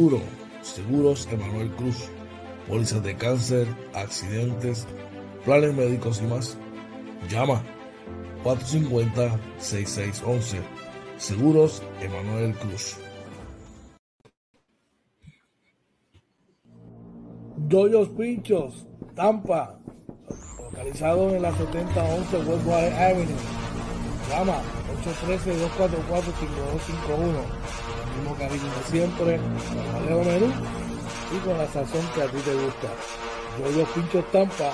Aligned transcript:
Seguro, 0.00 0.20
Seguros 0.62 1.28
Emanuel 1.32 1.72
Cruz, 1.72 2.08
pólizas 2.68 3.02
de 3.02 3.16
cáncer, 3.16 3.66
accidentes, 3.94 4.86
planes 5.44 5.74
médicos 5.74 6.22
y 6.22 6.26
más. 6.26 6.56
Llama 7.28 7.64
450-6611. 8.44 10.62
Seguros 11.16 11.82
Emanuel 12.00 12.54
Cruz. 12.54 12.96
Doyos 17.56 18.10
Pinchos, 18.10 18.86
Tampa, 19.16 19.80
localizado 20.62 21.34
en 21.34 21.42
la 21.42 21.50
7011 21.56 22.36
Westwater 22.36 22.92
Avenue. 22.92 23.34
Llama 24.30 24.62
813-244-5251. 25.02 27.87
Mismo 28.18 28.34
cariño 28.36 28.64
de 28.64 28.82
siempre, 28.90 29.38
con 29.38 29.96
Alejo 29.96 30.24
Menú 30.24 30.52
y 31.34 31.38
con 31.46 31.56
la 31.56 31.66
sazón 31.68 32.04
que 32.14 32.22
a 32.22 32.26
ti 32.26 32.38
te 32.44 32.54
gusta. 32.54 32.88
Doyos 33.62 33.88
Pinchos 33.90 34.24
Tampa, 34.32 34.72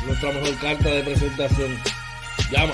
nuestra 0.06 0.33
mejor 0.33 0.56
carta 0.56 0.89
de 0.89 1.03
presentación. 1.03 1.78
Llama 2.50 2.73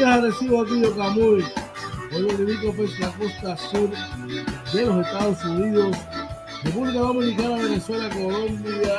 Días, 0.00 0.22
recibo 0.22 0.62
aquí 0.62 0.80
de 0.80 0.90
Camuy. 0.94 1.44
Pueblo 2.08 2.32
limítrofe 2.38 2.88
la 3.00 3.10
costa 3.10 3.54
sur 3.54 3.90
de 4.72 4.86
los 4.86 5.06
Estados 5.06 5.44
Unidos, 5.44 5.94
República 6.64 7.00
Dominicana, 7.00 7.56
Venezuela, 7.56 8.08
Colombia. 8.08 8.98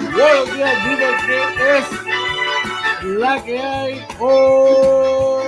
Buenos 0.00 0.54
días, 0.54 0.84
dime 0.84 1.08
qué 1.26 1.78
es 1.78 3.18
la 3.18 3.44
que 3.44 3.58
hay 3.58 4.06
hoy. 4.18 5.44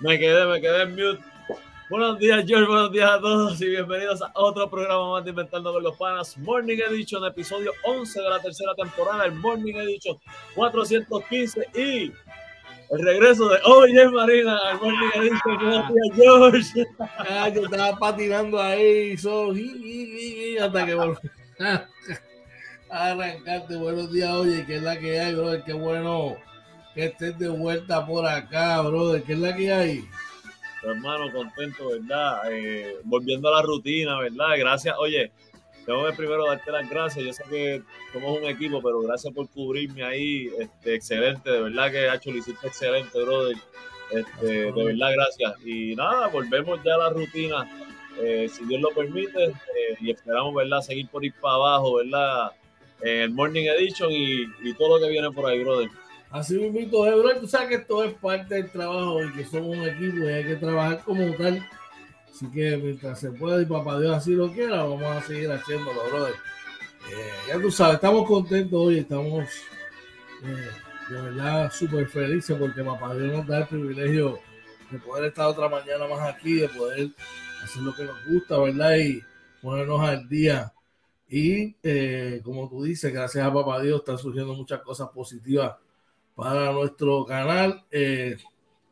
Me 0.00 0.18
quedé, 0.18 0.46
me 0.46 0.60
quedé 0.62 0.82
en 0.84 0.90
mute. 0.92 1.27
Buenos 1.90 2.18
días, 2.18 2.44
George. 2.46 2.66
Buenos 2.66 2.92
días 2.92 3.10
a 3.10 3.18
todos 3.18 3.58
y 3.62 3.70
bienvenidos 3.70 4.20
a 4.20 4.30
otro 4.34 4.68
programa 4.68 5.12
más 5.12 5.24
de 5.24 5.30
Inventando 5.30 5.72
con 5.72 5.82
los 5.82 5.96
Panas. 5.96 6.36
Morning 6.36 6.76
Edition, 6.86 7.24
episodio 7.24 7.72
11 7.82 8.20
de 8.20 8.28
la 8.28 8.38
tercera 8.40 8.74
temporada. 8.74 9.24
El 9.24 9.32
Morning 9.36 9.74
Edition 9.74 10.18
415 10.54 11.66
y 11.74 12.12
el 12.90 13.02
regreso 13.02 13.48
de 13.48 13.58
Oye 13.64 14.06
Marina 14.10 14.58
al 14.66 14.80
Morning 14.82 15.08
Edition. 15.14 15.56
Buenos 15.56 15.88
días, 15.88 16.16
George. 16.16 16.86
Ah, 16.98 17.48
yo 17.48 17.62
estaba 17.62 17.98
patinando 17.98 18.60
ahí, 18.60 19.16
so, 19.16 19.56
y, 19.56 19.60
y, 19.60 20.52
y, 20.52 20.58
hasta 20.58 20.84
que 20.84 20.94
volví 20.94 21.16
a 22.90 23.10
arrancarte. 23.12 23.76
Buenos 23.76 24.12
días, 24.12 24.30
oye, 24.30 24.66
que 24.66 24.76
es 24.76 24.82
la 24.82 24.98
que 24.98 25.18
hay, 25.18 25.34
brother. 25.34 25.62
Qué 25.64 25.72
bueno 25.72 26.36
que 26.94 27.06
estés 27.06 27.38
de 27.38 27.48
vuelta 27.48 28.04
por 28.04 28.26
acá, 28.26 28.82
brother. 28.82 29.22
¿Qué 29.22 29.32
es 29.32 29.38
la 29.38 29.56
que 29.56 29.72
hay? 29.72 30.04
Hermano, 30.82 31.32
contento, 31.32 31.90
¿verdad? 31.90 32.52
Eh, 32.52 32.96
volviendo 33.04 33.48
a 33.48 33.56
la 33.56 33.62
rutina, 33.62 34.18
¿verdad? 34.20 34.56
Gracias. 34.58 34.94
Oye, 34.98 35.32
tengo 35.84 36.06
que 36.06 36.12
primero 36.12 36.46
darte 36.46 36.70
las 36.70 36.88
gracias. 36.88 37.24
Yo 37.24 37.32
sé 37.32 37.42
que 37.50 37.82
somos 38.12 38.38
un 38.38 38.44
equipo, 38.44 38.80
pero 38.82 39.00
gracias 39.00 39.32
por 39.32 39.48
cubrirme 39.48 40.04
ahí. 40.04 40.50
Este, 40.58 40.94
excelente, 40.94 41.50
de 41.50 41.62
verdad 41.62 41.90
que 41.90 42.08
Hacho 42.08 42.30
lo 42.30 42.38
hiciste 42.38 42.66
excelente, 42.66 43.22
brother. 43.22 43.56
Este, 44.10 44.72
de 44.72 44.84
verdad, 44.84 45.12
gracias. 45.14 45.54
Y 45.66 45.96
nada, 45.96 46.28
volvemos 46.28 46.78
ya 46.84 46.94
a 46.94 46.98
la 46.98 47.10
rutina, 47.10 47.68
eh, 48.20 48.48
si 48.48 48.64
Dios 48.66 48.80
lo 48.80 48.90
permite, 48.90 49.44
eh, 49.44 49.96
y 50.00 50.10
esperamos, 50.10 50.54
¿verdad? 50.54 50.80
Seguir 50.80 51.08
por 51.08 51.24
ir 51.24 51.34
para 51.40 51.54
abajo, 51.54 51.96
¿verdad? 51.96 52.52
En 53.00 53.20
el 53.22 53.30
Morning 53.30 53.64
Edition 53.64 54.10
y, 54.10 54.42
y 54.62 54.74
todo 54.74 54.98
lo 54.98 55.04
que 55.04 55.10
viene 55.10 55.30
por 55.30 55.46
ahí, 55.46 55.62
brother. 55.62 55.88
Así 56.30 56.56
eh, 56.56 56.88
brother. 56.90 57.40
Tú 57.40 57.48
sabes 57.48 57.68
que 57.68 57.74
esto 57.76 58.04
es 58.04 58.14
parte 58.14 58.56
del 58.56 58.70
trabajo 58.70 59.24
y 59.24 59.32
que 59.32 59.44
somos 59.44 59.76
un 59.76 59.84
equipo 59.84 60.18
y 60.24 60.28
hay 60.28 60.44
que 60.44 60.56
trabajar 60.56 61.02
como 61.04 61.34
tal. 61.36 61.66
Así 62.30 62.50
que 62.50 62.76
mientras 62.76 63.18
se 63.18 63.30
pueda 63.32 63.60
y 63.60 63.64
papá 63.64 63.98
Dios 63.98 64.16
así 64.16 64.32
lo 64.32 64.52
quiera, 64.52 64.84
vamos 64.84 65.02
a 65.04 65.22
seguir 65.22 65.50
haciéndolo, 65.50 66.04
brother. 66.08 66.34
Eh, 66.34 67.30
ya 67.48 67.60
tú 67.60 67.70
sabes, 67.70 67.94
estamos 67.94 68.26
contentos 68.26 68.78
hoy, 68.78 68.98
estamos 68.98 69.48
eh, 70.44 70.68
de 71.08 71.22
verdad 71.22 71.72
súper 71.72 72.06
felices 72.06 72.54
porque 72.58 72.84
papá 72.84 73.14
Dios 73.14 73.32
nos 73.32 73.46
da 73.46 73.60
el 73.60 73.66
privilegio 73.66 74.38
de 74.90 74.98
poder 74.98 75.24
estar 75.24 75.46
otra 75.46 75.68
mañana 75.68 76.06
más 76.06 76.34
aquí, 76.34 76.54
de 76.54 76.68
poder 76.68 77.10
hacer 77.64 77.82
lo 77.82 77.94
que 77.94 78.04
nos 78.04 78.16
gusta, 78.26 78.58
¿verdad? 78.58 78.96
Y 78.96 79.22
ponernos 79.62 80.00
al 80.00 80.28
día. 80.28 80.72
Y 81.28 81.74
eh, 81.82 82.40
como 82.44 82.68
tú 82.68 82.84
dices, 82.84 83.12
gracias 83.12 83.44
a 83.44 83.52
papá 83.52 83.80
Dios 83.80 84.00
están 84.00 84.18
surgiendo 84.18 84.54
muchas 84.54 84.80
cosas 84.82 85.08
positivas 85.08 85.76
para 86.38 86.70
nuestro 86.70 87.24
canal. 87.26 87.82
Eh, 87.90 88.36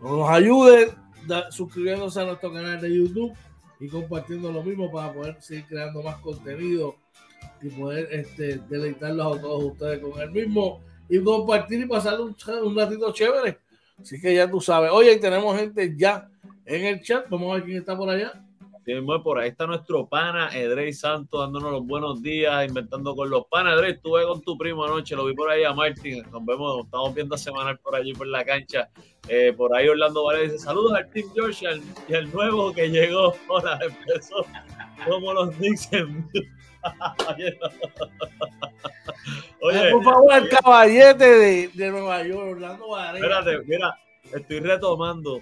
Nos 0.00 0.28
ayude 0.28 0.92
suscribiéndose 1.50 2.20
a 2.20 2.24
nuestro 2.24 2.52
canal 2.52 2.80
de 2.80 2.94
YouTube 2.94 3.32
y 3.80 3.88
compartiendo 3.88 4.52
lo 4.52 4.62
mismo 4.62 4.90
para 4.90 5.12
poder 5.12 5.36
seguir 5.40 5.66
creando 5.66 6.02
más 6.02 6.16
contenido 6.16 6.96
y 7.60 7.68
poder 7.70 8.08
este, 8.12 8.58
deleitarlos 8.68 9.38
a 9.38 9.40
todos 9.40 9.64
ustedes 9.64 10.00
con 10.00 10.20
el 10.20 10.30
mismo 10.30 10.80
y 11.08 11.20
compartir 11.20 11.80
y 11.80 11.86
pasar 11.86 12.20
un, 12.20 12.36
un 12.64 12.76
ratito 12.76 13.12
chévere. 13.12 13.58
Así 14.00 14.20
que 14.20 14.34
ya 14.34 14.50
tú 14.50 14.60
sabes. 14.60 14.90
Oye, 14.92 15.16
tenemos 15.16 15.56
gente 15.58 15.94
ya 15.96 16.28
en 16.64 16.84
el 16.84 17.00
chat. 17.00 17.28
Vamos 17.30 17.50
a 17.50 17.54
ver 17.54 17.64
quién 17.64 17.78
está 17.78 17.96
por 17.96 18.10
allá. 18.10 18.45
Por 19.22 19.38
ahí 19.40 19.48
está 19.48 19.66
nuestro 19.66 20.06
pana 20.06 20.48
Edrey 20.56 20.92
Santos 20.92 21.40
dándonos 21.40 21.72
los 21.72 21.84
buenos 21.86 22.22
días, 22.22 22.68
inventando 22.68 23.16
con 23.16 23.28
los 23.28 23.46
panas. 23.46 23.74
Edrey, 23.74 23.94
estuve 23.94 24.24
con 24.24 24.40
tu 24.42 24.56
primo 24.56 24.84
anoche, 24.84 25.16
lo 25.16 25.24
vi 25.24 25.34
por 25.34 25.50
ahí 25.50 25.64
a 25.64 25.72
Martín. 25.72 26.22
Nos 26.30 26.44
vemos, 26.44 26.84
estamos 26.84 27.12
viendo 27.12 27.34
a 27.34 27.38
semanal 27.38 27.78
por 27.80 27.96
allí 27.96 28.12
por 28.14 28.28
la 28.28 28.44
cancha. 28.44 28.88
Eh, 29.28 29.52
por 29.56 29.74
ahí 29.74 29.88
Orlando 29.88 30.24
Varela 30.24 30.44
dice: 30.44 30.60
Saludos 30.60 30.92
al 30.94 31.10
Team 31.10 31.26
George 31.34 31.66
y 32.08 32.14
al, 32.14 32.32
nuevo 32.32 32.72
que 32.72 32.88
llegó. 32.88 33.34
Hola, 33.48 33.80
empezó 33.82 34.46
como 35.04 35.32
los 35.32 35.58
dicen. 35.58 36.30
Oye, 39.62 39.90
por 39.90 40.04
favor, 40.04 40.32
el 40.32 40.48
caballete 40.48 41.24
de, 41.24 41.68
de 41.74 41.90
Nueva 41.90 42.22
York, 42.22 42.52
Orlando 42.52 42.90
Varela. 42.90 43.40
Espérate, 43.40 43.64
mira, 43.66 43.98
estoy 44.32 44.60
retomando. 44.60 45.40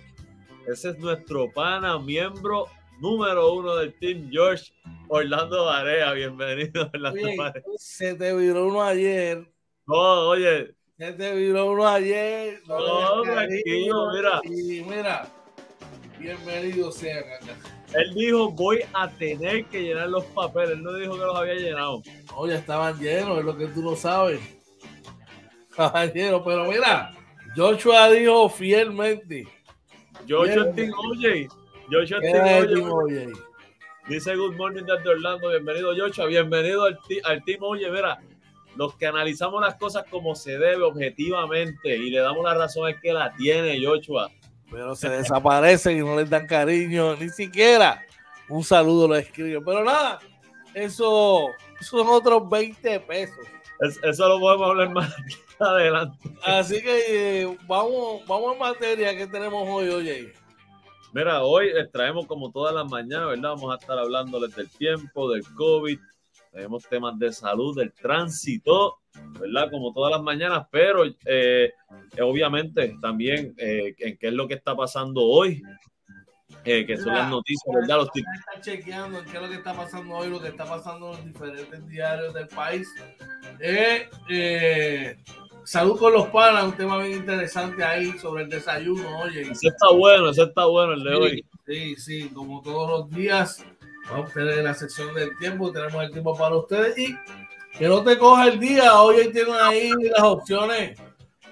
Ese 0.66 0.88
es 0.90 0.98
nuestro 0.98 1.52
pana, 1.52 1.98
miembro 1.98 2.68
número 3.00 3.52
uno 3.54 3.76
del 3.76 3.94
Team 3.98 4.28
George, 4.30 4.72
Orlando 5.08 5.64
Varea. 5.66 6.12
Bienvenido, 6.12 6.90
Orlando 6.92 7.20
oye, 7.20 7.52
Se 7.78 8.14
te 8.14 8.34
viró 8.34 8.66
uno 8.66 8.82
ayer. 8.82 9.46
No, 9.86 10.28
oye. 10.28 10.74
Se 10.96 11.12
te 11.12 11.34
viró 11.34 11.72
uno 11.72 11.86
ayer. 11.86 12.60
No, 12.66 13.22
tranquilo, 13.22 14.12
mira. 14.12 14.40
Y 14.44 14.82
mira, 14.82 15.28
bienvenido 16.18 16.90
sea, 16.92 17.22
él 17.94 18.12
dijo, 18.14 18.50
voy 18.50 18.80
a 18.92 19.08
tener 19.08 19.66
que 19.66 19.82
llenar 19.82 20.08
los 20.08 20.24
papeles. 20.24 20.70
Él 20.70 20.82
no 20.82 20.94
dijo 20.94 21.12
que 21.14 21.24
los 21.24 21.36
había 21.36 21.54
llenado. 21.54 22.02
No, 22.30 22.46
ya 22.46 22.56
estaban 22.56 22.98
llenos, 22.98 23.38
es 23.38 23.44
lo 23.44 23.56
que 23.56 23.66
tú 23.68 23.82
no 23.82 23.94
sabes. 23.94 24.40
Estaban 25.70 26.12
llenos, 26.12 26.42
pero 26.44 26.64
mira, 26.64 27.12
Joshua 27.56 28.10
dijo 28.10 28.48
fielmente. 28.48 29.46
Joshua 30.28 30.72
Team 30.72 30.92
OJ. 30.92 31.63
Joshua 31.90 32.18
OJ. 32.18 33.32
Dice 34.08 34.36
Good 34.36 34.56
Morning 34.56 34.82
desde 34.82 35.08
Orlando. 35.08 35.50
Bienvenido, 35.50 35.94
Joshua. 35.96 36.26
Bienvenido 36.26 36.84
al, 36.84 36.98
al 37.24 37.44
Team 37.44 37.62
OJ. 37.62 37.78
Mira, 37.90 38.20
los 38.76 38.96
que 38.96 39.06
analizamos 39.06 39.60
las 39.60 39.76
cosas 39.76 40.04
como 40.10 40.34
se 40.34 40.58
debe, 40.58 40.82
objetivamente, 40.82 41.96
y 41.96 42.10
le 42.10 42.20
damos 42.20 42.44
la 42.44 42.54
razón 42.54 42.88
es 42.88 43.00
que 43.00 43.12
la 43.12 43.32
tiene 43.34 43.84
Joshua 43.84 44.30
pero 44.74 44.96
se 44.96 45.08
desaparecen 45.08 45.98
y 45.98 46.00
no 46.00 46.16
les 46.16 46.28
dan 46.28 46.48
cariño, 46.48 47.14
ni 47.14 47.28
siquiera 47.28 48.04
un 48.48 48.64
saludo 48.64 49.06
lo 49.06 49.16
escriben. 49.16 49.64
Pero 49.64 49.84
nada, 49.84 50.18
eso, 50.74 51.46
son 51.80 52.08
otros 52.08 52.48
20 52.50 53.00
pesos. 53.00 53.46
eso 54.02 54.28
lo 54.28 54.40
podemos 54.40 54.68
hablar 54.68 54.90
más 54.90 55.14
adelante. 55.60 56.28
Así 56.44 56.82
que 56.82 57.42
eh, 57.42 57.58
vamos, 57.68 58.26
vamos 58.26 58.54
en 58.54 58.58
materia 58.58 59.16
que 59.16 59.28
tenemos 59.28 59.66
hoy, 59.68 59.88
oye. 59.88 60.32
Mira, 61.14 61.44
hoy 61.44 61.70
traemos 61.92 62.26
como 62.26 62.50
todas 62.50 62.74
las 62.74 62.90
mañanas, 62.90 63.28
¿verdad? 63.28 63.50
Vamos 63.50 63.72
a 63.72 63.78
estar 63.78 63.96
hablándoles 63.96 64.52
del 64.56 64.68
tiempo, 64.68 65.30
del 65.30 65.44
COVID, 65.54 65.96
tenemos 66.50 66.88
temas 66.88 67.16
de 67.20 67.32
salud, 67.32 67.76
del 67.78 67.92
tránsito, 67.92 68.98
¿verdad? 69.38 69.70
Como 69.70 69.92
todas 69.92 70.10
las 70.10 70.22
mañanas, 70.22 70.66
pero 70.72 71.04
eh, 71.24 71.72
obviamente 72.20 72.96
también 73.00 73.54
eh, 73.58 73.94
en 73.96 74.18
qué 74.18 74.26
es 74.26 74.32
lo 74.32 74.48
que 74.48 74.54
está 74.54 74.74
pasando 74.74 75.22
hoy, 75.22 75.62
eh, 76.64 76.84
que 76.84 76.96
son 76.96 77.14
las 77.14 77.30
noticias, 77.30 77.72
¿verdad? 77.72 77.98
Los 77.98 78.08
están 78.08 78.60
chequeando 78.60 79.20
en 79.20 79.24
qué 79.26 79.36
es 79.36 79.42
lo 79.42 79.48
que 79.48 79.54
está 79.54 79.72
pasando 79.72 80.14
hoy, 80.16 80.30
lo 80.30 80.40
que 80.40 80.48
está 80.48 80.64
pasando 80.64 81.10
en 81.10 81.12
los 81.12 81.24
diferentes 81.24 81.86
diarios 81.86 82.34
del 82.34 82.48
país. 82.48 82.88
Salud 85.64 85.98
con 85.98 86.12
los 86.12 86.28
panas, 86.28 86.64
un 86.64 86.72
tema 86.72 86.98
bien 86.98 87.18
interesante 87.18 87.82
ahí 87.82 88.16
sobre 88.18 88.44
el 88.44 88.48
desayuno, 88.48 89.20
oye. 89.20 89.42
Ese 89.42 89.68
está 89.68 89.90
bueno, 89.92 90.30
ese 90.30 90.42
está 90.42 90.66
bueno 90.66 90.92
el 90.94 91.04
de 91.04 91.14
hoy. 91.14 91.46
Sí, 91.66 91.96
sí, 91.96 92.28
como 92.28 92.60
todos 92.62 92.90
los 92.90 93.10
días 93.10 93.64
Vamos 94.10 94.30
a 94.30 94.34
tener 94.34 94.64
la 94.64 94.74
sección 94.74 95.14
del 95.14 95.36
tiempo, 95.38 95.72
tenemos 95.72 96.02
el 96.02 96.10
tiempo 96.10 96.36
para 96.36 96.56
ustedes 96.56 96.96
y 96.98 97.16
que 97.76 97.88
no 97.88 98.02
te 98.04 98.18
coja 98.18 98.48
el 98.48 98.60
día. 98.60 99.00
Hoy 99.00 99.32
tienen 99.32 99.54
ahí 99.60 99.90
las 100.10 100.22
opciones 100.22 101.00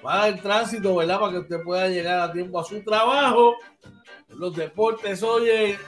para 0.02 0.28
el 0.28 0.40
tránsito, 0.40 0.94
¿verdad? 0.96 1.18
Para 1.18 1.32
que 1.32 1.38
usted 1.38 1.62
pueda 1.62 1.88
llegar 1.88 2.20
a 2.20 2.32
tiempo 2.32 2.60
a 2.60 2.64
su 2.64 2.82
trabajo. 2.82 3.56
Los 4.28 4.54
deportes, 4.54 5.22
oye. 5.22 5.78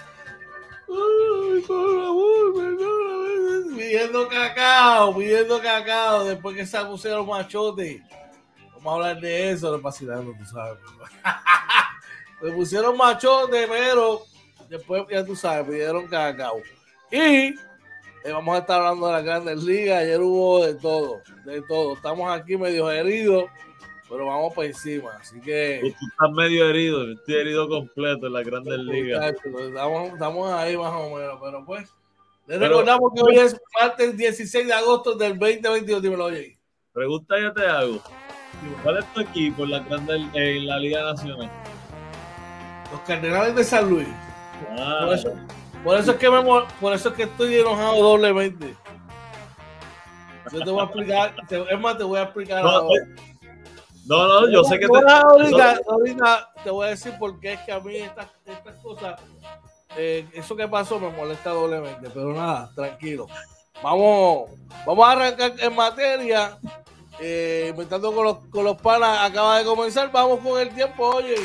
Ay, 0.88 1.60
por 1.66 1.94
favor, 1.94 3.03
pidiendo 3.76 4.28
cacao, 4.28 5.16
pidiendo 5.16 5.60
cacao 5.60 6.24
después 6.24 6.56
que 6.56 6.66
se 6.66 6.78
pusieron 6.84 7.26
machotes. 7.26 8.00
Vamos 8.74 8.86
a 8.86 8.94
hablar 8.94 9.20
de 9.20 9.50
eso, 9.50 9.72
de 9.72 9.78
vacilando, 9.82 10.32
tú 10.38 10.44
sabes. 10.44 10.78
Se 12.42 12.50
pusieron 12.50 12.94
machotes, 12.98 13.66
pero 13.66 14.22
Después, 14.68 15.04
ya 15.10 15.24
tú 15.24 15.36
sabes, 15.36 15.68
pidieron 15.68 16.06
cacao. 16.06 16.60
Y 17.10 17.18
eh, 17.18 17.54
vamos 18.32 18.56
a 18.56 18.58
estar 18.60 18.80
hablando 18.80 19.06
de 19.06 19.12
las 19.12 19.24
grandes 19.24 19.62
ligas. 19.62 20.02
Ayer 20.02 20.20
hubo 20.20 20.64
de 20.64 20.74
todo, 20.74 21.20
de 21.44 21.62
todo. 21.62 21.94
Estamos 21.94 22.30
aquí 22.32 22.56
medio 22.56 22.90
heridos, 22.90 23.44
pero 24.08 24.26
vamos 24.26 24.54
por 24.54 24.64
encima. 24.64 25.12
Así 25.20 25.40
que. 25.40 25.78
Tú 25.80 25.86
estás 25.88 26.30
medio 26.32 26.68
herido, 26.68 27.12
estoy 27.12 27.34
herido 27.34 27.68
completo 27.68 28.26
en 28.26 28.32
las 28.32 28.44
grandes 28.44 28.78
ligas. 28.78 29.34
Estamos, 29.44 30.12
estamos 30.12 30.52
ahí 30.52 30.76
más 30.76 30.92
o 30.92 31.14
menos, 31.14 31.38
pero 31.42 31.64
pues. 31.64 31.88
Les 32.46 32.60
recordamos 32.60 33.12
que 33.14 33.22
hoy 33.22 33.38
es 33.38 33.58
martes 33.80 34.16
16 34.16 34.66
de 34.66 34.72
agosto 34.72 35.14
del 35.14 35.38
2022. 35.38 36.02
Dímelo, 36.02 36.24
oye. 36.26 36.58
Pregunta 36.92 37.40
yo 37.40 37.52
te 37.52 37.66
hago. 37.66 38.00
¿Cuál 38.82 38.98
es 38.98 39.12
tu 39.14 39.20
equipo 39.20 39.64
en 39.64 39.70
la, 39.70 39.84
en 40.34 40.66
la 40.66 40.78
Liga 40.78 41.02
Nacional? 41.04 41.50
Los 42.92 43.00
Cardenales 43.00 43.54
de 43.56 43.64
San 43.64 43.88
Luis. 43.88 44.08
Por, 45.82 45.98
eso, 45.98 46.12
es 46.12 46.16
que 46.16 46.30
me, 46.30 46.42
por 46.80 46.92
eso 46.92 47.08
es 47.08 47.14
que 47.14 47.24
estoy 47.24 47.56
enojado 47.56 48.02
doblemente. 48.02 48.76
Yo 50.52 50.60
te 50.60 50.70
voy 50.70 50.80
a 50.80 50.84
explicar, 50.84 51.34
es 51.70 51.80
más, 51.80 51.98
te 51.98 52.04
voy 52.04 52.18
a 52.18 52.22
explicar 52.24 52.62
no, 52.62 52.70
ahora. 52.70 53.06
No, 54.06 54.28
no, 54.28 54.50
yo 54.50 54.62
sé 54.64 54.78
que 54.78 54.86
te... 54.86 55.10
Ahorita, 55.10 55.80
ahorita 55.88 56.52
te 56.62 56.70
voy 56.70 56.86
a 56.86 56.90
decir 56.90 57.14
por 57.18 57.40
qué 57.40 57.54
es 57.54 57.60
que 57.60 57.72
a 57.72 57.80
mí 57.80 57.96
estas, 57.96 58.28
estas 58.44 58.76
cosas, 58.76 59.20
eh, 59.96 60.26
eso 60.32 60.56
que 60.56 60.68
pasó 60.68 60.98
me 60.98 61.10
molesta 61.10 61.50
doblemente, 61.50 62.10
pero 62.10 62.32
nada, 62.32 62.70
tranquilo. 62.74 63.26
Vamos, 63.82 64.50
vamos 64.86 65.08
a 65.08 65.12
arrancar 65.12 65.52
en 65.58 65.74
materia. 65.74 66.58
Eh, 67.20 67.68
inventando 67.70 68.12
con 68.12 68.24
los, 68.24 68.38
con 68.50 68.64
los 68.64 68.80
panas, 68.80 69.30
acaba 69.30 69.58
de 69.58 69.64
comenzar. 69.64 70.10
Vamos 70.10 70.40
con 70.40 70.60
el 70.60 70.70
tiempo, 70.70 71.06
oye. 71.06 71.36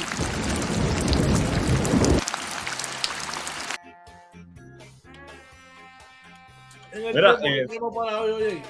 Eh, 6.92 8.62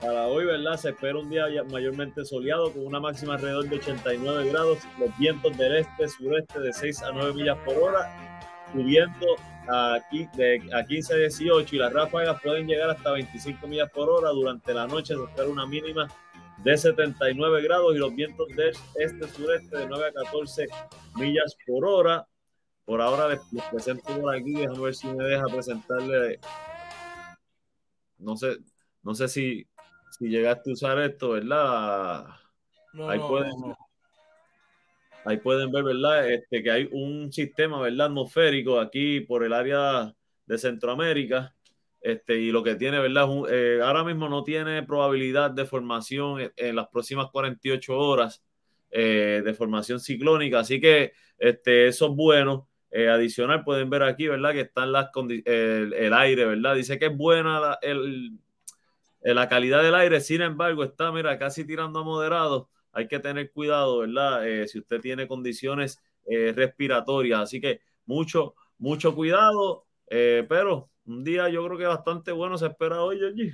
para 0.00 0.26
hoy, 0.26 0.44
¿verdad? 0.44 0.76
Se 0.76 0.90
espera 0.90 1.18
un 1.18 1.28
día 1.28 1.46
mayormente 1.70 2.24
soleado 2.24 2.72
con 2.72 2.86
una 2.86 3.00
máxima 3.00 3.34
alrededor 3.34 3.68
de 3.68 3.76
89 3.76 4.50
grados, 4.50 4.78
los 4.98 5.16
vientos 5.18 5.56
del 5.56 5.76
este, 5.76 6.08
sureste 6.08 6.60
de 6.60 6.72
6 6.72 7.02
a 7.02 7.12
9 7.12 7.34
millas 7.34 7.58
por 7.64 7.76
hora, 7.76 8.27
subiendo 8.72 9.26
aquí 9.68 10.26
de 10.34 10.62
a 10.72 10.84
15 10.84 11.14
a 11.14 11.16
18 11.16 11.76
y 11.76 11.78
las 11.78 11.92
ráfagas 11.92 12.40
pueden 12.42 12.66
llegar 12.66 12.90
hasta 12.90 13.12
25 13.12 13.66
millas 13.66 13.90
por 13.90 14.08
hora. 14.08 14.30
Durante 14.30 14.72
la 14.72 14.86
noche 14.86 15.14
se 15.14 15.22
espera 15.22 15.48
una 15.48 15.66
mínima 15.66 16.08
de 16.64 16.76
79 16.76 17.62
grados 17.62 17.94
y 17.94 17.98
los 17.98 18.14
vientos 18.14 18.48
del 18.48 18.74
este, 18.96 19.28
sureste 19.28 19.78
de 19.78 19.86
9 19.86 20.06
a 20.08 20.12
14 20.24 20.66
millas 21.16 21.56
por 21.66 21.84
hora. 21.84 22.26
por 22.84 23.00
ahora 23.00 23.28
les, 23.28 23.40
presento 23.70 24.20
por 24.20 24.34
aquí, 24.34 24.54
déjame 24.54 24.80
ver 24.80 24.94
si 24.94 25.08
me 25.08 25.24
deja 25.24 25.44
presentarle. 25.46 26.40
No 28.18 28.36
sé, 28.36 28.56
no 29.02 29.14
sé 29.14 29.28
si, 29.28 29.66
si 30.18 30.28
llegaste 30.28 30.70
a 30.70 30.72
usar 30.72 30.98
esto, 30.98 31.30
¿verdad? 31.30 32.26
ahí, 33.06 33.20
pueden, 33.20 33.52
ahí 35.24 35.38
pueden 35.38 35.70
ver, 35.70 35.84
¿verdad? 35.84 36.30
Este, 36.30 36.62
que 36.62 36.70
hay 36.70 36.88
un 36.92 37.32
sistema, 37.32 37.80
¿verdad? 37.80 38.06
Atmosférico 38.06 38.80
aquí 38.80 39.20
por 39.20 39.44
el 39.44 39.52
área 39.52 40.14
de 40.46 40.58
Centroamérica. 40.58 41.54
Este, 42.00 42.36
y 42.36 42.50
lo 42.50 42.62
que 42.62 42.76
tiene, 42.76 43.00
¿verdad? 43.00 43.28
Eh, 43.50 43.80
ahora 43.82 44.04
mismo 44.04 44.28
no 44.28 44.44
tiene 44.44 44.82
probabilidad 44.84 45.50
de 45.50 45.66
formación 45.66 46.52
en, 46.56 46.76
las 46.76 46.88
próximas 46.88 47.28
48 47.30 47.98
horas 47.98 48.42
eh, 48.90 49.42
de 49.44 49.54
formación 49.54 50.00
ciclónica, 50.00 50.60
así 50.60 50.80
que 50.80 51.12
este, 51.38 51.88
eso 51.88 52.06
es 52.06 52.12
bueno. 52.12 52.68
Eh, 52.90 53.10
adicional, 53.10 53.64
pueden 53.64 53.90
ver 53.90 54.02
aquí, 54.02 54.28
¿verdad? 54.28 54.52
Que 54.52 54.62
están 54.62 54.92
las 54.92 55.10
el, 55.14 55.92
el, 55.92 56.14
aire, 56.14 56.46
¿verdad? 56.46 56.74
Dice 56.74 56.98
que 56.98 57.06
es 57.06 57.16
buena 57.16 57.60
la, 57.60 57.78
el, 57.82 58.38
la 59.20 59.46
calidad 59.46 59.82
del 59.82 59.94
aire, 59.94 60.20
sin 60.22 60.40
embargo, 60.40 60.84
está, 60.84 61.12
mira, 61.12 61.38
casi 61.38 61.66
tirando 61.66 62.00
a 62.00 62.04
moderado. 62.04 62.70
Hay 62.92 63.06
que 63.08 63.18
tener 63.18 63.52
cuidado, 63.52 63.98
¿verdad? 63.98 64.44
si 64.66 64.78
usted 64.78 65.00
tiene 65.00 65.28
condiciones 65.28 66.00
respiratorias, 66.26 67.40
así 67.40 67.60
que 67.60 67.80
mucho, 68.06 68.54
mucho 68.78 69.14
cuidado, 69.14 69.86
pero 70.08 70.90
un 71.06 71.24
día 71.24 71.48
yo 71.48 71.64
creo 71.66 71.78
que 71.78 71.86
bastante 71.86 72.32
bueno 72.32 72.58
se 72.58 72.66
espera 72.66 73.02
hoy, 73.02 73.24
allí. 73.24 73.50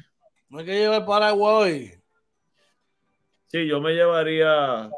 No 0.49 0.59
hay 0.59 0.64
que 0.64 0.79
llevar 0.79 1.05
Paraguay. 1.05 1.93
Sí, 3.47 3.67
yo 3.67 3.81
me 3.81 3.93
llevaría, 3.93 4.91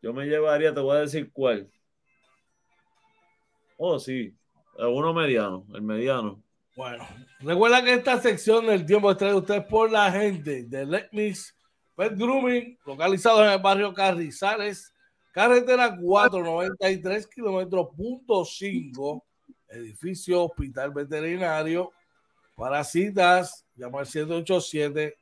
yo 0.00 0.12
me 0.12 0.26
llevaría, 0.26 0.72
te 0.72 0.80
voy 0.80 0.96
a 0.96 1.00
decir 1.00 1.30
cuál. 1.32 1.70
Oh, 3.76 3.98
sí, 3.98 4.34
uno 4.78 5.12
mediano, 5.12 5.66
el 5.74 5.82
mediano. 5.82 6.42
Bueno, 6.76 7.06
recuerda 7.40 7.84
que 7.84 7.92
esta 7.92 8.18
sección 8.18 8.66
del 8.66 8.86
tiempo 8.86 9.10
está 9.10 9.26
de 9.26 9.34
ustedes 9.34 9.64
por 9.66 9.90
la 9.90 10.10
gente 10.10 10.64
de 10.64 10.86
Let 10.86 11.08
Pet 11.96 12.16
Grooming, 12.16 12.78
localizado 12.86 13.44
en 13.44 13.52
el 13.52 13.58
barrio 13.58 13.92
Carrizales, 13.92 14.92
carretera 15.32 15.96
493 15.96 17.26
kilómetros 17.26 17.88
punto 17.96 18.44
5 18.44 19.24
edificio 19.72 20.44
Hospital 20.44 20.92
Veterinario. 20.92 21.90
Para 22.54 22.84
citas, 22.84 23.66
llama 23.74 24.00
al 24.00 24.06
787 24.06 25.16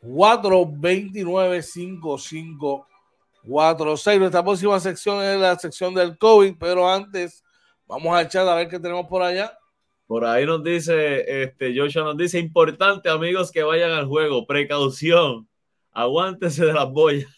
429 0.00 1.62
5546. 1.62 4.18
Nuestra 4.18 4.42
próxima 4.42 4.80
sección 4.80 5.22
es 5.22 5.38
la 5.40 5.56
sección 5.58 5.94
del 5.94 6.18
COVID, 6.18 6.56
pero 6.58 6.90
antes 6.90 7.44
vamos 7.86 8.12
a 8.14 8.22
echar 8.22 8.48
a 8.48 8.56
ver 8.56 8.68
qué 8.68 8.78
tenemos 8.78 9.06
por 9.06 9.22
allá. 9.22 9.58
Por 10.06 10.26
ahí 10.26 10.44
nos 10.44 10.62
dice, 10.62 11.42
este, 11.42 11.74
Joshua 11.74 12.04
nos 12.04 12.18
dice, 12.18 12.38
importante 12.38 13.08
amigos 13.08 13.50
que 13.50 13.62
vayan 13.62 13.92
al 13.92 14.06
juego, 14.06 14.46
precaución, 14.46 15.48
aguántese 15.94 16.66
de 16.66 16.72
las 16.72 16.90
boyas. 16.90 17.30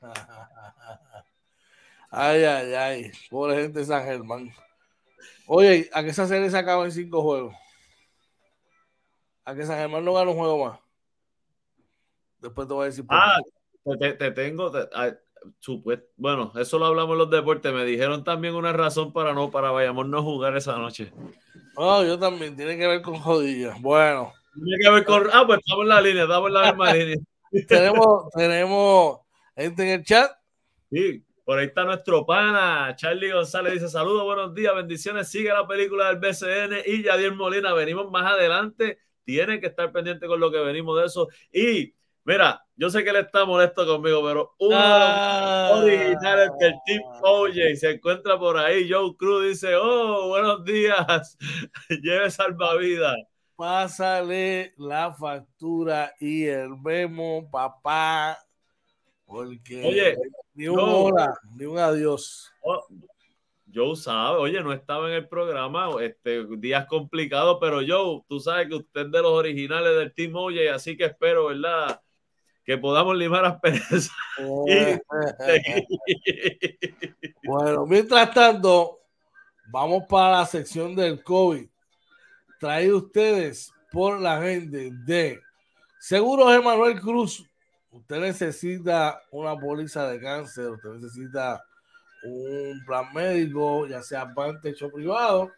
Ay, 2.08 2.44
ay, 2.44 2.72
ay, 2.72 3.12
pobre 3.28 3.60
gente 3.60 3.80
de 3.80 3.84
San 3.84 4.02
Germán. 4.04 4.50
Oye, 5.46 5.90
¿a 5.92 6.02
qué 6.02 6.10
esa 6.10 6.26
serie 6.26 6.48
se 6.48 6.56
acaba 6.56 6.84
en 6.84 6.92
cinco 6.92 7.20
juegos? 7.20 7.54
¿A 9.44 9.54
que 9.54 9.66
San 9.66 9.76
Germán 9.76 10.04
no 10.04 10.14
gana 10.14 10.30
un 10.30 10.36
juego 10.38 10.64
más? 10.64 10.80
Después 12.38 12.66
te 12.66 12.74
voy 12.74 12.84
a 12.84 12.86
decir. 12.86 13.04
ah, 13.08 13.38
te, 14.00 14.30
tengo. 14.30 14.72
bueno, 16.16 16.52
eso 16.56 16.78
lo 16.78 16.86
hablamos 16.86 17.12
en 17.12 17.18
los 17.18 17.30
deportes. 17.30 17.72
Me 17.72 17.84
dijeron 17.84 18.24
también 18.24 18.54
una 18.54 18.72
razón 18.72 19.12
para 19.12 19.34
no, 19.34 19.50
para 19.50 19.70
vayamos 19.70 20.08
no 20.08 20.22
jugar 20.22 20.56
esa 20.56 20.78
noche. 20.78 21.12
Oh, 21.76 22.02
yo 22.02 22.18
también. 22.18 22.56
Tiene 22.56 22.78
que 22.78 22.86
ver 22.86 23.02
con 23.02 23.18
jodillas. 23.18 23.80
Bueno. 23.82 24.32
Tiene 24.54 24.82
que 24.82 24.90
ver 24.90 25.04
con. 25.04 25.28
Ah, 25.32 25.44
pues 25.46 25.58
estamos 25.58 25.82
en 25.82 25.88
la 25.88 26.00
línea, 26.00 26.22
estamos 26.22 26.48
en 26.48 26.54
la 26.54 26.72
misma 26.72 26.92
línea. 26.94 27.16
Tenemos, 27.68 28.30
tenemos 28.32 29.20
gente 29.54 29.82
en 29.82 29.88
el 30.00 30.04
chat. 30.04 30.30
Sí. 30.90 31.26
Por 31.46 31.60
ahí 31.60 31.66
está 31.66 31.84
nuestro 31.84 32.26
pana, 32.26 32.92
Charlie 32.96 33.30
González 33.30 33.74
dice 33.74 33.88
saludos, 33.88 34.24
buenos 34.24 34.52
días, 34.52 34.74
bendiciones, 34.74 35.28
sigue 35.28 35.50
la 35.50 35.64
película 35.64 36.08
del 36.08 36.16
BCN 36.16 36.82
y 36.84 37.04
Yadier 37.04 37.36
Molina, 37.36 37.72
venimos 37.72 38.10
más 38.10 38.32
adelante, 38.32 38.98
tienen 39.22 39.60
que 39.60 39.68
estar 39.68 39.92
pendientes 39.92 40.28
con 40.28 40.40
lo 40.40 40.50
que 40.50 40.58
venimos 40.58 40.98
de 40.98 41.06
eso. 41.06 41.28
Y 41.52 41.94
mira, 42.24 42.66
yo 42.74 42.90
sé 42.90 43.04
que 43.04 43.10
él 43.10 43.16
está 43.16 43.44
molesto 43.44 43.86
conmigo, 43.86 44.24
pero 44.24 44.56
uno 44.58 44.76
ah. 44.76 45.70
originales 45.74 46.50
del 46.58 46.74
Team 46.84 47.02
OJ 47.22 47.76
se 47.76 47.90
encuentra 47.92 48.36
por 48.36 48.58
ahí, 48.58 48.90
Joe 48.90 49.16
Cruz 49.16 49.44
dice, 49.44 49.76
oh, 49.76 50.26
buenos 50.26 50.64
días, 50.64 51.38
lleve 52.02 52.28
salvavidas. 52.28 53.14
Pásale 53.56 54.74
la 54.76 55.14
factura 55.14 56.14
y 56.20 56.44
el 56.44 56.76
memo, 56.76 57.48
papá. 57.50 58.38
Porque 59.24 59.84
oye, 59.84 60.16
ni 60.54 60.68
un 60.68 60.78
hola, 60.78 61.36
ni 61.56 61.64
un 61.64 61.78
adiós. 61.78 62.52
Oh, 62.60 62.84
Joe 63.74 63.96
sabe, 63.96 64.38
oye, 64.38 64.62
no 64.62 64.72
estaba 64.72 65.08
en 65.08 65.14
el 65.14 65.28
programa, 65.28 65.88
este, 66.00 66.46
días 66.56 66.86
complicados, 66.86 67.58
pero 67.60 67.80
Joe, 67.86 68.22
tú 68.28 68.40
sabes 68.40 68.68
que 68.68 68.76
usted 68.76 69.06
es 69.06 69.12
de 69.12 69.22
los 69.22 69.32
originales 69.32 69.96
del 69.96 70.14
Team 70.14 70.36
Oye, 70.36 70.70
así 70.70 70.96
que 70.96 71.06
espero, 71.06 71.46
¿verdad? 71.46 72.00
Que 72.64 72.78
podamos 72.78 73.16
limar 73.16 73.42
las 73.42 73.60
perezas. 73.60 74.10
bueno, 77.44 77.86
mientras 77.86 78.32
tanto, 78.32 79.00
vamos 79.70 80.04
para 80.08 80.38
la 80.38 80.46
sección 80.46 80.94
del 80.94 81.22
COVID. 81.22 81.68
Traído 82.58 82.98
ustedes 82.98 83.72
por 83.92 84.20
la 84.20 84.40
gente 84.40 84.90
de 84.92 85.40
Seguros 85.98 86.54
Emanuel 86.54 87.00
Cruz, 87.00 87.44
usted 87.90 88.20
necesita 88.20 89.20
una 89.30 89.58
póliza 89.58 90.08
de 90.08 90.20
cáncer, 90.20 90.70
usted 90.70 90.90
necesita 90.90 91.64
un 92.22 92.84
plan 92.84 93.12
médico, 93.14 93.86
ya 93.86 94.02
sea 94.02 94.32
parte 94.32 94.74
o 94.82 94.90
privado, 94.90 95.50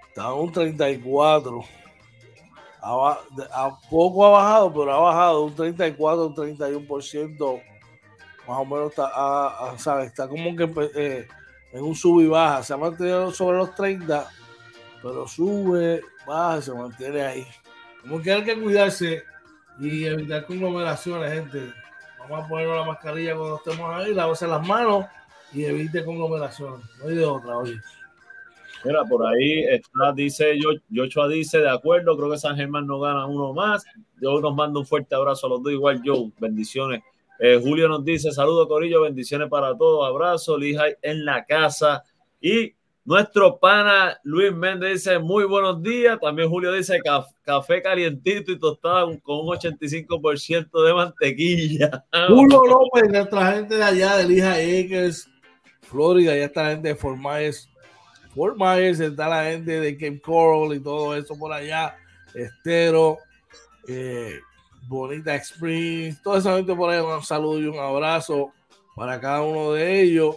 está 0.07 0.33
un 0.33 0.51
34 0.51 1.61
a, 2.81 3.79
poco 3.89 4.25
ha 4.25 4.29
bajado, 4.29 4.73
pero 4.73 4.93
ha 4.93 4.99
bajado 4.99 5.43
un 5.43 5.55
34, 5.55 6.27
un 6.27 6.35
31%, 6.35 7.61
más 8.47 8.57
o 8.57 8.65
menos 8.65 8.89
está, 8.91 10.03
está 10.03 10.27
como 10.27 10.55
que 10.55 10.89
eh, 10.95 11.27
en 11.73 11.83
un 11.83 11.95
sub 11.95 12.21
y 12.21 12.27
baja, 12.27 12.63
se 12.63 12.73
ha 12.73 12.77
mantenido 12.77 13.31
sobre 13.31 13.57
los 13.57 13.75
30, 13.75 14.29
pero 15.01 15.27
sube, 15.27 16.01
baja, 16.25 16.61
se 16.61 16.73
mantiene 16.73 17.21
ahí. 17.21 17.47
Como 18.01 18.21
que 18.21 18.31
hay 18.31 18.43
que 18.43 18.59
cuidarse 18.61 19.23
y 19.79 20.05
evitar 20.05 20.45
conglomeraciones, 20.45 21.33
gente. 21.33 21.73
Vamos 22.19 22.45
a 22.45 22.47
ponernos 22.47 22.77
la 22.77 22.85
mascarilla 22.85 23.35
cuando 23.35 23.57
estemos 23.57 23.95
ahí, 23.95 24.13
lavarse 24.13 24.47
las 24.47 24.65
manos 24.65 25.05
y 25.53 25.65
evite 25.65 26.03
conglomeraciones. 26.03 26.85
No 26.99 27.09
hay 27.09 27.15
de 27.15 27.25
otra, 27.25 27.57
oye. 27.57 27.79
Mira, 28.83 29.03
por 29.05 29.25
ahí 29.25 29.63
está, 29.65 30.13
dice 30.13 30.57
Yochoa 30.89 31.27
dice, 31.27 31.59
de 31.59 31.69
acuerdo, 31.69 32.15
creo 32.15 32.31
que 32.31 32.37
San 32.37 32.55
Germán 32.55 32.85
no 32.85 32.99
gana 32.99 33.25
uno 33.25 33.53
más. 33.53 33.83
Yo 34.21 34.39
nos 34.39 34.55
mando 34.55 34.79
un 34.79 34.85
fuerte 34.85 35.15
abrazo 35.15 35.47
a 35.47 35.49
los 35.49 35.63
dos, 35.63 35.73
igual 35.73 36.01
Joe, 36.05 36.31
bendiciones. 36.39 37.01
Eh, 37.39 37.59
Julio 37.61 37.87
nos 37.87 38.03
dice, 38.03 38.31
saludo 38.31 38.67
Corillo, 38.67 39.01
bendiciones 39.01 39.49
para 39.49 39.75
todos, 39.77 40.07
abrazo, 40.07 40.57
Lija 40.57 40.85
en 41.01 41.25
la 41.25 41.45
casa. 41.45 42.03
Y 42.39 42.73
nuestro 43.07 43.57
pana 43.57 44.19
Luis 44.23 44.53
Méndez 44.53 45.03
dice, 45.03 45.19
muy 45.19 45.45
buenos 45.45 45.81
días. 45.81 46.19
También 46.19 46.49
Julio 46.49 46.71
dice, 46.71 46.99
café 47.43 47.81
calientito 47.81 48.51
y 48.51 48.59
tostado 48.59 49.17
con 49.21 49.39
un 49.39 49.47
85% 49.47 50.85
de 50.85 50.93
mantequilla. 50.93 52.05
Julio 52.27 52.65
López, 52.65 53.09
nuestra 53.09 53.53
gente 53.53 53.75
de 53.75 53.83
allá, 53.83 54.17
de 54.17 54.27
Lija 54.27 54.53
Acres, 54.53 55.29
Florida, 55.89 56.35
ya 56.35 56.45
está 56.45 56.63
la 56.63 56.69
gente 56.71 56.89
de 56.89 56.95
Fort 56.95 57.17
Myers 57.17 57.69
Fort 58.37 58.55
Myers, 58.55 58.99
está 58.99 59.27
la 59.27 59.45
gente 59.45 59.79
de 59.79 59.95
Cape 59.95 60.21
Coral 60.21 60.77
y 60.77 60.79
todo 60.79 61.15
eso 61.15 61.35
por 61.39 61.51
allá, 61.51 61.95
Estero, 62.35 63.17
eh, 63.87 64.39
Bonita 64.87 65.33
Springs, 65.37 66.21
toda 66.21 66.37
esa 66.37 66.55
gente 66.55 66.75
por 66.75 66.91
ahí, 66.91 66.99
un 66.99 67.23
saludo 67.23 67.59
y 67.59 67.65
un 67.65 67.79
abrazo 67.79 68.53
para 68.95 69.19
cada 69.19 69.41
uno 69.41 69.71
de 69.71 70.01
ellos. 70.01 70.35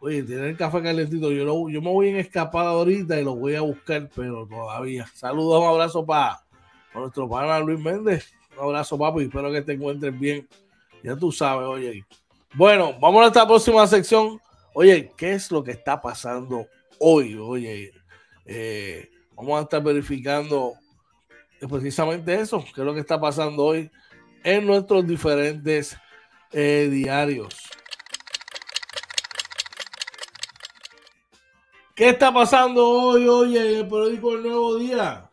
Oye, 0.00 0.24
tiene 0.24 0.48
el 0.48 0.56
café 0.56 0.82
calentito, 0.82 1.30
yo, 1.30 1.68
yo 1.68 1.80
me 1.80 1.92
voy 1.92 2.08
en 2.08 2.16
escapada 2.16 2.70
ahorita 2.70 3.20
y 3.20 3.22
lo 3.22 3.36
voy 3.36 3.54
a 3.54 3.60
buscar, 3.60 4.10
pero 4.16 4.44
todavía. 4.44 5.06
Saludos, 5.14 5.62
un 5.62 5.68
abrazo 5.68 6.04
para, 6.04 6.40
nuestro 6.92 7.28
pana 7.28 7.60
Luis 7.60 7.78
Méndez. 7.78 8.32
Un 8.56 8.64
abrazo, 8.64 8.98
papi, 8.98 9.22
espero 9.22 9.52
que 9.52 9.62
te 9.62 9.74
encuentres 9.74 10.18
bien. 10.18 10.48
Ya 11.04 11.14
tú 11.14 11.30
sabes, 11.30 11.68
oye. 11.68 12.04
Bueno, 12.54 12.94
vamos 13.00 13.22
a 13.22 13.26
esta 13.28 13.46
próxima 13.46 13.86
sección. 13.86 14.40
Oye, 14.80 15.10
¿qué 15.16 15.32
es 15.32 15.50
lo 15.50 15.64
que 15.64 15.72
está 15.72 16.00
pasando 16.00 16.68
hoy, 17.00 17.34
oye, 17.34 17.90
eh, 18.46 19.10
vamos 19.34 19.58
a 19.58 19.62
estar 19.62 19.82
verificando 19.82 20.74
precisamente 21.68 22.32
eso, 22.32 22.64
que 22.64 22.82
es 22.82 22.86
lo 22.86 22.94
que 22.94 23.00
está 23.00 23.20
pasando 23.20 23.64
hoy 23.64 23.90
en 24.44 24.64
nuestros 24.64 25.04
diferentes 25.04 25.96
eh, 26.52 26.88
diarios. 26.92 27.56
¿Qué 31.96 32.10
está 32.10 32.32
pasando 32.32 32.88
hoy, 32.88 33.26
oye, 33.26 33.58
en 33.58 33.78
el 33.78 33.88
periódico 33.88 34.36
El 34.36 34.44
Nuevo 34.44 34.76
Día? 34.76 35.28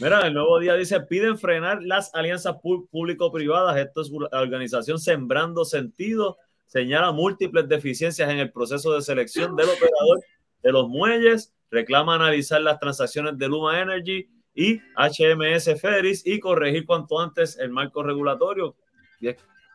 Mira, 0.00 0.26
el 0.26 0.34
nuevo 0.34 0.58
día 0.58 0.74
dice, 0.74 0.98
piden 1.02 1.38
frenar 1.38 1.84
las 1.84 2.12
alianzas 2.16 2.56
público-privadas. 2.90 3.76
Esto 3.76 4.00
es 4.00 4.10
una 4.10 4.26
organización 4.32 4.98
Sembrando 4.98 5.64
Sentido. 5.64 6.38
Señala 6.72 7.12
múltiples 7.12 7.68
deficiencias 7.68 8.30
en 8.30 8.38
el 8.38 8.50
proceso 8.50 8.94
de 8.94 9.02
selección 9.02 9.54
del 9.56 9.68
operador 9.68 10.20
de 10.62 10.72
los 10.72 10.88
muelles, 10.88 11.52
reclama 11.70 12.14
analizar 12.14 12.62
las 12.62 12.80
transacciones 12.80 13.36
de 13.36 13.46
Luma 13.46 13.78
Energy 13.78 14.26
y 14.54 14.80
HMS 14.96 15.78
Ferris 15.78 16.26
y 16.26 16.40
corregir 16.40 16.86
cuanto 16.86 17.20
antes 17.20 17.58
el 17.58 17.68
marco 17.68 18.02
regulatorio. 18.02 18.74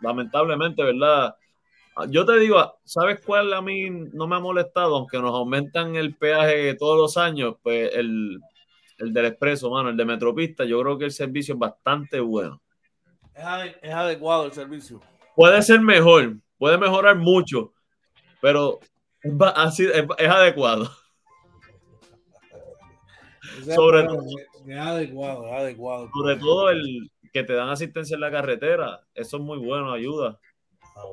lamentablemente, 0.02 0.82
¿verdad? 0.82 1.36
Yo 2.10 2.26
te 2.26 2.40
digo, 2.40 2.80
¿sabes 2.84 3.22
cuál 3.24 3.54
a 3.54 3.62
mí 3.62 3.92
no 3.92 4.26
me 4.26 4.38
ha 4.38 4.40
molestado? 4.40 4.96
Aunque 4.96 5.20
nos 5.20 5.36
aumentan 5.36 5.96
el 5.96 6.16
peaje 6.16 6.74
todos 6.74 6.98
los 6.98 7.16
años, 7.16 7.58
pues 7.62 7.94
el, 7.94 8.40
el 8.98 9.14
del 9.14 9.26
expreso, 9.28 9.70
mano, 9.70 9.90
el 9.90 9.98
de 9.98 10.06
Metropista, 10.06 10.66
yo 10.66 10.82
creo 10.82 10.98
que 10.98 11.06
el 11.06 11.12
servicio 11.12 11.54
es 11.54 11.60
bastante 11.60 12.20
bueno. 12.20 12.60
Es, 13.36 13.94
adecuado 13.94 14.48
el 14.48 14.52
servicio. 14.52 15.00
Puede 15.36 15.62
ser 15.62 15.80
mejor, 15.80 16.38
puede 16.58 16.78
mejorar 16.78 17.16
mucho, 17.18 17.74
pero 18.42 18.80
Así, 19.56 19.86
es, 19.86 20.30
adecuado. 20.30 20.90
sobre 23.76 24.04
todo, 24.04 24.24
es 24.68 24.78
adecuado, 24.78 25.54
adecuado. 25.54 26.10
Sobre 26.14 26.36
todo 26.38 26.70
el 26.70 27.10
que 27.34 27.44
te 27.44 27.54
dan 27.54 27.70
asistencia 27.70 28.16
en 28.16 28.22
la 28.22 28.32
carretera. 28.32 29.02
Eso 29.14 29.38
es 29.38 29.44
muy 29.44 29.58
bueno, 29.58 29.92
ayuda. 29.92 30.40
Ah, 30.96 31.04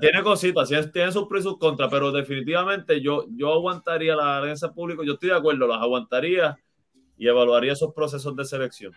tiene 0.00 0.22
cositas, 0.22 0.92
tiene 0.92 1.12
sus 1.12 1.26
pros 1.26 1.40
y 1.40 1.42
sus 1.42 1.58
contras, 1.58 1.90
pero 1.90 2.12
definitivamente 2.12 3.00
yo, 3.00 3.26
yo 3.30 3.52
aguantaría 3.52 4.16
la 4.16 4.38
alianza 4.38 4.72
pública, 4.72 5.02
yo 5.04 5.14
estoy 5.14 5.30
de 5.30 5.36
acuerdo, 5.36 5.66
las 5.66 5.82
aguantaría 5.82 6.56
y 7.18 7.28
evaluaría 7.28 7.72
esos 7.72 7.92
procesos 7.92 8.34
de 8.36 8.44
selección. 8.44 8.92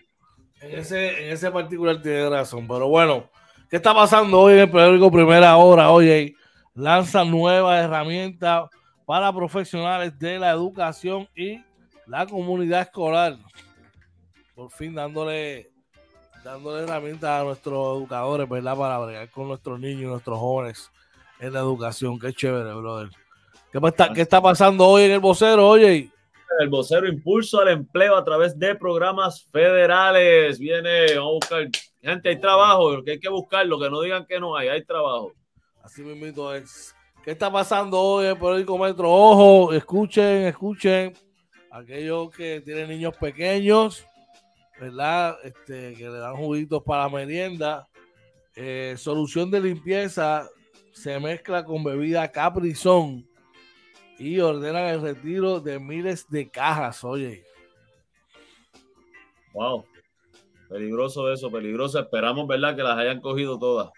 En 0.61 0.79
ese, 0.79 1.25
en 1.25 1.33
ese 1.33 1.51
particular 1.51 2.01
tiene 2.01 2.29
razón, 2.29 2.67
pero 2.67 2.87
bueno, 2.87 3.29
¿qué 3.69 3.77
está 3.77 3.93
pasando 3.93 4.39
hoy 4.39 4.53
en 4.53 4.59
el 4.59 4.71
periódico 4.71 5.11
Primera 5.11 5.55
Hora? 5.57 5.91
Oye, 5.91 6.35
lanza 6.73 7.23
nuevas 7.23 7.83
herramientas 7.83 8.69
para 9.05 9.31
profesionales 9.33 10.17
de 10.19 10.39
la 10.39 10.51
educación 10.51 11.27
y 11.35 11.63
la 12.07 12.25
comunidad 12.25 12.81
escolar. 12.81 13.37
Por 14.55 14.71
fin 14.71 14.93
dándole, 14.93 15.71
dándole 16.43 16.83
herramientas 16.83 17.29
a 17.29 17.43
nuestros 17.43 17.97
educadores, 17.97 18.49
¿verdad? 18.49 18.77
Para 18.77 18.97
bregar 18.99 19.29
con 19.29 19.47
nuestros 19.47 19.79
niños 19.79 20.03
y 20.03 20.05
nuestros 20.05 20.39
jóvenes 20.39 20.91
en 21.39 21.53
la 21.53 21.59
educación. 21.59 22.19
Qué 22.19 22.33
chévere, 22.33 22.73
brother. 22.73 23.09
¿Qué 23.71 23.79
está, 23.83 24.11
qué 24.13 24.21
está 24.21 24.41
pasando 24.41 24.87
hoy 24.87 25.03
en 25.03 25.11
el 25.11 25.19
vocero, 25.19 25.67
oye? 25.67 26.09
El 26.59 26.69
vocero 26.69 27.07
impulso 27.07 27.61
al 27.61 27.69
empleo 27.69 28.17
a 28.17 28.23
través 28.23 28.57
de 28.57 28.75
programas 28.75 29.43
federales. 29.45 30.57
Viene, 30.59 31.15
vamos 31.15 31.39
a 31.51 31.55
buscar. 31.55 31.67
Gente, 32.01 32.29
hay 32.29 32.39
trabajo, 32.39 33.03
que 33.03 33.11
hay 33.11 33.19
que 33.19 33.29
buscarlo, 33.29 33.79
que 33.79 33.89
no 33.89 34.01
digan 34.01 34.25
que 34.25 34.39
no 34.39 34.55
hay, 34.55 34.69
hay 34.69 34.83
trabajo. 34.83 35.33
Así 35.83 36.01
mismo 36.01 36.53
es. 36.53 36.95
¿Qué 37.23 37.31
está 37.31 37.51
pasando 37.51 37.99
hoy 37.99 38.27
en 38.27 38.39
Periódico 38.39 38.77
Metro? 38.77 39.11
Ojo, 39.11 39.73
escuchen, 39.73 40.47
escuchen. 40.47 41.13
Aquellos 41.71 42.29
que 42.31 42.61
tienen 42.61 42.89
niños 42.89 43.15
pequeños, 43.17 44.05
¿verdad? 44.79 45.37
Este, 45.43 45.93
que 45.95 46.05
le 46.05 46.17
dan 46.17 46.35
juguitos 46.37 46.81
para 46.83 47.03
la 47.03 47.09
merienda. 47.09 47.87
Eh, 48.55 48.95
solución 48.97 49.51
de 49.51 49.59
limpieza 49.59 50.49
se 50.93 51.19
mezcla 51.19 51.63
con 51.63 51.83
bebida 51.83 52.31
Caprizón 52.31 53.27
y 54.17 54.39
ordenan 54.39 54.87
el 54.87 55.01
retiro 55.01 55.59
de 55.59 55.79
miles 55.79 56.27
de 56.29 56.49
cajas, 56.49 57.03
oye. 57.03 57.43
Wow. 59.53 59.85
Peligroso 60.69 61.31
eso, 61.33 61.51
peligroso. 61.51 61.99
Esperamos, 61.99 62.47
¿verdad? 62.47 62.75
Que 62.75 62.83
las 62.83 62.97
hayan 62.97 63.19
cogido 63.19 63.59
todas. 63.59 63.89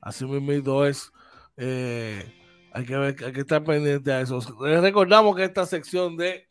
Así 0.00 0.24
mismo 0.24 0.84
es. 0.84 1.12
Eh, 1.56 2.24
hay, 2.72 2.84
que 2.84 2.96
ver, 2.96 3.16
hay 3.24 3.32
que 3.32 3.40
estar 3.40 3.62
pendiente 3.62 4.10
a 4.10 4.22
eso. 4.22 4.40
Les 4.64 4.80
recordamos 4.80 5.36
que 5.36 5.44
esta 5.44 5.66
sección 5.66 6.16
de 6.16 6.48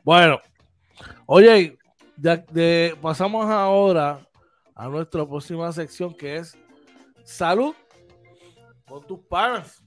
Bueno, 0.05 0.39
oye, 1.27 1.77
pasamos 3.03 3.47
ahora 3.47 4.21
a 4.77 4.89
nuestra 4.89 5.27
próxima 5.27 5.73
sección 5.73 6.15
que 6.15 6.37
es 6.37 6.57
salud 7.25 7.75
con 8.87 9.05
tus 9.05 9.19
panas. 9.19 9.83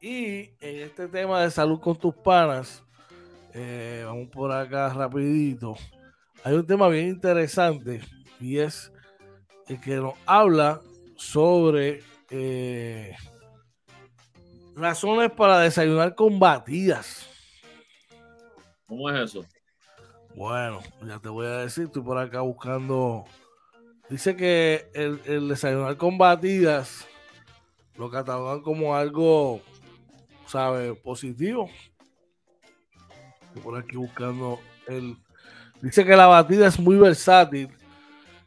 Y 0.00 0.50
en 0.58 0.80
este 0.80 1.06
tema 1.06 1.42
de 1.42 1.50
salud 1.50 1.78
con 1.78 1.96
tus 1.96 2.14
panas, 2.14 2.82
eh, 3.52 4.04
vamos 4.06 4.28
por 4.28 4.50
acá 4.50 4.88
rapidito. 4.88 5.76
Hay 6.44 6.54
un 6.54 6.66
tema 6.66 6.88
bien 6.88 7.08
interesante 7.08 8.00
y 8.42 8.58
es 8.58 8.92
el 9.68 9.80
que 9.80 9.96
nos 9.96 10.14
habla 10.26 10.80
sobre 11.16 12.02
eh, 12.30 13.14
razones 14.74 15.30
para 15.30 15.60
desayunar 15.60 16.14
con 16.14 16.38
batidas. 16.38 17.28
¿Cómo 18.86 19.08
es 19.10 19.30
eso? 19.30 19.46
Bueno, 20.34 20.80
ya 21.06 21.18
te 21.18 21.28
voy 21.28 21.46
a 21.46 21.58
decir, 21.58 21.84
estoy 21.84 22.02
por 22.02 22.18
acá 22.18 22.40
buscando. 22.40 23.24
Dice 24.08 24.36
que 24.36 24.90
el, 24.94 25.20
el 25.24 25.48
desayunar 25.48 25.96
con 25.96 26.18
batidas 26.18 27.06
lo 27.96 28.10
catalogan 28.10 28.62
como 28.62 28.96
algo, 28.96 29.60
¿sabes? 30.46 30.98
Positivo. 30.98 31.70
Estoy 33.42 33.62
por 33.62 33.78
aquí 33.78 33.96
buscando 33.96 34.58
el. 34.86 35.16
Dice 35.80 36.04
que 36.04 36.16
la 36.16 36.26
batida 36.26 36.66
es 36.66 36.78
muy 36.78 36.96
versátil. 36.96 37.68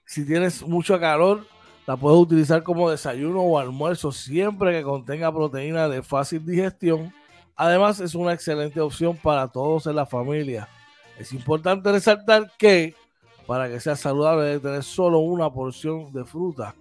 Si 0.06 0.26
tienes 0.26 0.62
mucho 0.66 1.00
calor, 1.00 1.46
la 1.88 1.98
puedes 1.98 2.20
utilizar 2.20 2.64
como 2.64 2.90
desayuno 2.90 3.42
o 3.42 3.60
almuerzo 3.60 4.12
siempre 4.12 4.72
que 4.72 4.84
contenga 4.84 5.34
proteína 5.34 5.88
de 5.88 6.02
fácil 6.02 6.46
digestión. 6.46 7.14
Además, 7.56 8.00
es 8.00 8.16
una 8.16 8.34
excelente 8.34 8.82
opción 8.82 9.18
para 9.18 9.48
todos 9.48 9.88
en 9.88 9.96
la 9.96 10.06
familia. 10.06 10.68
Es 11.18 11.32
importante 11.32 11.92
resaltar 11.92 12.52
que 12.58 12.96
para 13.48 13.70
que 13.70 13.80
sea 13.80 13.96
saludable 13.96 14.46
debe 14.46 14.60
tener 14.60 14.84
solo 14.84 15.20
una 15.20 15.52
porción 15.52 16.12
de 16.12 16.26
fruta. 16.26 16.76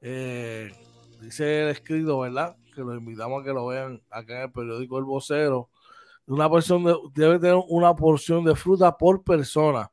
Eh, 0.00 0.72
dice 1.20 1.62
el 1.62 1.68
escrito, 1.68 2.20
¿verdad? 2.20 2.56
Que 2.74 2.80
los 2.80 2.96
invitamos 2.96 3.42
a 3.42 3.44
que 3.44 3.52
lo 3.52 3.66
vean 3.66 4.02
acá 4.10 4.36
en 4.36 4.42
el 4.42 4.52
periódico 4.52 4.98
El 4.98 5.04
Vocero. 5.04 5.68
Una 6.26 6.48
porción 6.48 6.84
debe 7.14 7.38
tener 7.38 7.62
una 7.68 7.94
porción 7.94 8.44
de 8.44 8.54
fruta 8.54 8.96
por 8.96 9.22
persona. 9.22 9.90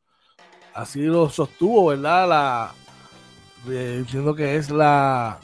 Así 0.75 1.03
lo 1.03 1.29
sostuvo, 1.29 1.87
¿verdad? 1.87 2.27
La, 2.27 2.73
entiendo 3.65 4.35
que 4.35 4.57
es 4.57 4.69
la 4.69 5.39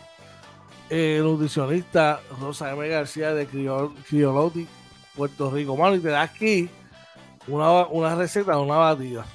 eh, 0.90 1.22
nutricionista 1.24 2.20
Rosa 2.38 2.72
M. 2.72 2.86
García 2.90 3.34
de 3.34 3.48
Crioloti, 3.48 4.68
Puerto 5.16 5.50
Rico. 5.50 5.78
Mano, 5.78 5.96
y 5.96 6.00
te 6.00 6.10
da 6.10 6.22
aquí 6.22 6.70
una, 7.48 7.88
una 7.88 8.14
receta 8.14 8.52
de 8.52 8.58
una 8.58 8.76
batida. 8.76 9.26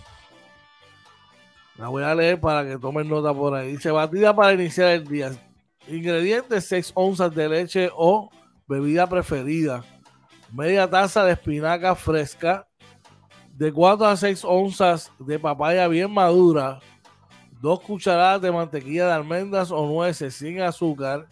La 1.79 1.89
voy 1.89 2.05
a 2.05 2.15
leer 2.15 2.39
para 2.39 2.63
que 2.67 2.77
tomen 2.77 3.09
nota 3.09 3.33
por 3.33 3.55
ahí. 3.55 3.73
Dice 3.73 3.91
batida 3.91 4.37
para 4.37 4.53
iniciar 4.53 4.91
el 4.91 5.07
día. 5.07 5.33
Ingredientes: 5.89 6.67
6 6.67 6.93
onzas 6.95 7.35
de 7.35 7.49
leche 7.49 7.91
o 7.95 8.31
bebida 8.67 9.09
preferida. 9.09 9.83
Media 10.53 10.91
taza 10.91 11.25
de 11.25 11.33
espinaca 11.33 11.95
fresca. 11.95 12.69
De 13.59 13.73
4 13.73 14.07
a 14.07 14.17
6 14.17 14.45
onzas 14.45 15.11
de 15.19 15.39
papaya 15.39 15.89
bien 15.89 16.13
madura 16.13 16.81
dos 17.61 17.81
cucharadas 17.81 18.43
de 18.43 18.53
mantequilla 18.53 19.07
de 19.07 19.13
almendras 19.13 19.71
o 19.71 19.87
nueces 19.87 20.35
sin 20.35 20.61
azúcar, 20.61 21.27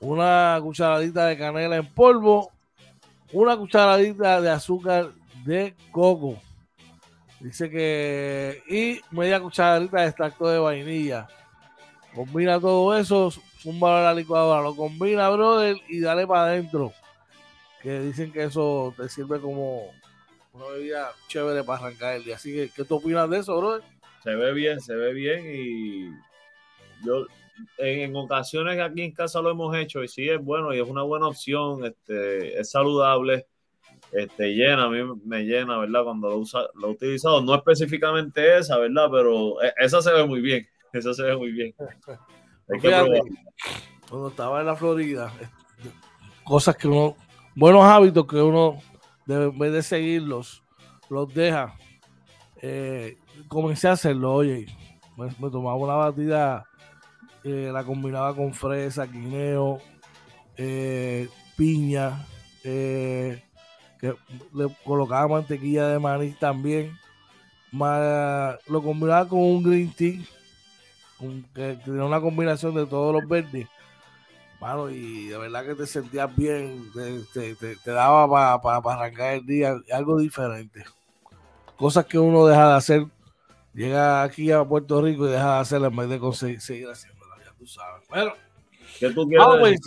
una 0.00 0.58
cucharadita 0.60 1.26
de 1.26 1.38
canela 1.38 1.76
en 1.76 1.86
polvo, 1.86 2.50
una 3.32 3.56
cucharadita 3.56 4.40
de 4.40 4.50
azúcar 4.50 5.12
de 5.44 5.74
coco. 5.90 6.36
Dice 7.40 7.70
que 7.70 8.62
y 8.68 9.00
media 9.14 9.40
cucharadita 9.40 10.00
de 10.00 10.06
extracto 10.08 10.48
de 10.48 10.58
vainilla. 10.58 11.28
Combina 12.14 12.60
todo 12.60 12.96
eso, 12.96 13.30
zumba 13.60 14.00
a 14.00 14.02
la 14.04 14.14
licuadora, 14.14 14.62
lo 14.62 14.76
combina, 14.76 15.28
brother, 15.30 15.76
y 15.88 16.00
dale 16.00 16.26
para 16.26 16.44
adentro. 16.44 16.92
Que 17.82 18.00
dicen 18.00 18.32
que 18.32 18.44
eso 18.44 18.94
te 18.96 19.08
sirve 19.08 19.40
como 19.40 19.88
una 20.54 20.66
bebida 20.68 21.12
chévere 21.28 21.64
para 21.64 21.86
arrancar 21.86 22.16
el 22.16 22.24
día. 22.24 22.36
Así 22.36 22.54
que, 22.54 22.70
¿qué 22.74 22.84
tú 22.84 22.96
opinas 22.96 23.28
de 23.28 23.38
eso, 23.38 23.58
brother? 23.58 23.82
se 24.24 24.34
ve 24.34 24.52
bien, 24.54 24.80
se 24.80 24.94
ve 24.94 25.12
bien 25.12 25.44
y 25.54 26.08
yo 27.04 27.26
en, 27.76 28.16
ocasiones 28.16 28.80
aquí 28.80 29.02
en 29.02 29.12
casa 29.12 29.42
lo 29.42 29.50
hemos 29.50 29.76
hecho 29.76 30.02
y 30.02 30.08
sí 30.08 30.26
es 30.26 30.42
bueno 30.42 30.72
y 30.72 30.80
es 30.80 30.88
una 30.88 31.02
buena 31.02 31.28
opción, 31.28 31.84
este, 31.84 32.58
es 32.58 32.70
saludable, 32.70 33.46
este, 34.12 34.54
llena, 34.54 34.84
a 34.84 34.88
mí 34.88 35.02
me 35.26 35.42
llena, 35.42 35.76
¿verdad? 35.76 36.04
Cuando 36.04 36.30
lo, 36.30 36.38
usa, 36.38 36.62
lo 36.74 36.88
he 36.88 36.90
utilizado, 36.92 37.42
no 37.42 37.54
específicamente 37.54 38.56
esa, 38.56 38.78
¿verdad? 38.78 39.08
Pero 39.12 39.62
e, 39.62 39.74
esa 39.76 40.00
se 40.00 40.10
ve 40.10 40.24
muy 40.24 40.40
bien, 40.40 40.66
esa 40.94 41.12
se 41.12 41.22
ve 41.22 41.36
muy 41.36 41.52
bien. 41.52 41.74
cuando 44.08 44.28
estaba 44.28 44.60
en 44.60 44.66
la 44.66 44.74
Florida, 44.74 45.30
cosas 46.44 46.76
que 46.76 46.88
uno, 46.88 47.14
buenos 47.54 47.84
hábitos 47.84 48.26
que 48.26 48.36
uno, 48.36 48.78
debe, 49.26 49.46
en 49.46 49.58
vez 49.58 49.72
de 49.72 49.82
seguirlos, 49.82 50.62
los 51.08 51.32
deja. 51.32 51.76
Eh, 52.62 53.18
comencé 53.48 53.88
a 53.88 53.92
hacerlo, 53.92 54.32
oye, 54.32 54.66
me, 55.16 55.50
tomaba 55.50 55.76
una 55.76 55.94
batida, 55.94 56.66
eh, 57.44 57.70
la 57.72 57.84
combinaba 57.84 58.34
con 58.34 58.54
fresa, 58.54 59.06
guineo, 59.06 59.80
eh, 60.56 61.28
piña, 61.56 62.26
eh, 62.64 63.42
que 64.00 64.14
le 64.54 64.74
colocaba 64.84 65.28
mantequilla 65.28 65.88
de 65.88 65.98
maní 65.98 66.30
también, 66.32 66.98
lo 67.72 68.82
combinaba 68.82 69.28
con 69.28 69.40
un 69.40 69.62
green 69.62 69.92
tea, 69.92 70.20
que 71.54 71.78
tenía 71.84 72.04
una 72.04 72.20
combinación 72.20 72.74
de 72.74 72.86
todos 72.86 73.14
los 73.14 73.28
verdes. 73.28 73.68
Mano, 74.64 74.88
y 74.88 75.26
de 75.26 75.36
verdad 75.36 75.66
que 75.66 75.74
te 75.74 75.86
sentías 75.86 76.34
bien, 76.34 76.90
te, 77.34 77.54
daba 77.84 78.62
para 78.62 78.94
arrancar 78.94 79.34
el 79.34 79.44
día, 79.44 79.76
algo 79.92 80.18
diferente. 80.18 80.82
Cosas 81.76 82.06
que 82.06 82.18
uno 82.18 82.46
deja 82.46 82.68
de 82.68 82.74
hacer 82.74 83.06
llega 83.74 84.22
aquí 84.22 84.50
a 84.50 84.64
Puerto 84.64 85.02
Rico 85.02 85.28
y 85.28 85.32
deja 85.32 85.56
de 85.56 85.60
hacerla 85.60 85.88
en 85.88 85.96
vez 85.96 86.08
de 86.08 86.18
conseguir, 86.18 86.62
seguir 86.62 86.88
haciéndola, 86.88 87.34
ya 87.44 87.52
tú 87.58 87.66
sabes. 87.66 88.08
Bueno, 88.08 88.32
¿qué 88.98 89.10
tú 89.10 89.28
quieres 89.28 89.80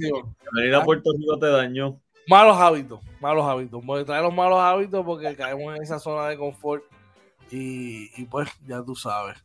Venir 0.53 0.75
a 0.75 0.83
Puerto 0.83 1.09
Rico 1.17 1.39
te 1.39 1.47
dañó. 1.47 1.99
Malos 2.27 2.57
hábitos, 2.57 2.99
malos 3.19 3.45
hábitos. 3.47 3.83
Voy 3.83 4.01
a 4.01 4.05
traer 4.05 4.21
los 4.21 4.33
malos 4.35 4.59
hábitos 4.59 5.03
porque 5.03 5.35
caemos 5.35 5.75
en 5.75 5.81
esa 5.81 5.97
zona 5.97 6.27
de 6.27 6.37
confort 6.37 6.83
y, 7.49 8.11
y 8.21 8.25
pues 8.25 8.47
ya 8.67 8.83
tú 8.83 8.95
sabes. 8.95 9.43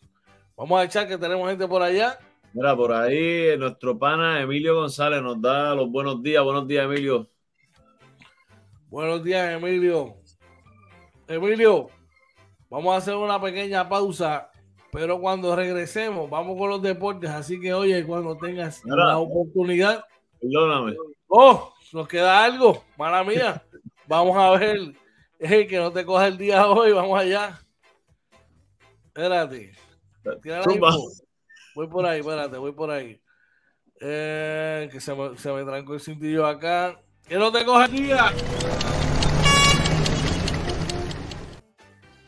vamos 0.58 0.82
a 0.82 0.84
echar 0.84 1.08
que 1.08 1.18
tenemos 1.18 1.48
gente 1.48 1.66
por 1.66 1.82
allá. 1.82 2.20
Mira, 2.54 2.76
por 2.76 2.92
ahí 2.92 3.58
nuestro 3.58 3.98
pana 3.98 4.42
Emilio 4.42 4.76
González 4.76 5.22
nos 5.22 5.42
da 5.42 5.74
los 5.76 5.90
buenos 5.90 6.22
días. 6.22 6.44
Buenos 6.44 6.68
días, 6.68 6.84
Emilio. 6.84 7.30
Buenos 8.90 9.24
días, 9.24 9.54
Emilio. 9.54 10.16
Emilio, 11.28 11.88
vamos 12.70 12.94
a 12.94 12.98
hacer 12.98 13.16
una 13.16 13.40
pequeña 13.40 13.88
pausa 13.88 14.50
pero 14.92 15.20
cuando 15.20 15.56
regresemos, 15.56 16.30
vamos 16.30 16.58
con 16.58 16.70
los 16.70 16.82
deportes. 16.82 17.30
Así 17.30 17.60
que, 17.60 17.74
oye, 17.74 18.04
cuando 18.06 18.38
tengas 18.38 18.84
la 18.86 19.18
oportunidad. 19.18 20.04
Perdóname. 20.42 20.96
Oh, 21.28 21.74
nos 21.94 22.08
queda 22.08 22.44
algo, 22.44 22.84
mala 22.98 23.24
mía. 23.24 23.64
Vamos 24.08 24.36
a 24.36 24.50
ver. 24.58 24.96
el 25.38 25.68
que 25.68 25.78
no 25.78 25.92
te 25.92 26.04
coja 26.04 26.26
el 26.26 26.36
día 26.36 26.68
hoy, 26.68 26.92
vamos 26.92 27.20
allá. 27.20 27.62
Espérate. 29.06 29.72
Voy 31.76 31.88
por 31.88 32.08
ahí, 32.08 32.22
espérate, 32.22 32.58
voy 32.58 32.72
por 32.72 32.90
ahí. 32.90 33.22
Eh, 34.02 34.90
que 34.92 35.00
se 35.00 35.14
me, 35.14 35.38
se 35.38 35.54
me 35.54 35.64
trancó 35.64 35.94
el 35.94 36.00
cintillo 36.00 36.48
acá. 36.48 37.00
Que 37.30 37.36
no 37.38 37.52
te 37.52 37.64
día. 37.92 38.34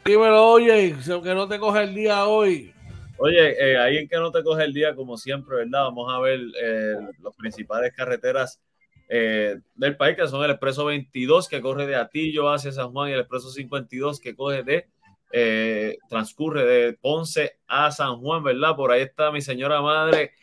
Dímelo, 0.05 0.47
oye, 0.47 0.95
que 1.23 1.33
no 1.33 1.47
te 1.47 1.57
coge 1.57 1.81
el 1.81 1.95
día 1.95 2.25
hoy. 2.27 2.71
Oye, 3.17 3.55
eh, 3.59 3.79
ahí 3.79 3.97
en 3.97 4.07
que 4.07 4.17
no 4.17 4.31
te 4.31 4.43
coge 4.43 4.63
el 4.63 4.73
día, 4.73 4.93
como 4.93 5.17
siempre, 5.17 5.55
¿verdad? 5.55 5.85
Vamos 5.85 6.13
a 6.13 6.19
ver 6.19 6.39
eh, 6.61 6.97
las 7.19 7.35
principales 7.35 7.93
carreteras 7.95 8.61
eh, 9.09 9.57
del 9.73 9.97
país, 9.97 10.15
que 10.15 10.27
son 10.27 10.43
el 10.45 10.51
Expreso 10.51 10.85
22, 10.85 11.49
que 11.49 11.61
corre 11.61 11.87
de 11.87 11.95
Atillo 11.95 12.51
hacia 12.51 12.71
San 12.71 12.91
Juan, 12.91 13.09
y 13.09 13.13
el 13.13 13.21
Expreso 13.21 13.49
52, 13.49 14.19
que 14.19 14.35
coge 14.35 14.61
de, 14.61 15.97
transcurre 16.09 16.63
de 16.63 16.93
Ponce 16.93 17.57
a 17.65 17.89
San 17.89 18.19
Juan, 18.19 18.43
¿verdad? 18.43 18.75
Por 18.75 18.91
ahí 18.91 19.01
está 19.01 19.31
mi 19.31 19.41
señora 19.41 19.81
madre, 19.81 20.33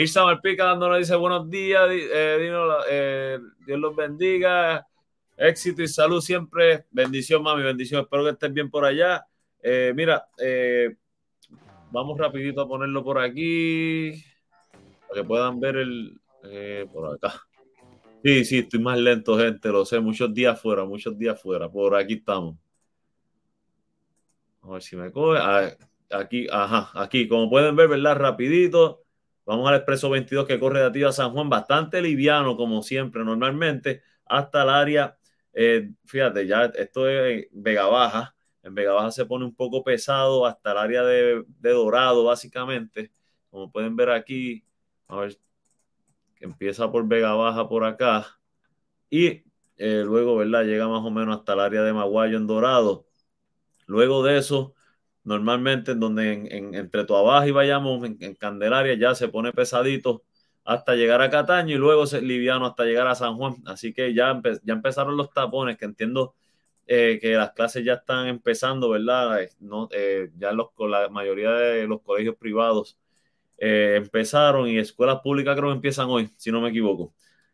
Irsa 0.00 0.22
Malpica, 0.22 0.64
dándonos, 0.64 0.98
dice 0.98 1.16
buenos 1.16 1.50
días, 1.50 1.90
Dios 1.90 3.80
los 3.80 3.96
bendiga. 3.96 4.86
Éxito 5.36 5.82
y 5.82 5.88
salud 5.88 6.20
siempre. 6.20 6.84
Bendición, 6.92 7.42
mami, 7.42 7.64
bendición. 7.64 8.02
Espero 8.02 8.22
que 8.22 8.30
estés 8.30 8.52
bien 8.52 8.70
por 8.70 8.84
allá. 8.84 9.26
Eh, 9.60 9.92
mira, 9.96 10.28
eh, 10.38 10.94
vamos 11.90 12.16
rapidito 12.16 12.60
a 12.60 12.68
ponerlo 12.68 13.02
por 13.02 13.18
aquí 13.18 14.12
para 15.08 15.20
que 15.20 15.26
puedan 15.26 15.58
ver 15.58 15.78
el 15.78 16.20
eh, 16.44 16.86
por 16.92 17.12
acá. 17.12 17.34
Sí, 18.22 18.44
sí, 18.44 18.58
estoy 18.58 18.78
más 18.78 19.00
lento, 19.00 19.36
gente, 19.36 19.68
lo 19.70 19.84
sé. 19.84 19.98
Muchos 19.98 20.32
días 20.32 20.62
fuera, 20.62 20.84
muchos 20.84 21.18
días 21.18 21.42
fuera. 21.42 21.68
Por 21.68 21.96
aquí 21.96 22.14
estamos. 22.14 22.56
A 24.62 24.70
ver 24.74 24.82
si 24.82 24.94
me 24.94 25.10
coge. 25.10 25.40
Aquí, 26.08 26.46
ajá, 26.52 26.92
aquí, 26.94 27.26
como 27.26 27.50
pueden 27.50 27.74
ver, 27.74 27.88
¿verdad? 27.88 28.14
Rapidito. 28.16 29.07
Vamos 29.48 29.66
al 29.66 29.76
expreso 29.76 30.10
22 30.10 30.46
que 30.46 30.60
corre 30.60 30.80
de 30.80 30.86
aquí 30.88 31.02
a 31.04 31.10
San 31.10 31.32
Juan, 31.32 31.48
bastante 31.48 32.02
liviano 32.02 32.54
como 32.54 32.82
siempre, 32.82 33.24
normalmente, 33.24 34.02
hasta 34.26 34.62
el 34.62 34.68
área, 34.68 35.16
eh, 35.54 35.90
fíjate, 36.04 36.46
ya 36.46 36.66
esto 36.66 37.08
es 37.08 37.48
Vega 37.52 37.86
Baja, 37.86 38.36
en 38.62 38.74
Vega 38.74 38.92
Baja 38.92 39.10
se 39.10 39.24
pone 39.24 39.46
un 39.46 39.54
poco 39.54 39.82
pesado 39.82 40.44
hasta 40.44 40.72
el 40.72 40.76
área 40.76 41.02
de, 41.02 41.46
Dorado, 41.62 42.24
básicamente, 42.24 43.10
como 43.48 43.72
pueden 43.72 43.96
ver 43.96 44.10
aquí, 44.10 44.66
a 45.06 45.16
ver, 45.16 45.38
que 46.36 46.44
empieza 46.44 46.92
por 46.92 47.08
Vega 47.08 47.32
Baja 47.32 47.66
por 47.70 47.84
acá, 47.84 48.26
y 49.08 49.44
eh, 49.78 50.02
luego, 50.04 50.36
¿verdad? 50.36 50.64
Llega 50.64 50.88
más 50.88 51.02
o 51.02 51.10
menos 51.10 51.38
hasta 51.38 51.54
el 51.54 51.60
área 51.60 51.82
de 51.84 51.94
Maguayo 51.94 52.36
en 52.36 52.46
Dorado. 52.46 53.06
Luego 53.86 54.22
de 54.22 54.36
eso, 54.36 54.74
normalmente 55.28 55.92
en 55.92 56.00
donde 56.00 56.32
en, 56.32 56.74
entre 56.74 57.04
Tuabaja 57.04 57.46
y 57.46 57.50
vayamos 57.50 58.02
en, 58.04 58.34
Candelaria 58.34 58.94
ya 58.94 59.14
se 59.14 59.28
pone 59.28 59.52
pesadito 59.52 60.24
hasta 60.64 60.94
llegar 60.94 61.20
a 61.22 61.30
Cataño 61.30 61.74
y 61.74 61.78
luego 61.78 62.06
se 62.06 62.22
liviano 62.22 62.66
hasta 62.66 62.84
llegar 62.84 63.06
a 63.06 63.14
San 63.14 63.36
Juan. 63.36 63.56
Así 63.66 63.92
que 63.92 64.14
ya, 64.14 64.40
ya 64.64 64.72
empezaron 64.74 65.16
los 65.16 65.30
tapones, 65.30 65.76
que 65.76 65.84
entiendo 65.84 66.34
eh, 66.86 67.18
que 67.20 67.34
las 67.34 67.52
clases 67.52 67.84
ya 67.84 67.94
están 67.94 68.28
empezando, 68.28 68.88
¿verdad? 68.90 69.42
Eh, 69.42 69.50
no, 69.60 69.88
eh, 69.92 70.30
ya 70.38 70.52
los, 70.52 70.68
la 70.78 71.08
mayoría 71.10 71.50
de 71.50 71.86
los 71.86 72.00
colegios 72.02 72.36
privados 72.36 72.98
empezaron 73.60 74.68
y 74.68 74.78
escuelas 74.78 75.20
públicas 75.20 75.56
creo 75.56 75.70
que 75.70 75.74
empiezan 75.76 76.08
hoy, 76.08 76.30
si 76.36 76.52
no 76.52 76.60
me 76.60 76.70
equivoco. 76.70 77.12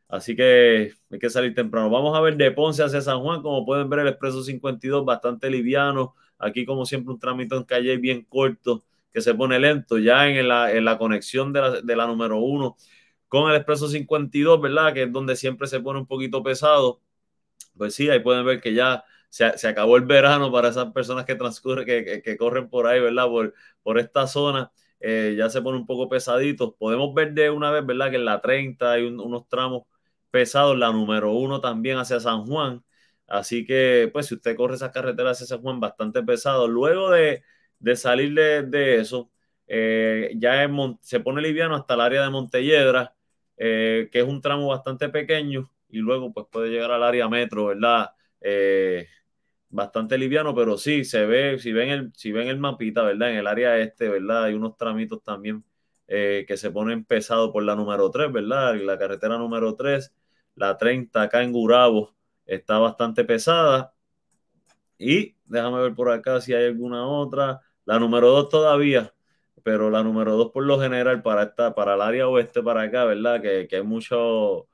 Así 0.08 0.36
que 0.36 0.92
hay 1.10 1.18
que 1.18 1.30
salir 1.30 1.54
temprano. 1.54 1.90
Vamos 1.90 2.16
a 2.16 2.20
ver 2.20 2.36
de 2.36 2.50
Ponce 2.52 2.82
hacia 2.84 3.00
San 3.00 3.20
Juan, 3.20 3.42
como 3.42 3.64
pueden 3.64 3.88
ver 3.88 4.00
el 4.00 4.08
Expreso 4.08 4.42
52 4.42 5.04
bastante 5.04 5.50
liviano, 5.50 6.14
Aquí, 6.38 6.64
como 6.66 6.86
siempre, 6.86 7.12
un 7.12 7.18
trámite 7.20 7.54
en 7.56 7.64
calle 7.64 7.96
bien 7.96 8.24
corto 8.24 8.84
que 9.12 9.20
se 9.20 9.34
pone 9.34 9.58
lento 9.60 9.98
ya 9.98 10.28
en 10.28 10.48
la, 10.48 10.72
en 10.72 10.84
la 10.84 10.98
conexión 10.98 11.52
de 11.52 11.60
la, 11.60 11.80
de 11.80 11.96
la 11.96 12.06
número 12.06 12.38
uno 12.38 12.76
con 13.28 13.50
el 13.50 13.56
expreso 13.56 13.88
52, 13.88 14.60
¿verdad? 14.60 14.94
Que 14.94 15.04
es 15.04 15.12
donde 15.12 15.36
siempre 15.36 15.66
se 15.66 15.80
pone 15.80 16.00
un 16.00 16.06
poquito 16.06 16.42
pesado. 16.42 17.00
Pues 17.76 17.94
sí, 17.94 18.08
ahí 18.10 18.20
pueden 18.20 18.44
ver 18.46 18.60
que 18.60 18.74
ya 18.74 19.04
se, 19.28 19.56
se 19.58 19.68
acabó 19.68 19.96
el 19.96 20.04
verano 20.04 20.52
para 20.52 20.68
esas 20.68 20.92
personas 20.92 21.24
que 21.24 21.34
transcurren, 21.34 21.84
que, 21.86 22.22
que, 22.22 22.36
corren 22.36 22.68
por 22.68 22.86
ahí, 22.86 23.00
¿verdad? 23.00 23.26
Por, 23.28 23.54
por 23.82 23.98
esta 23.98 24.26
zona. 24.26 24.72
Eh, 25.00 25.34
ya 25.36 25.50
se 25.50 25.60
pone 25.62 25.78
un 25.78 25.86
poco 25.86 26.08
pesadito. 26.08 26.76
Podemos 26.76 27.12
ver 27.14 27.34
de 27.34 27.50
una 27.50 27.70
vez, 27.70 27.84
¿verdad? 27.84 28.10
Que 28.10 28.16
en 28.16 28.24
la 28.24 28.40
30 28.40 28.92
hay 28.92 29.04
unos 29.04 29.48
tramos 29.48 29.82
pesados, 30.30 30.78
la 30.78 30.92
número 30.92 31.32
uno 31.32 31.60
también 31.60 31.98
hacia 31.98 32.20
San 32.20 32.46
Juan. 32.46 32.84
Así 33.34 33.66
que, 33.66 34.08
pues, 34.12 34.26
si 34.26 34.34
usted 34.34 34.56
corre 34.56 34.76
esas 34.76 34.92
carreteras 34.92 35.40
ese 35.40 35.56
Juan 35.58 35.80
bastante 35.80 36.22
pesado, 36.22 36.68
luego 36.68 37.10
de, 37.10 37.42
salir 37.96 38.32
de, 38.32 39.00
eso, 39.00 39.28
eh, 39.66 40.32
ya 40.36 40.70
se 41.00 41.18
pone 41.20 41.42
liviano 41.42 41.74
hasta 41.74 41.94
el 41.94 42.00
área 42.00 42.22
de 42.22 42.30
Montelledra, 42.30 43.16
eh, 43.56 44.08
que 44.12 44.20
es 44.20 44.24
un 44.24 44.40
tramo 44.40 44.68
bastante 44.68 45.08
pequeño, 45.08 45.68
y 45.88 45.98
luego 45.98 46.32
pues 46.32 46.46
puede 46.50 46.70
llegar 46.70 46.92
al 46.92 47.02
área 47.02 47.28
metro, 47.28 47.66
¿verdad? 47.66 48.10
Eh, 48.40 49.08
bastante 49.68 50.16
liviano, 50.18 50.54
pero 50.54 50.78
sí, 50.78 51.04
se 51.04 51.26
ve, 51.26 51.58
si 51.58 51.72
ven 51.72 51.88
el, 51.90 52.12
si 52.14 52.30
ven 52.32 52.48
el 52.48 52.58
mapita, 52.58 53.02
¿verdad? 53.02 53.32
En 53.32 53.38
el 53.38 53.46
área 53.48 53.78
este, 53.78 54.08
¿verdad? 54.08 54.44
Hay 54.44 54.54
unos 54.54 54.76
tramitos 54.76 55.22
también 55.24 55.64
que 56.06 56.56
se 56.56 56.70
ponen 56.70 57.04
pesados 57.04 57.50
por 57.50 57.64
la 57.64 57.74
número 57.74 58.10
3, 58.10 58.30
¿verdad? 58.32 58.76
La 58.76 58.98
carretera 58.98 59.38
número 59.38 59.74
3, 59.74 60.14
la 60.54 60.76
30 60.78 61.22
acá 61.22 61.42
en 61.42 61.52
Gurabo, 61.52 62.13
está 62.46 62.78
bastante 62.78 63.24
pesada. 63.24 63.94
Y 64.98 65.36
déjame 65.46 65.80
ver 65.82 65.94
por 65.94 66.10
acá 66.10 66.40
si 66.40 66.54
hay 66.54 66.66
alguna 66.66 67.06
otra. 67.06 67.60
La 67.84 67.98
número 67.98 68.30
2 68.30 68.48
todavía, 68.48 69.14
pero 69.62 69.90
la 69.90 70.02
número 70.02 70.36
2 70.36 70.50
por 70.52 70.64
lo 70.64 70.80
general 70.80 71.22
para, 71.22 71.44
esta, 71.44 71.74
para 71.74 71.94
el 71.94 72.00
área 72.00 72.28
oeste, 72.28 72.62
para 72.62 72.82
acá, 72.82 73.04
¿verdad? 73.04 73.42
Que, 73.42 73.66
que 73.68 73.76
hay 73.76 73.82
muchos 73.82 74.64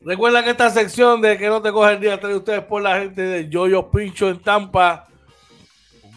recuerda 0.02 0.44
que 0.44 0.52
esta 0.52 0.70
sección 0.70 1.20
de 1.22 1.36
que 1.38 1.48
no 1.48 1.60
te 1.62 1.72
coge 1.72 1.94
el 1.94 2.00
día 2.00 2.20
trae 2.20 2.36
ustedes 2.36 2.64
por 2.64 2.82
la 2.82 3.00
gente 3.00 3.22
de 3.22 3.48
Yoyo 3.50 3.90
Pincho 3.90 4.28
en 4.30 4.40
Tampa, 4.40 5.08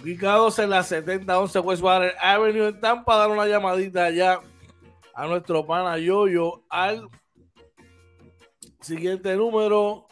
ubicados 0.03 0.59
en 0.59 0.71
la 0.71 0.83
7011 0.83 1.61
Westwater 1.61 2.17
Avenue 2.21 2.69
en 2.69 2.81
Tampa. 2.81 3.17
Dar 3.17 3.31
una 3.31 3.47
llamadita 3.47 4.07
allá 4.07 4.41
a 5.15 5.27
nuestro 5.27 5.65
pana 5.67 5.99
Yoyo 5.99 6.65
al 6.69 7.09
siguiente 8.81 9.37
número 9.37 10.09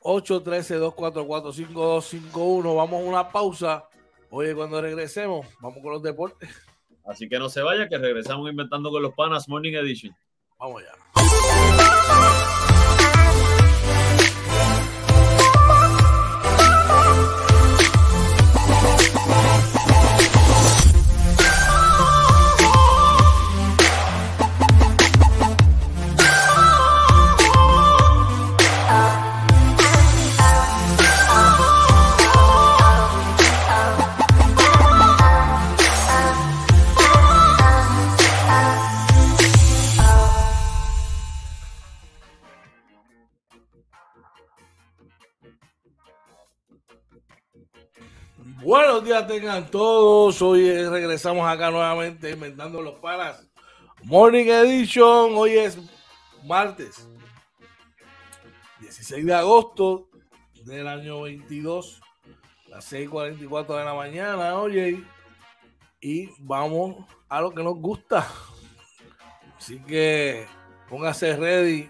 813-244-5251. 0.00 2.76
Vamos 2.76 3.02
a 3.02 3.04
una 3.04 3.28
pausa. 3.30 3.88
Oye, 4.30 4.54
cuando 4.54 4.80
regresemos, 4.80 5.46
vamos 5.60 5.80
con 5.82 5.92
los 5.92 6.02
deportes. 6.02 6.48
Así 7.06 7.28
que 7.28 7.38
no 7.38 7.48
se 7.48 7.62
vaya, 7.62 7.88
que 7.88 7.98
regresamos 7.98 8.50
inventando 8.50 8.90
con 8.90 9.02
los 9.02 9.14
panas 9.14 9.48
Morning 9.48 9.74
Edition. 9.74 10.14
Vamos 10.58 10.82
allá. 10.82 12.35
Buenos 48.66 49.04
días 49.04 49.24
tengan 49.28 49.70
todos. 49.70 50.42
Hoy 50.42 50.68
regresamos 50.88 51.48
acá 51.48 51.70
nuevamente 51.70 52.30
inventando 52.30 52.82
los 52.82 52.98
palas. 52.98 53.46
Morning 54.02 54.46
Edition. 54.46 55.34
Hoy 55.36 55.52
es 55.52 55.78
martes 56.42 57.08
16 58.80 59.24
de 59.24 59.34
agosto 59.34 60.08
del 60.64 60.88
año 60.88 61.20
22, 61.20 62.00
las 62.66 62.92
6:44 62.92 63.78
de 63.78 63.84
la 63.84 63.94
mañana. 63.94 64.58
Oye, 64.58 65.00
y 66.00 66.30
vamos 66.40 67.06
a 67.28 67.40
lo 67.40 67.52
que 67.54 67.62
nos 67.62 67.76
gusta. 67.76 68.26
Así 69.56 69.78
que 69.78 70.44
póngase 70.88 71.36
ready 71.36 71.88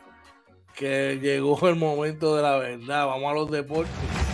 que 0.75 1.19
llegó 1.23 1.59
el 1.71 1.77
momento 1.77 2.37
de 2.37 2.43
la 2.43 2.59
verdad. 2.59 3.07
Vamos 3.07 3.31
a 3.31 3.35
los 3.35 3.51
deportes. 3.51 4.26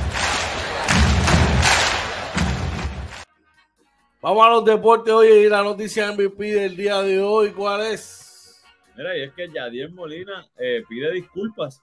Vamos 4.22 4.46
a 4.46 4.50
los 4.50 4.64
deportes, 4.64 5.12
oye, 5.12 5.40
y 5.40 5.48
la 5.48 5.64
noticia 5.64 6.12
MVP 6.12 6.52
del 6.52 6.76
día 6.76 7.02
de 7.02 7.20
hoy, 7.20 7.50
¿cuál 7.50 7.80
es? 7.80 8.62
Mira, 8.96 9.16
y 9.18 9.22
es 9.22 9.32
que 9.32 9.50
Yadier 9.52 9.90
Molina 9.90 10.46
eh, 10.56 10.84
pide 10.88 11.10
disculpas 11.10 11.82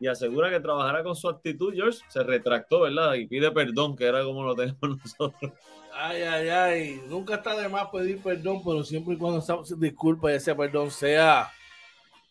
y 0.00 0.08
asegura 0.08 0.50
que 0.50 0.58
trabajará 0.58 1.04
con 1.04 1.14
su 1.14 1.28
actitud, 1.28 1.72
George. 1.72 2.00
Se 2.08 2.24
retractó, 2.24 2.80
¿verdad? 2.80 3.14
Y 3.14 3.28
pide 3.28 3.52
perdón, 3.52 3.94
que 3.94 4.06
era 4.06 4.24
como 4.24 4.42
lo 4.42 4.56
tenemos 4.56 4.80
nosotros. 5.04 5.52
Ay, 5.94 6.22
ay, 6.22 6.48
ay. 6.48 7.02
Nunca 7.06 7.36
está 7.36 7.56
de 7.56 7.68
más 7.68 7.86
pedir 7.90 8.20
perdón, 8.20 8.60
pero 8.64 8.82
siempre 8.82 9.14
y 9.14 9.18
cuando 9.18 9.40
se 9.40 9.76
disculpa 9.76 10.32
y 10.32 10.34
ese 10.34 10.56
perdón 10.56 10.90
sea 10.90 11.48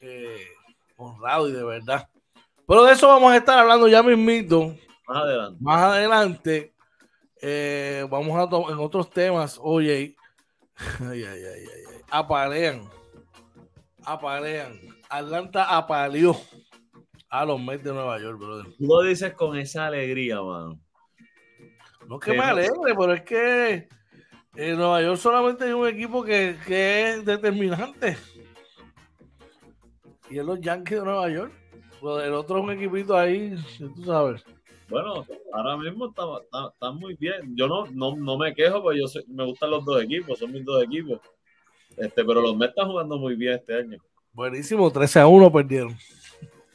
eh, 0.02 0.46
honrado 0.98 1.48
y 1.48 1.54
de 1.54 1.64
verdad. 1.64 2.10
Pero 2.68 2.84
de 2.84 2.92
eso 2.92 3.08
vamos 3.08 3.32
a 3.32 3.38
estar 3.38 3.60
hablando 3.60 3.88
ya 3.88 4.04
mismito. 4.04 4.76
Más 5.08 5.24
adelante. 5.24 5.58
Más 5.62 5.82
adelante. 5.84 6.74
Eh, 7.42 8.06
vamos 8.10 8.40
a 8.40 8.48
tomar 8.48 8.72
en 8.72 8.80
otros 8.80 9.10
temas. 9.10 9.60
Oye, 9.62 10.16
ay, 11.00 11.24
ay, 11.24 11.26
ay, 11.26 11.44
ay, 11.46 11.84
ay. 11.94 12.02
Aparean. 12.10 12.90
Aparean. 14.06 14.80
Atlanta 15.10 15.76
apaleó 15.76 16.40
a 17.30 17.46
los 17.46 17.62
Mets 17.62 17.84
de 17.84 17.94
Nueva 17.94 18.20
York, 18.20 18.40
brother. 18.40 18.66
Tú 18.78 18.86
lo 18.86 19.02
dices 19.02 19.34
con 19.34 19.58
esa 19.58 19.88
alegría, 19.88 20.42
mano. 20.42 20.80
No 22.08 22.16
es 22.16 22.26
que 22.26 22.34
me 22.34 22.44
alegre, 22.44 22.96
pero 22.98 23.14
es 23.14 23.22
que 23.22 23.88
en 24.56 24.78
Nueva 24.78 25.02
York 25.02 25.18
solamente 25.18 25.64
hay 25.64 25.72
un 25.72 25.88
equipo 25.88 26.24
que, 26.24 26.58
que 26.66 27.10
es 27.10 27.26
determinante. 27.26 28.18
Y 30.30 30.40
es 30.40 30.46
los 30.46 30.60
Yankees 30.62 31.00
de 31.00 31.06
Nueva 31.06 31.30
York. 31.30 31.54
El 32.02 32.34
otro 32.34 32.58
es 32.58 32.64
un 32.64 32.72
equipito 32.72 33.16
ahí, 33.16 33.56
tú 33.78 34.04
sabes. 34.04 34.44
Bueno, 34.92 35.26
ahora 35.54 35.78
mismo 35.78 36.08
está, 36.08 36.24
está, 36.68 36.92
muy 36.92 37.16
bien. 37.16 37.56
Yo 37.56 37.68
no, 37.68 37.86
no, 37.88 38.16
no 38.16 38.38
me 38.38 38.54
quejo, 38.54 38.84
porque 38.84 39.00
yo 39.00 39.08
me 39.28 39.46
gustan 39.46 39.72
los 39.72 39.86
dos 39.86 40.04
equipos, 40.04 40.38
son 40.38 40.52
mis 40.52 40.66
dos 40.66 40.84
equipos. 40.84 41.22
Este, 41.96 42.26
pero 42.26 42.42
los 42.42 42.58
Mets 42.58 42.72
están 42.72 42.90
jugando 42.90 43.18
muy 43.18 43.36
bien 43.36 43.54
este 43.54 43.78
año. 43.78 43.98
Buenísimo, 44.34 44.92
13 44.92 45.22
a 45.22 45.28
1 45.28 45.52
perdieron. 45.52 45.98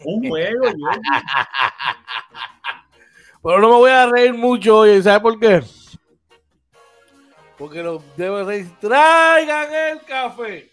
Un 0.04 0.28
juego, 0.28 0.64
yo. 0.64 0.72
Pero 3.42 3.60
no 3.60 3.68
me 3.68 3.76
voy 3.76 3.90
a 3.90 4.06
reír 4.06 4.34
mucho 4.34 4.78
hoy, 4.78 5.02
¿sabes 5.02 5.20
por 5.20 5.38
qué? 5.38 5.62
Porque 7.56 7.82
los 7.82 8.02
Reyes 8.16 8.68
traigan 8.80 9.72
el 9.72 10.00
café. 10.04 10.68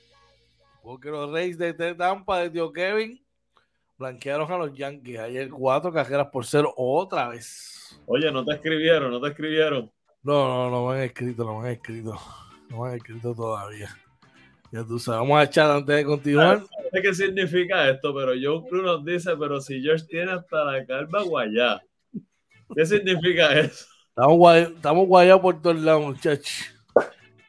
Porque 0.82 1.10
los 1.10 1.32
Reyes 1.32 1.58
de 1.58 1.94
Tampa 1.94 2.40
de 2.40 2.50
Tío 2.50 2.74
Kevin 2.74 3.23
blanquearon 4.04 4.52
a 4.52 4.58
los 4.58 4.74
Yankees 4.74 5.18
ayer 5.18 5.50
cuatro 5.50 5.94
cajeras 5.94 6.28
por 6.28 6.46
cero 6.46 6.74
otra 6.76 7.30
vez. 7.30 7.98
Oye, 8.06 8.30
no 8.32 8.44
te 8.44 8.56
escribieron, 8.56 9.12
no 9.12 9.22
te 9.22 9.30
escribieron. 9.30 9.90
No, 10.22 10.48
no, 10.48 10.70
no 10.70 10.88
me 10.88 10.98
han 10.98 11.04
escrito, 11.04 11.46
no 11.46 11.60
me 11.60 11.68
han 11.70 11.74
escrito. 11.76 12.20
No 12.70 12.84
me 12.84 12.90
han 12.90 12.96
escrito 12.96 13.34
todavía. 13.34 13.90
Ya 14.72 14.84
tú 14.84 15.00
sabes, 15.00 15.22
vamos 15.22 15.40
a 15.40 15.44
echar 15.44 15.72
antes 15.72 15.96
de 15.96 16.04
continuar. 16.04 16.60
No 16.60 16.68
sé 16.92 17.02
qué 17.02 17.14
significa 17.14 17.90
esto, 17.90 18.14
pero 18.14 18.32
Joe 18.32 18.68
Cruz 18.68 18.84
nos 18.84 19.06
dice, 19.06 19.38
pero 19.38 19.62
si 19.62 19.82
George 19.82 20.06
tiene 20.06 20.32
hasta 20.32 20.66
la 20.66 20.86
calva 20.86 21.22
guayá. 21.24 21.82
¿Qué 22.76 22.86
significa 22.86 23.58
eso? 23.58 23.86
Estamos, 24.10 24.38
guay, 24.38 24.62
estamos 24.64 25.08
guayados 25.08 25.42
por 25.42 25.62
todos 25.62 25.80
lados, 25.80 26.04
muchachos. 26.04 26.66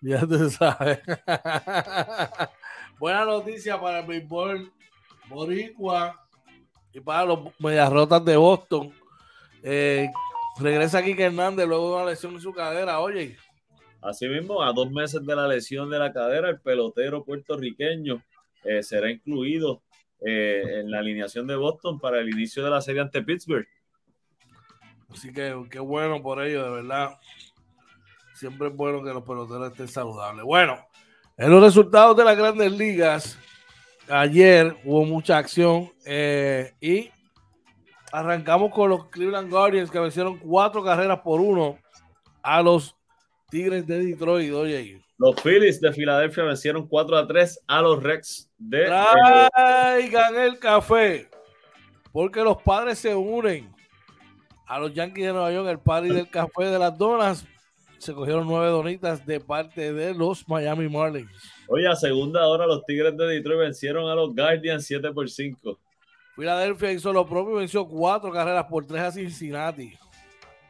Ya 0.00 0.20
tú 0.20 0.50
sabes. 0.50 1.00
Buena 3.00 3.24
noticia 3.24 3.80
para 3.80 4.00
el 4.00 4.06
béisbol 4.06 4.70
boricua 5.28 6.23
y 6.94 7.00
para 7.00 7.24
los 7.26 7.40
medias 7.58 7.92
rotas 7.92 8.24
de 8.24 8.36
Boston. 8.36 8.92
Eh, 9.62 10.08
regresa 10.58 11.02
Kike 11.02 11.24
Hernández 11.24 11.66
luego 11.66 11.88
de 11.88 11.96
una 11.96 12.10
lesión 12.10 12.34
en 12.34 12.40
su 12.40 12.52
cadera, 12.52 13.00
oye. 13.00 13.36
Asimismo, 14.00 14.62
a 14.62 14.72
dos 14.72 14.90
meses 14.90 15.24
de 15.26 15.34
la 15.34 15.48
lesión 15.48 15.90
de 15.90 15.98
la 15.98 16.12
cadera, 16.12 16.50
el 16.50 16.60
pelotero 16.60 17.24
puertorriqueño 17.24 18.22
eh, 18.62 18.82
será 18.82 19.10
incluido 19.10 19.82
eh, 20.20 20.80
en 20.80 20.90
la 20.90 21.00
alineación 21.00 21.46
de 21.46 21.56
Boston 21.56 21.98
para 21.98 22.20
el 22.20 22.28
inicio 22.28 22.62
de 22.62 22.70
la 22.70 22.80
serie 22.80 23.00
ante 23.00 23.22
Pittsburgh. 23.22 23.66
Así 25.08 25.32
que 25.32 25.54
qué 25.70 25.80
bueno 25.80 26.22
por 26.22 26.42
ello, 26.42 26.64
de 26.64 26.70
verdad. 26.70 27.18
Siempre 28.34 28.68
es 28.68 28.76
bueno 28.76 29.02
que 29.02 29.12
los 29.12 29.22
peloteros 29.22 29.70
estén 29.70 29.88
saludables. 29.88 30.44
Bueno, 30.44 30.78
en 31.36 31.50
los 31.50 31.62
resultados 31.62 32.16
de 32.16 32.24
las 32.24 32.36
grandes 32.36 32.70
ligas, 32.72 33.38
ayer 34.08 34.76
hubo 34.84 35.04
mucha 35.04 35.38
acción 35.38 35.90
eh, 36.06 36.72
y 36.80 37.10
arrancamos 38.12 38.72
con 38.72 38.90
los 38.90 39.06
Cleveland 39.06 39.50
Guardians 39.50 39.90
que 39.90 39.98
vencieron 39.98 40.38
cuatro 40.38 40.82
carreras 40.84 41.20
por 41.20 41.40
uno 41.40 41.78
a 42.42 42.62
los 42.62 42.96
Tigres 43.50 43.86
de 43.86 44.04
Detroit. 44.04 44.52
Oye, 44.52 45.04
los 45.16 45.40
Phillies 45.40 45.80
de 45.80 45.92
Filadelfia 45.92 46.44
vencieron 46.44 46.88
4 46.88 47.16
a 47.16 47.26
3 47.26 47.60
a 47.68 47.82
los 47.82 48.02
Rex 48.02 48.50
de. 48.58 48.86
Traigan 48.86 50.36
el 50.36 50.58
café. 50.58 51.28
Porque 52.12 52.42
los 52.42 52.60
padres 52.62 52.98
se 52.98 53.14
unen 53.14 53.72
a 54.66 54.78
los 54.78 54.92
Yankees 54.92 55.26
de 55.26 55.32
Nueva 55.32 55.52
York, 55.52 55.68
el 55.68 55.78
party 55.78 56.08
del 56.08 56.28
café 56.28 56.64
de 56.64 56.78
las 56.78 56.96
donas. 56.96 57.46
Se 57.98 58.12
cogieron 58.12 58.46
nueve 58.46 58.68
donitas 58.68 59.24
de 59.24 59.40
parte 59.40 59.92
de 59.92 60.14
los 60.14 60.48
Miami 60.48 60.88
Marlins. 60.88 61.53
Oye, 61.68 61.88
a 61.88 61.96
segunda 61.96 62.46
hora 62.46 62.66
los 62.66 62.84
Tigres 62.84 63.16
de 63.16 63.26
Detroit 63.26 63.60
vencieron 63.60 64.10
a 64.10 64.14
los 64.14 64.34
Guardians 64.34 64.84
7 64.86 65.12
por 65.12 65.28
5. 65.28 65.78
Filadelfia 66.36 66.92
hizo 66.92 67.12
lo 67.12 67.26
propio 67.26 67.54
y 67.54 67.58
venció 67.60 67.86
cuatro 67.86 68.32
carreras 68.32 68.64
por 68.64 68.86
tres 68.86 69.02
a 69.02 69.12
Cincinnati. 69.12 69.96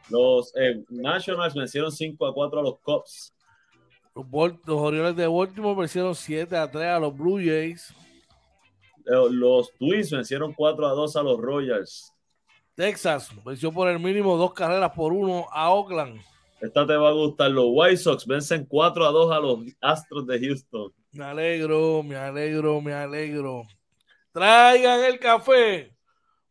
Los 0.09 0.53
eh, 0.55 0.83
Nationals 0.89 1.55
vencieron 1.55 1.91
5 1.91 2.27
a 2.27 2.33
4 2.33 2.59
a 2.59 2.63
los 2.63 2.77
Cubs. 2.79 3.33
Los, 4.13 4.25
los 4.65 4.79
Orioles 4.79 5.15
de 5.15 5.27
Baltimore 5.27 5.79
vencieron 5.79 6.13
7 6.13 6.55
a 6.55 6.69
3 6.69 6.87
a 6.87 6.99
los 6.99 7.17
Blue 7.17 7.37
Jays. 7.37 7.93
Eh, 9.05 9.27
los 9.31 9.71
Twins 9.73 10.11
vencieron 10.11 10.53
4 10.53 10.87
a 10.87 10.91
2 10.91 11.15
a 11.15 11.23
los 11.23 11.39
Royals. 11.39 12.13
Texas 12.75 13.31
venció 13.43 13.71
por 13.71 13.87
el 13.87 13.99
mínimo 13.99 14.35
dos 14.35 14.53
carreras 14.53 14.91
por 14.91 15.13
uno 15.13 15.47
a 15.51 15.69
Oakland. 15.71 16.21
Esta 16.61 16.87
te 16.87 16.95
va 16.95 17.09
a 17.09 17.13
gustar. 17.13 17.51
Los 17.51 17.65
White 17.69 17.97
Sox 17.97 18.25
vencen 18.25 18.65
4 18.65 19.05
a 19.05 19.11
2 19.11 19.31
a 19.31 19.39
los 19.39 19.59
Astros 19.81 20.25
de 20.25 20.39
Houston. 20.39 20.93
Me 21.11 21.23
alegro, 21.23 22.03
me 22.03 22.15
alegro, 22.15 22.81
me 22.81 22.93
alegro. 22.93 23.63
Traigan 24.31 25.03
el 25.03 25.19
café. 25.19 25.93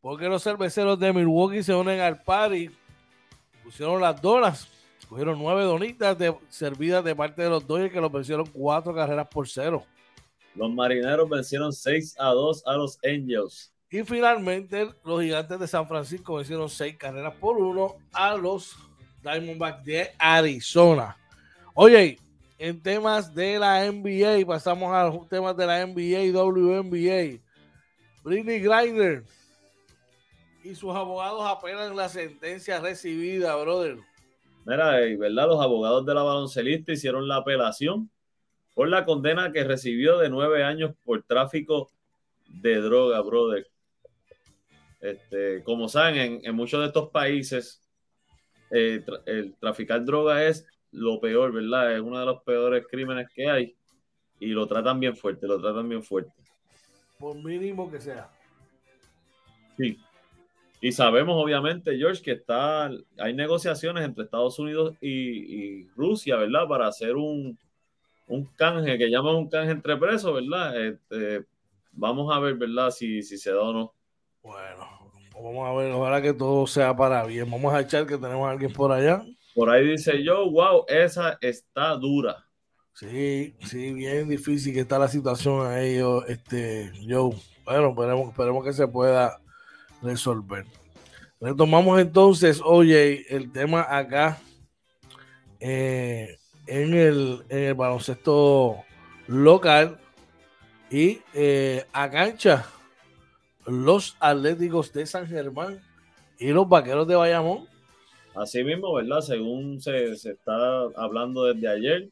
Porque 0.00 0.28
los 0.28 0.42
cerveceros 0.42 0.98
de 0.98 1.12
Milwaukee 1.12 1.62
se 1.62 1.74
unen 1.74 2.00
al 2.00 2.22
party. 2.22 2.70
Pusieron 3.62 4.00
las 4.00 4.20
donas. 4.20 4.68
Cogieron 5.08 5.38
nueve 5.38 5.64
donitas 5.64 6.18
de, 6.18 6.34
servidas 6.48 7.04
de 7.04 7.14
parte 7.14 7.42
de 7.42 7.50
los 7.50 7.66
Dodgers 7.66 7.92
que 7.92 8.00
los 8.00 8.12
vencieron 8.12 8.46
cuatro 8.46 8.94
carreras 8.94 9.28
por 9.28 9.48
cero. 9.48 9.84
Los 10.54 10.72
marineros 10.72 11.28
vencieron 11.28 11.72
6 11.72 12.14
a 12.18 12.28
2 12.28 12.62
a 12.66 12.74
los 12.76 12.98
Angels. 13.04 13.72
Y 13.90 14.02
finalmente, 14.02 14.90
los 15.04 15.22
gigantes 15.22 15.58
de 15.58 15.68
San 15.68 15.86
Francisco 15.86 16.34
vencieron 16.34 16.68
seis 16.68 16.96
carreras 16.96 17.34
por 17.34 17.56
uno 17.58 17.96
a 18.12 18.36
los 18.36 18.76
Diamondbacks 19.24 19.84
de 19.84 20.10
Arizona. 20.18 21.16
Oye, 21.74 22.18
en 22.58 22.80
temas 22.80 23.34
de 23.34 23.58
la 23.58 23.90
NBA, 23.90 24.46
pasamos 24.46 24.94
a 24.94 25.04
los 25.08 25.28
temas 25.28 25.56
de 25.56 25.66
la 25.66 25.84
NBA 25.84 26.30
WNBA. 26.32 27.40
Britney 28.22 28.60
Griner 28.60 29.24
y 30.64 30.74
sus 30.74 30.94
abogados 30.94 31.42
apelan 31.44 31.94
la 31.94 32.08
sentencia 32.08 32.80
recibida, 32.80 33.54
brother. 33.56 33.98
Mira, 34.64 34.92
¿verdad? 35.18 35.46
Los 35.46 35.60
abogados 35.60 36.06
de 36.06 36.14
la 36.14 36.22
baloncelista 36.22 36.92
hicieron 36.92 37.28
la 37.28 37.36
apelación 37.36 38.10
por 38.72 38.88
la 38.88 39.04
condena 39.04 39.52
que 39.52 39.62
recibió 39.62 40.18
de 40.18 40.30
nueve 40.30 40.64
años 40.64 40.92
por 41.04 41.22
tráfico 41.22 41.90
de 42.46 42.76
droga, 42.76 43.20
brother. 43.20 43.68
Este, 45.00 45.62
como 45.64 45.86
saben, 45.86 46.40
en, 46.42 46.54
muchos 46.54 46.80
de 46.80 46.86
estos 46.86 47.10
países 47.10 47.83
eh, 48.74 49.04
el 49.26 49.54
traficar 49.54 50.04
droga 50.04 50.44
es 50.44 50.66
lo 50.90 51.20
peor, 51.20 51.52
¿verdad? 51.52 51.94
Es 51.94 52.00
uno 52.00 52.18
de 52.18 52.26
los 52.26 52.42
peores 52.42 52.84
crímenes 52.90 53.28
que 53.32 53.48
hay 53.48 53.76
y 54.40 54.48
lo 54.48 54.66
tratan 54.66 54.98
bien 54.98 55.16
fuerte, 55.16 55.46
lo 55.46 55.60
tratan 55.60 55.88
bien 55.88 56.02
fuerte. 56.02 56.32
Por 57.18 57.36
mínimo 57.36 57.90
que 57.90 58.00
sea. 58.00 58.30
Sí. 59.76 59.98
Y 60.80 60.92
sabemos, 60.92 61.42
obviamente, 61.42 61.96
George, 61.96 62.20
que 62.20 62.32
está, 62.32 62.90
hay 63.18 63.32
negociaciones 63.32 64.04
entre 64.04 64.24
Estados 64.24 64.58
Unidos 64.58 64.96
y, 65.00 65.86
Rusia, 65.90 66.36
¿verdad? 66.36 66.66
Para 66.68 66.88
hacer 66.88 67.16
un, 67.16 67.56
un, 68.26 68.44
canje, 68.56 68.98
que 68.98 69.08
llaman 69.08 69.36
un 69.36 69.48
canje 69.48 69.70
entre 69.70 69.96
presos, 69.96 70.34
¿verdad? 70.34 70.84
Este, 70.84 71.46
vamos 71.92 72.34
a 72.34 72.40
ver, 72.40 72.54
¿verdad? 72.56 72.90
Si, 72.90 73.22
si 73.22 73.38
se 73.38 73.52
da 73.52 73.62
o 73.62 73.72
no. 73.72 73.94
Bueno, 74.42 74.93
vamos 75.44 75.68
a 75.68 75.72
ver, 75.74 75.92
ojalá 75.92 76.22
que 76.22 76.32
todo 76.32 76.66
sea 76.66 76.96
para 76.96 77.24
bien. 77.24 77.50
Vamos 77.50 77.72
a 77.74 77.80
echar 77.80 78.06
que 78.06 78.16
tenemos 78.16 78.48
a 78.48 78.52
alguien 78.52 78.72
por 78.72 78.90
allá. 78.90 79.22
Por 79.54 79.68
ahí 79.70 79.86
dice 79.86 80.24
yo, 80.24 80.50
wow, 80.50 80.84
esa 80.88 81.38
está 81.40 81.90
dura. 81.96 82.46
Sí, 82.94 83.54
sí, 83.60 83.92
bien 83.92 84.28
difícil 84.28 84.72
que 84.72 84.80
está 84.80 84.98
la 84.98 85.08
situación 85.08 85.66
a 85.66 85.82
ellos, 85.82 86.24
este, 86.28 86.92
yo. 87.02 87.30
Bueno, 87.64 87.90
esperemos, 87.90 88.30
esperemos 88.30 88.64
que 88.64 88.72
se 88.72 88.88
pueda 88.88 89.38
resolver. 90.00 90.64
Retomamos 91.40 92.00
entonces, 92.00 92.60
oye, 92.64 93.26
el 93.28 93.52
tema 93.52 93.86
acá 93.88 94.38
eh, 95.60 96.38
en, 96.66 96.94
el, 96.94 97.74
baloncesto 97.74 98.82
local 99.26 99.98
y 100.90 101.20
eh, 101.34 101.84
a 101.92 102.10
cancha 102.10 102.66
los 103.66 104.16
Atléticos 104.20 104.92
de 104.92 105.06
San 105.06 105.26
Germán 105.26 105.80
y 106.38 106.48
los 106.48 106.68
Vaqueros 106.68 107.06
de 107.06 107.16
Bayamón. 107.16 107.68
Así 108.34 108.64
mismo, 108.64 108.92
¿verdad? 108.94 109.20
Según 109.20 109.80
se, 109.80 110.12
está 110.12 110.82
hablando 110.96 111.44
desde 111.44 111.68
ayer, 111.68 112.08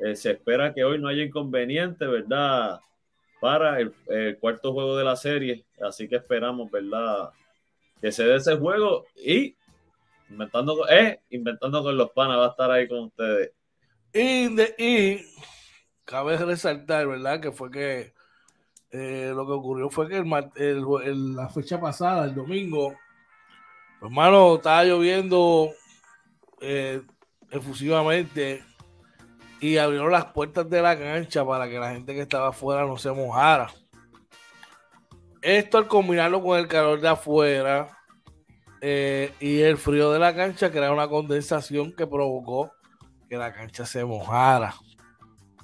eh, 0.00 0.14
se 0.14 0.32
espera 0.32 0.74
que 0.74 0.84
hoy 0.84 0.98
no 0.98 1.08
haya 1.08 1.22
inconveniente, 1.22 2.06
¿verdad? 2.06 2.80
para 3.40 3.78
el, 3.80 3.94
cuarto 4.38 4.72
juego 4.72 4.96
de 4.96 5.04
la 5.04 5.16
serie. 5.16 5.64
Así 5.80 6.08
que 6.08 6.16
esperamos, 6.16 6.70
¿verdad? 6.70 7.30
Que 8.00 8.12
se 8.12 8.24
dé 8.24 8.36
ese 8.36 8.56
juego 8.56 9.06
y 9.16 9.56
inventando, 10.28 10.88
eh, 10.88 11.20
inventando 11.30 11.82
con 11.82 11.96
los 11.96 12.10
panas 12.10 12.38
va 12.38 12.46
a 12.46 12.50
estar 12.50 12.70
ahí 12.70 12.88
con 12.88 13.04
ustedes. 13.04 13.52
Y, 14.12 14.48
y 14.78 15.24
cabe 16.04 16.36
resaltar, 16.38 17.06
¿verdad? 17.06 17.40
Que 17.40 17.52
fue 17.52 17.70
que 17.70 18.14
eh, 18.90 19.32
lo 19.34 19.46
que 19.46 19.52
ocurrió 19.52 19.90
fue 19.90 20.08
que 20.08 20.22
la 20.24 21.48
fecha 21.48 21.80
pasada, 21.80 22.24
el 22.24 22.34
domingo, 22.34 22.94
hermano, 24.00 24.56
estaba 24.56 24.84
lloviendo 24.84 25.70
eh, 26.60 27.02
efusivamente 27.50 28.64
y 29.60 29.76
abrieron 29.78 30.12
las 30.12 30.26
puertas 30.26 30.68
de 30.68 30.82
la 30.82 30.98
cancha 30.98 31.44
para 31.44 31.68
que 31.68 31.78
la 31.78 31.92
gente 31.92 32.14
que 32.14 32.22
estaba 32.22 32.48
afuera 32.48 32.86
no 32.86 32.96
se 32.96 33.10
mojara. 33.10 33.70
Esto 35.42 35.78
al 35.78 35.86
combinarlo 35.86 36.42
con 36.42 36.58
el 36.58 36.68
calor 36.68 37.00
de 37.00 37.08
afuera 37.08 37.88
eh, 38.80 39.32
y 39.40 39.60
el 39.60 39.76
frío 39.76 40.10
de 40.12 40.18
la 40.18 40.34
cancha 40.34 40.70
crea 40.70 40.92
una 40.92 41.08
condensación 41.08 41.94
que 41.94 42.06
provocó 42.06 42.72
que 43.28 43.36
la 43.36 43.52
cancha 43.52 43.84
se 43.86 44.04
mojara, 44.04 44.74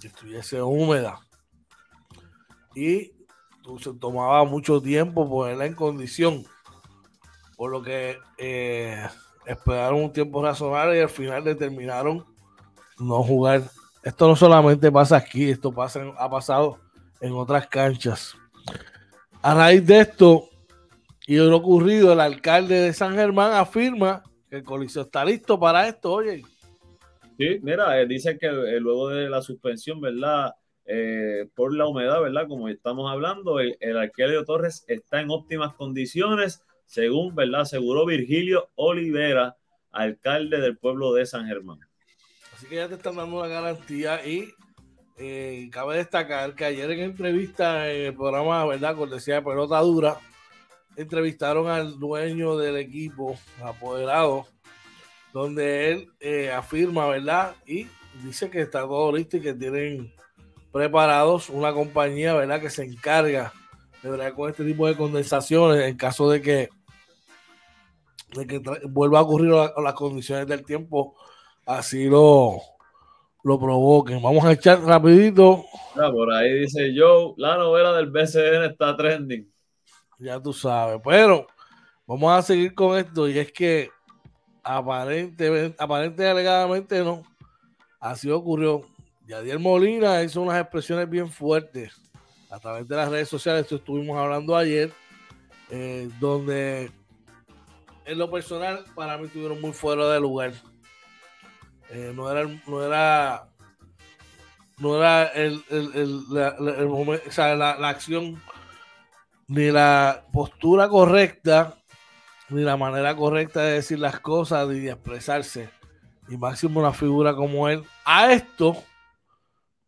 que 0.00 0.08
estuviese 0.08 0.60
húmeda. 0.62 1.20
Y 2.74 3.12
se 3.80 3.94
tomaba 4.00 4.44
mucho 4.44 4.80
tiempo 4.80 5.28
ponerla 5.28 5.66
en 5.66 5.74
condición. 5.74 6.44
Por 7.56 7.70
lo 7.70 7.82
que 7.82 8.16
eh, 8.38 9.06
esperaron 9.46 10.04
un 10.04 10.12
tiempo 10.12 10.42
razonable 10.42 10.98
y 10.98 11.02
al 11.02 11.08
final 11.08 11.44
determinaron 11.44 12.24
no 12.98 13.22
jugar 13.22 13.62
esto 14.02 14.26
no 14.26 14.34
solamente 14.34 14.90
pasa 14.90 15.16
aquí, 15.16 15.50
esto 15.50 15.72
pasa, 15.72 16.02
ha 16.18 16.28
pasado 16.28 16.80
en 17.20 17.32
otras 17.34 17.68
canchas. 17.68 18.34
A 19.40 19.54
raíz 19.54 19.86
de 19.86 20.00
esto 20.00 20.48
y 21.26 21.36
de 21.36 21.44
lo 21.44 21.56
ocurrido, 21.56 22.12
el 22.12 22.20
alcalde 22.20 22.80
de 22.80 22.92
San 22.92 23.14
Germán 23.14 23.52
afirma 23.52 24.24
que 24.50 24.56
el 24.56 24.64
coliseo 24.64 25.02
está 25.02 25.24
listo 25.24 25.58
para 25.58 25.86
esto, 25.86 26.12
oye. 26.12 26.42
Sí, 27.38 27.58
mira, 27.62 28.00
eh, 28.00 28.06
dice 28.06 28.36
que 28.38 28.46
eh, 28.46 28.80
luego 28.80 29.08
de 29.08 29.30
la 29.30 29.40
suspensión, 29.40 30.00
¿verdad? 30.00 30.52
Eh, 30.84 31.48
por 31.54 31.74
la 31.74 31.86
humedad, 31.86 32.20
¿verdad? 32.20 32.48
Como 32.48 32.68
estamos 32.68 33.10
hablando, 33.10 33.60
el, 33.60 33.76
el 33.80 34.44
Torres 34.44 34.84
está 34.88 35.20
en 35.20 35.30
óptimas 35.30 35.74
condiciones, 35.74 36.62
según, 36.86 37.34
¿verdad? 37.34 37.62
Aseguró 37.62 38.04
Virgilio 38.04 38.68
Olivera, 38.74 39.56
alcalde 39.92 40.60
del 40.60 40.76
pueblo 40.76 41.12
de 41.12 41.24
San 41.26 41.46
Germán. 41.46 41.78
Así 42.52 42.66
que 42.66 42.76
ya 42.76 42.88
te 42.88 42.94
están 42.94 43.16
dando 43.16 43.40
la 43.40 43.48
garantía 43.48 44.26
y 44.26 44.52
eh, 45.18 45.68
cabe 45.70 45.98
destacar 45.98 46.54
que 46.54 46.64
ayer 46.64 46.90
en 46.90 47.00
entrevista 47.00 47.90
en 47.90 48.06
el 48.06 48.14
programa, 48.14 48.64
¿verdad? 48.66 48.96
Cortesía 48.96 49.36
de 49.36 49.42
pelota 49.42 49.78
dura, 49.80 50.18
entrevistaron 50.96 51.68
al 51.68 51.98
dueño 51.98 52.56
del 52.56 52.76
equipo, 52.76 53.38
apoderado, 53.62 54.46
donde 55.32 55.90
él 55.90 56.08
eh, 56.18 56.50
afirma, 56.50 57.06
¿verdad? 57.06 57.54
Y 57.66 57.86
dice 58.24 58.50
que 58.50 58.62
está 58.62 58.80
todo 58.80 59.12
listo 59.12 59.36
y 59.36 59.40
que 59.40 59.54
tienen 59.54 60.12
preparados 60.72 61.50
una 61.50 61.72
compañía, 61.72 62.34
¿verdad? 62.34 62.60
Que 62.60 62.70
se 62.70 62.84
encarga 62.84 63.52
de 64.02 64.10
verdad 64.10 64.34
con 64.34 64.50
este 64.50 64.64
tipo 64.64 64.86
de 64.86 64.96
condensaciones 64.96 65.82
en 65.82 65.96
caso 65.96 66.28
de 66.28 66.42
que, 66.42 66.68
de 68.34 68.46
que 68.46 68.62
vuelva 68.88 69.20
a 69.20 69.22
ocurrir 69.22 69.52
las 69.52 69.94
condiciones 69.94 70.46
del 70.46 70.64
tiempo 70.64 71.14
así 71.66 72.06
lo, 72.06 72.58
lo 73.44 73.58
provoquen. 73.58 74.22
Vamos 74.22 74.44
a 74.44 74.52
echar 74.52 74.80
rapidito. 74.82 75.64
por 75.94 76.32
ahí 76.32 76.60
dice 76.60 76.94
yo, 76.94 77.34
la 77.36 77.56
novela 77.56 77.92
del 77.92 78.10
BCN 78.10 78.64
está 78.64 78.96
trending. 78.96 79.50
Ya 80.18 80.40
tú 80.40 80.52
sabes, 80.52 81.00
pero 81.04 81.46
vamos 82.06 82.32
a 82.32 82.42
seguir 82.42 82.74
con 82.74 82.96
esto 82.96 83.28
y 83.28 83.38
es 83.38 83.52
que 83.52 83.90
aparentemente, 84.62 85.76
aparentemente 85.82 86.28
alegadamente 86.28 87.02
no, 87.02 87.22
así 88.00 88.30
ocurrió. 88.30 88.82
Yadier 89.26 89.58
Molina 89.58 90.22
hizo 90.22 90.42
unas 90.42 90.60
expresiones 90.60 91.08
bien 91.08 91.28
fuertes 91.28 91.92
a 92.50 92.58
través 92.58 92.86
de 92.86 92.96
las 92.96 93.08
redes 93.08 93.28
sociales, 93.28 93.62
esto 93.62 93.76
estuvimos 93.76 94.18
hablando 94.18 94.54
ayer, 94.54 94.92
eh, 95.70 96.10
donde 96.20 96.90
en 98.04 98.18
lo 98.18 98.30
personal 98.30 98.84
para 98.94 99.16
mí 99.16 99.26
estuvieron 99.26 99.58
muy 99.60 99.72
fuera 99.72 100.06
de 100.08 100.20
lugar. 100.20 100.52
Eh, 101.90 102.12
no 102.14 102.30
era, 102.30 102.48
no 102.66 102.84
era, 102.84 103.48
no 104.78 104.96
era 104.96 105.24
el, 105.28 105.62
la, 106.30 107.88
acción 107.88 108.40
ni 109.46 109.70
la 109.70 110.26
postura 110.32 110.88
correcta, 110.88 111.78
ni 112.50 112.62
la 112.62 112.76
manera 112.76 113.16
correcta 113.16 113.62
de 113.62 113.72
decir 113.74 113.98
las 113.98 114.20
cosas, 114.20 114.68
ni 114.68 114.80
de 114.80 114.90
expresarse. 114.90 115.70
Y 116.28 116.36
máximo 116.36 116.80
una 116.80 116.92
figura 116.92 117.34
como 117.34 117.68
él. 117.68 117.82
A 118.04 118.32
esto, 118.32 118.82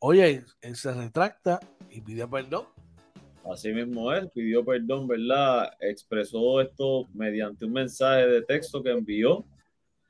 oye, 0.06 0.44
él 0.60 0.76
se 0.76 0.92
retracta 0.92 1.60
y 1.90 2.02
pide 2.02 2.28
perdón. 2.28 2.66
Así 3.50 3.72
mismo 3.72 4.12
él 4.12 4.30
pidió 4.34 4.62
perdón, 4.62 5.08
¿verdad? 5.08 5.72
Expresó 5.80 6.60
esto 6.60 7.08
mediante 7.14 7.64
un 7.64 7.72
mensaje 7.72 8.26
de 8.26 8.42
texto 8.42 8.82
que 8.82 8.90
envió 8.90 9.46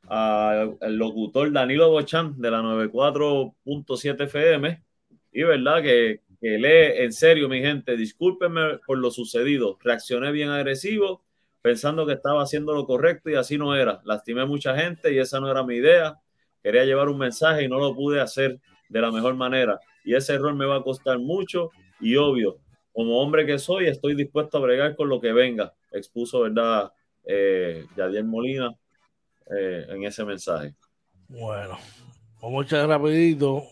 al 0.09 0.97
locutor 0.97 1.53
Danilo 1.53 1.91
Bochán 1.91 2.41
de 2.41 2.51
la 2.51 2.61
94.7 2.61 4.25
FM. 4.25 4.83
Y 5.33 5.43
verdad 5.45 5.81
que, 5.81 6.23
que, 6.41 6.59
lee 6.59 7.05
en 7.05 7.13
serio, 7.13 7.49
mi 7.49 7.61
gente, 7.61 7.97
discúlpenme 7.97 8.79
por 8.85 8.99
lo 8.99 9.13
sucedido. 9.13 9.79
Reaccioné 9.81 10.33
bien 10.33 10.49
agresivo, 10.49 11.23
pensando 11.63 12.05
que 12.05 12.15
estaba 12.15 12.43
haciendo 12.43 12.75
lo 12.75 12.85
correcto 12.85 13.31
y 13.31 13.37
así 13.37 13.57
no 13.59 13.77
era. 13.77 14.01
Lastimé 14.05 14.45
mucha 14.45 14.77
gente 14.77 15.15
y 15.15 15.19
esa 15.19 15.39
no 15.39 15.49
era 15.49 15.63
mi 15.63 15.77
idea. 15.77 16.19
Quería 16.65 16.85
llevar 16.85 17.09
un 17.09 17.19
mensaje 17.19 17.63
y 17.63 17.69
no 17.69 17.79
lo 17.79 17.95
pude 17.95 18.21
hacer 18.21 18.61
de 18.95 19.01
la 19.01 19.11
mejor 19.11 19.35
manera. 19.35 19.81
Y 20.05 20.15
ese 20.15 20.35
error 20.35 20.55
me 20.55 20.67
va 20.67 20.77
a 20.77 20.83
costar 20.83 21.19
mucho 21.19 21.73
y 21.99 22.15
obvio, 22.15 22.59
como 22.93 23.21
hombre 23.21 23.45
que 23.45 23.59
soy, 23.59 23.89
estoy 23.89 24.15
dispuesto 24.15 24.57
a 24.57 24.61
bregar 24.61 24.95
con 24.95 25.09
lo 25.09 25.21
que 25.21 25.33
venga. 25.33 25.75
Expuso, 25.91 26.43
¿verdad? 26.43 26.93
Eh, 27.25 27.87
Yadier 27.97 28.23
Molina 28.23 28.73
eh, 29.51 29.87
en 29.89 30.05
ese 30.05 30.25
mensaje. 30.25 30.77
Bueno, 31.27 31.77
vamos 32.41 32.63
a 32.63 32.67
echar 32.67 32.89
rapidito. 32.89 33.65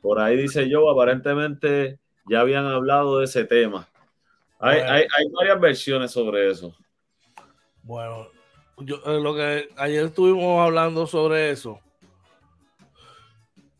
Por 0.00 0.18
ahí 0.18 0.38
dice 0.38 0.66
yo, 0.66 0.88
aparentemente 0.88 1.98
ya 2.26 2.40
habían 2.40 2.64
hablado 2.64 3.18
de 3.18 3.26
ese 3.26 3.44
tema. 3.44 3.86
Hay, 4.58 4.80
hay, 4.80 5.06
varias 5.36 5.60
versiones 5.60 6.10
sobre 6.10 6.50
eso. 6.50 6.74
Bueno, 7.82 8.28
yo, 8.78 8.96
eh, 9.04 9.20
lo 9.20 9.34
que 9.34 9.68
ayer 9.76 10.06
estuvimos 10.06 10.58
hablando 10.58 11.06
sobre 11.06 11.50
eso. 11.50 11.80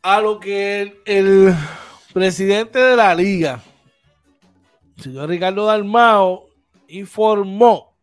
A 0.01 0.21
lo 0.21 0.39
que 0.39 1.01
el, 1.05 1.53
presidente 2.13 2.79
de 2.79 2.95
la 2.95 3.13
liga, 3.13 3.61
señor 4.97 5.29
Ricardo 5.29 5.65
Dalmao, 5.65 6.47
informó 6.87 7.93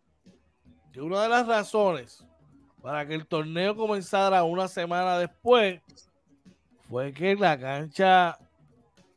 que 0.93 1.01
una 1.01 1.23
de 1.23 1.29
las 1.29 1.47
razones 1.47 2.25
para 2.83 3.07
que 3.07 3.15
el 3.15 3.27
torneo 3.27 3.75
comenzara 3.75 4.45
una 4.45 4.69
semana 4.69 5.19
después, 5.19 5.81
fue 6.89 7.13
que 7.13 7.35
la 7.35 7.59
cancha 7.59 8.39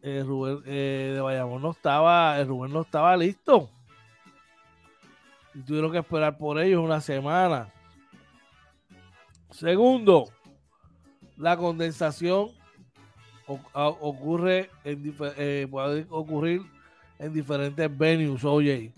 eh, 0.02 0.26
eh, 0.66 1.12
de 1.14 1.22
Bayamón 1.22 1.62
no 1.62 1.72
estaba, 1.72 2.40
el 2.40 2.48
Rubén 2.48 2.74
no 2.74 2.82
estaba 2.82 3.16
listo. 3.18 3.70
y 5.54 5.62
tuvieron 5.62 5.92
que 5.92 6.00
esperar 6.00 6.38
por 6.38 6.60
ellos 6.60 6.82
una 6.82 7.02
semana. 7.02 7.72
Segundo, 9.52 10.30
la 11.38 11.58
condensación 11.58 12.59
ocurre 13.74 14.70
en 14.84 15.16
eh, 15.38 15.68
puede 15.70 16.06
ocurrir 16.10 16.62
en 17.18 17.34
diferentes 17.34 17.98
venues, 17.98 18.44
oye. 18.44 18.94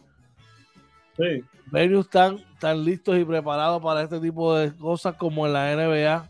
Sí. 1.17 1.43
Venues 1.67 2.05
están, 2.05 2.35
están 2.53 2.83
listos 2.83 3.17
y 3.17 3.23
preparados 3.23 3.81
para 3.81 4.03
este 4.03 4.19
tipo 4.19 4.55
de 4.55 4.75
cosas 4.75 5.15
como 5.15 5.45
en 5.45 5.53
la 5.53 5.75
NBA, 5.75 6.29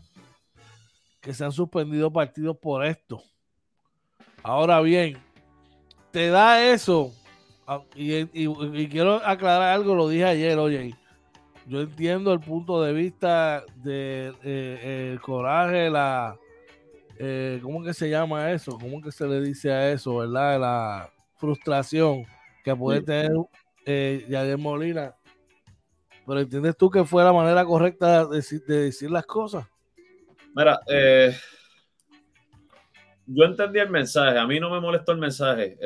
que 1.20 1.34
se 1.34 1.44
han 1.44 1.52
suspendido 1.52 2.12
partidos 2.12 2.56
por 2.56 2.84
esto. 2.84 3.22
Ahora 4.42 4.80
bien, 4.80 5.18
te 6.10 6.28
da 6.28 6.62
eso, 6.64 7.12
y, 7.94 8.88
quiero 8.88 9.14
aclarar 9.24 9.74
algo, 9.74 9.94
lo 9.94 10.08
dije 10.08 10.24
ayer, 10.24 10.58
oye, 10.58 10.94
yo 11.66 11.80
entiendo 11.80 12.32
el 12.32 12.40
punto 12.40 12.82
de 12.82 12.92
vista 12.92 13.64
del 13.76 14.34
de, 14.42 15.18
coraje, 15.22 15.90
la, 15.90 16.36
eh, 17.24 17.60
¿cómo 17.62 17.84
que 17.84 17.94
se 17.94 18.10
llama 18.10 18.50
eso? 18.50 18.76
¿Cómo 18.76 19.00
que 19.00 19.12
se 19.12 19.24
le 19.28 19.40
dice 19.40 19.70
a 19.70 19.92
eso, 19.92 20.16
verdad? 20.16 20.58
La 20.58 21.12
frustración 21.36 22.24
que 22.64 22.74
puede 22.74 23.00
tener 23.00 23.30
eh, 23.86 24.26
Yadier 24.28 24.58
Molina. 24.58 25.14
Pero 26.26 26.40
¿entiendes 26.40 26.76
tú 26.76 26.90
que 26.90 27.04
fue 27.04 27.22
la 27.22 27.32
manera 27.32 27.64
correcta 27.64 28.26
de, 28.26 28.42
decir 28.66 29.08
las 29.08 29.24
cosas? 29.24 29.64
Mira, 30.52 30.80
eh, 30.88 31.32
yo 33.26 33.44
entendí 33.44 33.78
el 33.78 33.90
mensaje, 33.90 34.36
a 34.36 34.46
mí 34.46 34.58
no 34.58 34.70
me 34.70 34.80
molestó 34.80 35.12
el 35.12 35.18
mensaje. 35.18 35.78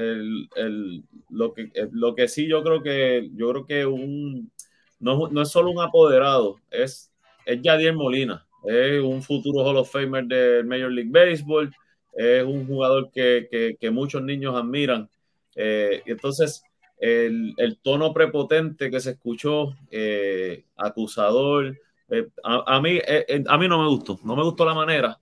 lo, 1.28 1.52
que, 1.52 1.70
lo 1.92 2.14
que 2.14 2.28
sí 2.28 2.48
yo 2.48 2.62
creo 2.62 2.82
que 2.82 3.28
yo 3.34 3.50
creo 3.50 3.66
que 3.66 3.84
un 3.84 4.50
no, 4.98 5.28
no 5.28 5.42
es 5.42 5.50
solo 5.50 5.70
un 5.70 5.82
apoderado, 5.82 6.56
es, 6.70 7.12
es 7.44 7.60
Yadier 7.60 7.92
Molina 7.92 8.45
es 8.66 9.02
un 9.02 9.22
futuro 9.22 9.64
Hall 9.64 9.76
of 9.76 9.90
Famer 9.90 10.24
del 10.24 10.64
Major 10.64 10.90
League 10.90 11.10
Baseball, 11.10 11.72
es 12.16 12.42
un 12.44 12.66
jugador 12.66 13.10
que, 13.12 13.78
muchos 13.92 14.22
niños 14.22 14.54
admiran. 14.54 15.08
Eh, 15.54 16.02
entonces, 16.06 16.62
el, 16.98 17.78
tono 17.82 18.12
prepotente 18.12 18.90
que 18.90 19.00
se 19.00 19.12
escuchó, 19.12 19.74
eh, 19.90 20.64
acusador, 20.76 21.76
eh, 22.08 22.28
a, 22.42 22.80
mí, 22.80 22.98
a 23.46 23.58
mí 23.58 23.68
no 23.68 23.82
me 23.82 23.88
gustó, 23.88 24.18
no 24.24 24.34
me 24.34 24.42
gustó 24.42 24.64
la 24.64 24.74
manera. 24.74 25.18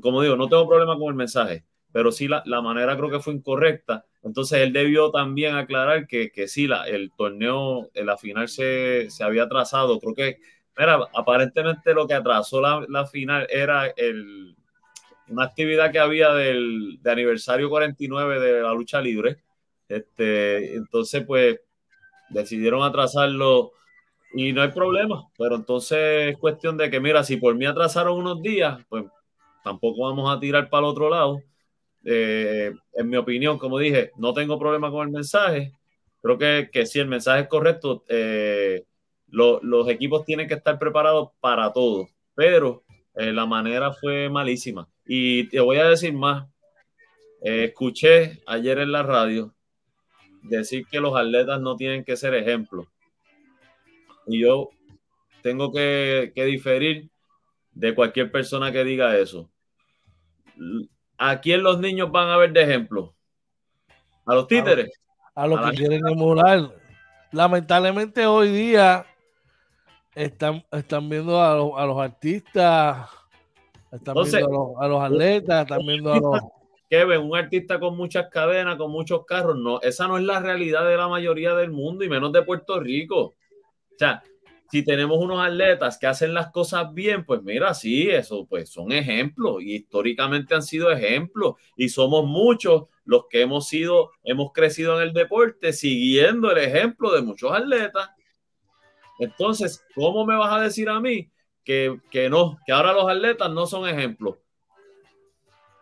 Como 0.00 0.22
digo, 0.22 0.36
no 0.36 0.48
tengo 0.48 0.68
problema 0.68 0.96
con 0.96 1.08
el 1.08 1.14
mensaje, 1.14 1.64
pero 1.92 2.12
sí 2.12 2.28
la, 2.28 2.42
manera 2.62 2.96
creo 2.96 3.10
que 3.10 3.20
fue 3.20 3.34
incorrecta. 3.34 4.04
Entonces 4.22 4.60
él 4.60 4.72
debió 4.72 5.10
también 5.10 5.54
aclarar 5.56 6.06
que, 6.06 6.30
que 6.30 6.46
sí, 6.46 6.66
la, 6.66 6.86
el 6.86 7.10
torneo, 7.16 7.90
la 7.94 8.16
final 8.16 8.48
se, 8.48 9.10
se 9.10 9.24
había 9.24 9.48
trazado. 9.48 9.98
Creo 9.98 10.14
que 10.14 10.38
Mira, 10.78 11.08
aparentemente 11.12 11.92
lo 11.92 12.06
que 12.06 12.14
atrasó 12.14 12.60
la, 12.60 13.04
final 13.06 13.48
era 13.50 13.88
el, 13.96 14.54
una 15.28 15.44
actividad 15.44 15.90
que 15.90 15.98
había 15.98 16.32
del 16.32 17.00
de 17.02 17.10
aniversario 17.10 17.68
49 17.68 18.38
de 18.38 18.62
la 18.62 18.72
lucha 18.72 19.00
libre. 19.00 19.38
Este, 19.88 20.76
entonces, 20.76 21.24
pues, 21.26 21.60
decidieron 22.30 22.84
atrasarlo 22.84 23.72
y 24.32 24.52
no 24.52 24.62
hay 24.62 24.70
problema. 24.70 25.24
Pero 25.36 25.56
entonces 25.56 26.32
es 26.32 26.38
cuestión 26.38 26.76
de 26.76 26.90
que, 26.90 27.00
mira, 27.00 27.24
si 27.24 27.38
por 27.38 27.56
mí 27.56 27.66
atrasaron 27.66 28.16
unos 28.16 28.40
días, 28.40 28.78
pues 28.88 29.04
tampoco 29.64 30.08
vamos 30.08 30.32
a 30.32 30.38
tirar 30.38 30.70
para 30.70 30.86
el 30.86 30.90
otro 30.92 31.10
lado. 31.10 31.42
Eh, 32.04 32.72
en 32.94 33.08
mi 33.08 33.16
opinión, 33.16 33.58
como 33.58 33.78
dije, 33.78 34.12
no 34.16 34.32
tengo 34.32 34.58
problema 34.60 34.92
con 34.92 35.08
el 35.08 35.12
mensaje. 35.12 35.72
Creo 36.22 36.38
que, 36.38 36.70
que 36.72 36.86
si 36.86 37.00
el 37.00 37.08
mensaje 37.08 37.42
es 37.42 37.48
correcto, 37.48 38.04
eh, 38.08 38.84
los 39.30 39.88
equipos 39.88 40.24
tienen 40.24 40.48
que 40.48 40.54
estar 40.54 40.78
preparados 40.78 41.30
para 41.40 41.72
todo, 41.72 42.08
pero 42.34 42.84
eh, 43.14 43.32
la 43.32 43.46
manera 43.46 43.92
fue 43.92 44.28
malísima. 44.28 44.88
Y 45.04 45.48
te 45.48 45.60
voy 45.60 45.78
a 45.78 45.88
decir 45.88 46.12
más, 46.12 46.46
eh, 47.42 47.64
escuché 47.64 48.40
ayer 48.46 48.78
en 48.78 48.92
la 48.92 49.02
radio 49.02 49.54
decir 50.42 50.86
que 50.86 51.00
los 51.00 51.16
atletas 51.16 51.60
no 51.60 51.76
tienen 51.76 52.04
que 52.04 52.16
ser 52.16 52.34
ejemplos. 52.34 52.86
Y 54.26 54.40
yo 54.40 54.70
tengo 55.42 55.72
que, 55.72 56.32
diferir 56.34 57.10
de 57.72 57.94
cualquier 57.94 58.30
persona 58.30 58.72
que 58.72 58.84
diga 58.84 59.16
eso. 59.16 59.50
¿A 61.16 61.40
quién 61.40 61.62
los 61.62 61.80
niños 61.80 62.10
van 62.10 62.28
a 62.28 62.36
ver 62.36 62.52
de 62.52 62.62
ejemplo? 62.62 63.14
¿A 64.26 64.34
los 64.34 64.46
títeres? 64.46 64.90
A, 65.34 65.46
los 65.46 65.70
que 65.70 65.76
quieren 65.76 66.06
emular. 66.06 66.74
Lamentablemente 67.32 68.26
hoy 68.26 68.48
día 68.50 69.06
están, 70.14 70.64
están 70.72 71.08
viendo 71.08 71.40
a, 71.40 71.54
los, 71.54 71.72
a 71.76 71.86
los 71.86 71.98
artistas, 71.98 73.08
están 73.92 74.14
viendo 74.14 74.80
a 74.80 74.88
los, 74.88 75.02
atletas, 75.02 75.62
están 75.62 75.86
viendo 75.86 76.12
a 76.12 76.18
los... 76.18 76.40
Kevin, 76.90 77.20
un 77.20 77.36
artista 77.36 77.78
con 77.78 77.96
muchas 77.96 78.28
cadenas, 78.30 78.76
con 78.76 78.90
muchos 78.90 79.26
carros, 79.26 79.56
no, 79.58 79.80
esa 79.82 80.08
no 80.08 80.16
es 80.16 80.24
la 80.24 80.40
realidad 80.40 80.88
de 80.88 80.96
la 80.96 81.06
mayoría 81.06 81.54
del 81.54 81.70
mundo 81.70 82.02
y 82.02 82.08
menos 82.08 82.32
de 82.32 82.42
Puerto 82.42 82.80
Rico. 82.80 83.18
O 83.20 83.98
sea, 83.98 84.22
si 84.70 84.84
tenemos 84.84 85.18
unos 85.18 85.44
atletas 85.44 85.98
que 85.98 86.06
hacen 86.06 86.34
las 86.34 86.50
cosas 86.50 86.92
bien, 86.92 87.24
pues 87.24 87.42
mira, 87.42 87.72
sí, 87.72 88.08
eso 88.10 88.46
pues 88.46 88.70
son 88.70 88.92
ejemplos 88.92 89.62
y 89.62 89.76
históricamente 89.76 90.54
han 90.54 90.62
sido 90.62 90.90
ejemplos 90.90 91.54
y 91.76 91.88
somos 91.88 92.26
muchos 92.26 92.84
los 93.04 93.24
que 93.30 93.40
hemos 93.40 93.66
sido, 93.66 94.10
hemos 94.24 94.52
crecido 94.52 95.00
en 95.00 95.08
el 95.08 95.14
deporte 95.14 95.72
siguiendo 95.72 96.50
el 96.50 96.58
ejemplo 96.58 97.12
de 97.12 97.22
muchos 97.22 97.50
atletas. 97.52 98.10
Entonces, 99.18 99.84
¿cómo 99.94 100.24
me 100.24 100.36
vas 100.36 100.52
a 100.52 100.60
decir 100.60 100.88
a 100.88 101.00
mí 101.00 101.30
que, 101.64 101.98
no, 102.30 102.58
que 102.64 102.72
ahora 102.72 102.92
los 102.92 103.08
atletas 103.08 103.50
no 103.50 103.66
son 103.66 103.88
ejemplos? 103.88 104.36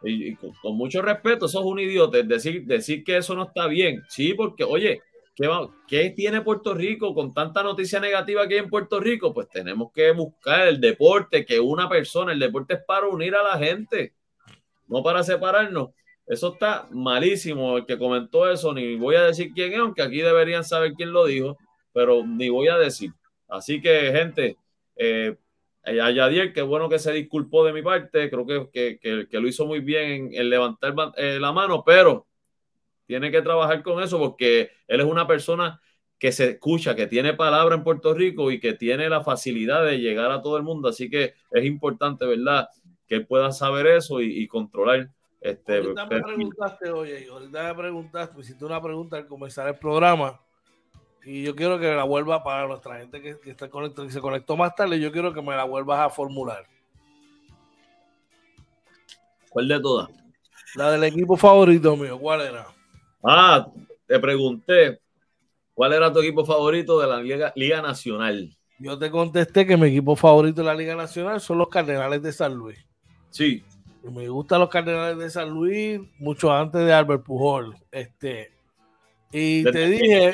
Y, 0.02 0.36
con, 0.36 0.76
mucho 0.76 1.02
respeto, 1.02 1.46
eso 1.46 1.60
es 1.60 1.66
un 1.66 1.78
idiota. 1.80 2.22
Decir, 2.22 2.64
decir 2.64 3.04
que 3.04 3.16
eso 3.16 3.34
no 3.34 3.44
está 3.44 3.66
bien. 3.66 4.02
Sí, 4.08 4.34
porque, 4.34 4.64
oye, 4.64 5.02
¿qué, 5.34 5.48
¿qué 5.88 6.10
tiene 6.10 6.40
Puerto 6.42 6.74
Rico 6.74 7.14
con 7.14 7.34
tanta 7.34 7.62
noticia 7.62 8.00
negativa 8.00 8.46
que 8.46 8.54
hay 8.54 8.60
en 8.60 8.70
Puerto 8.70 9.00
Rico? 9.00 9.34
Pues 9.34 9.48
tenemos 9.48 9.92
que 9.92 10.12
buscar 10.12 10.68
el 10.68 10.80
deporte, 10.80 11.44
que 11.44 11.60
una 11.60 11.88
persona, 11.88 12.32
el 12.32 12.38
deporte 12.38 12.74
es 12.74 12.80
para 12.86 13.08
unir 13.08 13.34
a 13.34 13.42
la 13.42 13.58
gente, 13.58 14.14
no 14.86 15.02
para 15.02 15.22
separarnos. 15.22 15.90
Eso 16.26 16.54
está 16.54 16.88
malísimo. 16.90 17.78
El 17.78 17.86
que 17.86 17.98
comentó 17.98 18.50
eso, 18.50 18.72
ni 18.72 18.96
voy 18.96 19.16
a 19.16 19.22
decir 19.22 19.52
quién 19.54 19.72
es, 19.72 19.78
aunque 19.78 20.02
aquí 20.02 20.18
deberían 20.18 20.64
saber 20.64 20.92
quién 20.94 21.12
lo 21.12 21.24
dijo, 21.24 21.56
pero 21.92 22.26
ni 22.26 22.48
voy 22.48 22.68
a 22.68 22.76
decir. 22.76 23.12
Así 23.48 23.80
que, 23.80 24.12
gente, 24.12 24.56
eh, 24.96 25.36
a 25.84 26.10
Yadier, 26.10 26.52
qué 26.52 26.62
bueno 26.62 26.88
que 26.88 26.98
se 26.98 27.12
disculpó 27.12 27.64
de 27.64 27.72
mi 27.72 27.82
parte, 27.82 28.28
creo 28.28 28.70
que, 28.70 28.98
que, 28.98 29.28
lo 29.40 29.46
hizo 29.46 29.66
muy 29.66 29.80
bien 29.80 30.30
en, 30.32 30.50
levantar 30.50 30.94
eh, 31.16 31.38
la 31.40 31.52
mano, 31.52 31.84
pero 31.84 32.26
tiene 33.06 33.30
que 33.30 33.42
trabajar 33.42 33.82
con 33.82 34.02
eso 34.02 34.18
porque 34.18 34.70
él 34.88 35.00
es 35.00 35.06
una 35.06 35.26
persona 35.26 35.80
que 36.18 36.32
se 36.32 36.50
escucha, 36.50 36.96
que 36.96 37.06
tiene 37.06 37.34
palabra 37.34 37.76
en 37.76 37.84
Puerto 37.84 38.14
Rico 38.14 38.50
y 38.50 38.58
que 38.58 38.72
tiene 38.72 39.08
la 39.08 39.22
facilidad 39.22 39.84
de 39.84 39.98
llegar 39.98 40.32
a 40.32 40.42
todo 40.42 40.56
el 40.56 40.62
mundo, 40.64 40.88
así 40.88 41.08
que 41.08 41.34
es 41.52 41.64
importante, 41.64 42.26
¿verdad? 42.26 42.68
Que 43.06 43.16
él 43.16 43.26
pueda 43.26 43.52
saber 43.52 43.86
eso 43.86 44.20
y, 44.20 44.46
controlar. 44.48 45.10
Este, 45.40 45.76
ahorita 45.76 46.06
me 46.06 46.20
preguntaste, 46.20 46.90
oye, 46.90 47.28
ahorita 47.30 47.62
me 47.62 47.74
preguntaste, 47.74 48.40
hiciste 48.40 48.64
una 48.64 48.82
pregunta 48.82 49.18
al 49.18 49.26
comenzar 49.28 49.68
el 49.68 49.78
programa 49.78 50.40
y 51.26 51.42
yo 51.42 51.56
quiero 51.56 51.80
que 51.80 51.92
la 51.92 52.04
vuelva 52.04 52.44
para 52.44 52.68
nuestra 52.68 53.00
gente 53.00 53.20
que, 53.20 53.50
está 53.50 53.68
conectada, 53.68 54.06
que 54.06 54.12
se 54.12 54.20
conectó 54.20 54.56
más 54.56 54.76
tarde, 54.76 55.00
yo 55.00 55.10
quiero 55.10 55.34
que 55.34 55.42
me 55.42 55.56
la 55.56 55.64
vuelvas 55.64 55.98
a 55.98 56.08
formular. 56.08 56.64
¿Cuál 59.50 59.66
de 59.66 59.80
todas? 59.80 60.08
La 60.76 60.92
del 60.92 61.02
equipo 61.02 61.36
favorito 61.36 61.96
mío, 61.96 62.16
¿cuál 62.16 62.42
era? 62.42 62.68
Ah, 63.24 63.66
te 64.06 64.20
pregunté, 64.20 65.00
¿cuál 65.74 65.94
era 65.94 66.12
tu 66.12 66.20
equipo 66.20 66.44
favorito 66.44 67.00
de 67.00 67.08
la 67.08 67.20
Liga, 67.20 67.52
Liga 67.56 67.82
Nacional? 67.82 68.56
Yo 68.78 68.96
te 68.96 69.10
contesté 69.10 69.66
que 69.66 69.76
mi 69.76 69.88
equipo 69.88 70.14
favorito 70.14 70.60
de 70.60 70.66
la 70.68 70.74
Liga 70.74 70.94
Nacional 70.94 71.40
son 71.40 71.58
los 71.58 71.68
Cardenales 71.68 72.22
de 72.22 72.32
San 72.32 72.54
Luis. 72.54 72.78
Sí. 73.30 73.64
me 74.04 74.28
gustan 74.28 74.60
los 74.60 74.68
Cardenales 74.68 75.18
de 75.18 75.28
San 75.28 75.50
Luis 75.50 76.00
mucho 76.20 76.52
antes 76.52 76.86
de 76.86 76.92
Albert 76.92 77.24
Pujol. 77.24 77.74
Este, 77.90 78.52
y 79.32 79.64
te 79.64 79.88
dije, 79.88 80.32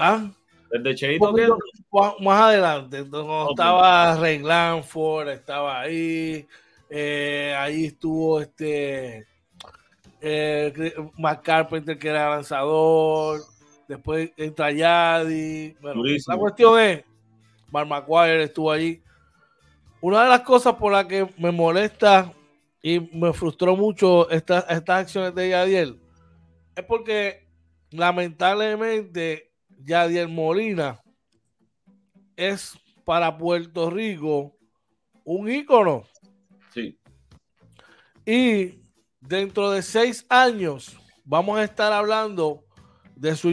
Ah. 0.00 0.30
Desde 0.70 0.94
Cheito 0.94 1.34
Más 2.20 2.40
adelante, 2.40 3.04
cuando 3.10 3.50
estaba 3.50 4.16
Ray 4.16 4.38
Lanford, 4.38 5.28
estaba 5.28 5.80
ahí, 5.80 6.46
eh, 6.88 7.54
ahí 7.58 7.86
estuvo 7.86 8.40
este 8.40 9.26
eh, 10.22 10.94
Mark 11.18 11.42
Carpenter 11.42 11.98
que 11.98 12.08
era 12.08 12.30
lanzador, 12.30 13.42
después 13.88 14.30
entra 14.38 14.70
Yadi. 14.70 15.76
la 16.26 16.36
cuestión 16.38 16.80
es, 16.80 17.04
Mark 17.70 17.88
McGuire 17.88 18.44
estuvo 18.44 18.70
allí. 18.70 19.02
Una 20.00 20.22
de 20.22 20.30
las 20.30 20.40
cosas 20.40 20.76
por 20.76 20.92
las 20.92 21.04
que 21.04 21.28
me 21.36 21.50
molesta 21.50 22.32
y 22.82 23.00
me 23.00 23.34
frustró 23.34 23.76
mucho 23.76 24.30
estas 24.30 24.64
acciones 24.88 25.34
de 25.34 25.50
Yadiel 25.50 26.00
es 26.74 26.84
porque 26.84 27.46
lamentablemente 27.90 29.49
Yadier 29.84 30.28
Molina 30.28 31.00
es 32.36 32.78
para 33.04 33.36
Puerto 33.36 33.90
Rico 33.90 34.56
un 35.24 35.50
ícono. 35.50 36.04
Sí. 36.72 36.98
Y 38.24 38.80
dentro 39.20 39.70
de 39.70 39.82
seis 39.82 40.24
años 40.28 40.96
vamos 41.24 41.58
a 41.58 41.64
estar 41.64 41.92
hablando 41.92 42.64
de 43.14 43.36
su, 43.36 43.50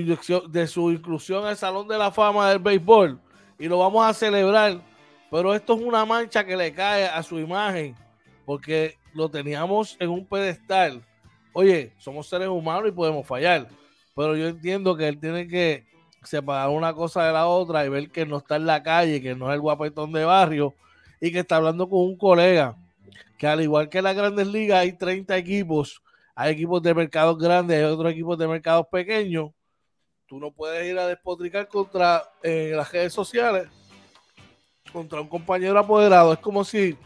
de 0.49 0.67
su 0.67 0.91
inclusión 0.91 1.45
al 1.45 1.57
Salón 1.57 1.87
de 1.87 1.97
la 1.97 2.11
Fama 2.11 2.49
del 2.49 2.59
Béisbol 2.59 3.19
y 3.59 3.67
lo 3.67 3.79
vamos 3.79 4.05
a 4.05 4.13
celebrar. 4.13 4.81
Pero 5.29 5.53
esto 5.53 5.75
es 5.75 5.81
una 5.81 6.05
mancha 6.05 6.45
que 6.45 6.55
le 6.55 6.73
cae 6.73 7.05
a 7.05 7.21
su 7.21 7.37
imagen 7.39 7.95
porque 8.45 8.95
lo 9.13 9.29
teníamos 9.29 9.97
en 9.99 10.09
un 10.09 10.25
pedestal. 10.25 11.03
Oye, 11.51 11.93
somos 11.97 12.29
seres 12.29 12.47
humanos 12.47 12.87
y 12.87 12.91
podemos 12.91 13.27
fallar, 13.27 13.67
pero 14.15 14.37
yo 14.37 14.47
entiendo 14.47 14.95
que 14.95 15.07
él 15.07 15.19
tiene 15.19 15.47
que 15.47 15.85
separar 16.23 16.69
una 16.69 16.93
cosa 16.93 17.25
de 17.25 17.33
la 17.33 17.47
otra 17.47 17.85
y 17.85 17.89
ver 17.89 18.09
que 18.09 18.25
no 18.25 18.37
está 18.37 18.57
en 18.57 18.65
la 18.65 18.83
calle, 18.83 19.21
que 19.21 19.35
no 19.35 19.49
es 19.49 19.55
el 19.55 19.61
guapetón 19.61 20.11
de 20.11 20.25
barrio 20.25 20.73
y 21.21 21.31
que 21.31 21.39
está 21.39 21.57
hablando 21.57 21.89
con 21.89 21.99
un 21.99 22.17
colega 22.17 22.75
que 23.37 23.47
al 23.47 23.61
igual 23.61 23.89
que 23.89 23.99
en 23.99 24.05
las 24.05 24.15
grandes 24.15 24.47
ligas 24.47 24.79
hay 24.79 24.93
30 24.93 25.37
equipos, 25.37 26.01
hay 26.35 26.53
equipos 26.53 26.81
de 26.81 26.93
mercados 26.93 27.37
grandes, 27.37 27.77
hay 27.77 27.83
otros 27.83 28.11
equipos 28.11 28.37
de 28.37 28.47
mercados 28.47 28.87
pequeños, 28.91 29.51
tú 30.25 30.39
no 30.39 30.51
puedes 30.51 30.85
ir 30.89 30.97
a 30.97 31.07
despotricar 31.07 31.67
contra 31.67 32.23
en 32.41 32.75
las 32.75 32.91
redes 32.91 33.13
sociales 33.13 33.69
contra 34.91 35.21
un 35.21 35.27
compañero 35.27 35.77
apoderado. 35.77 36.33
Es 36.33 36.39
como 36.39 36.63
si 36.63 36.97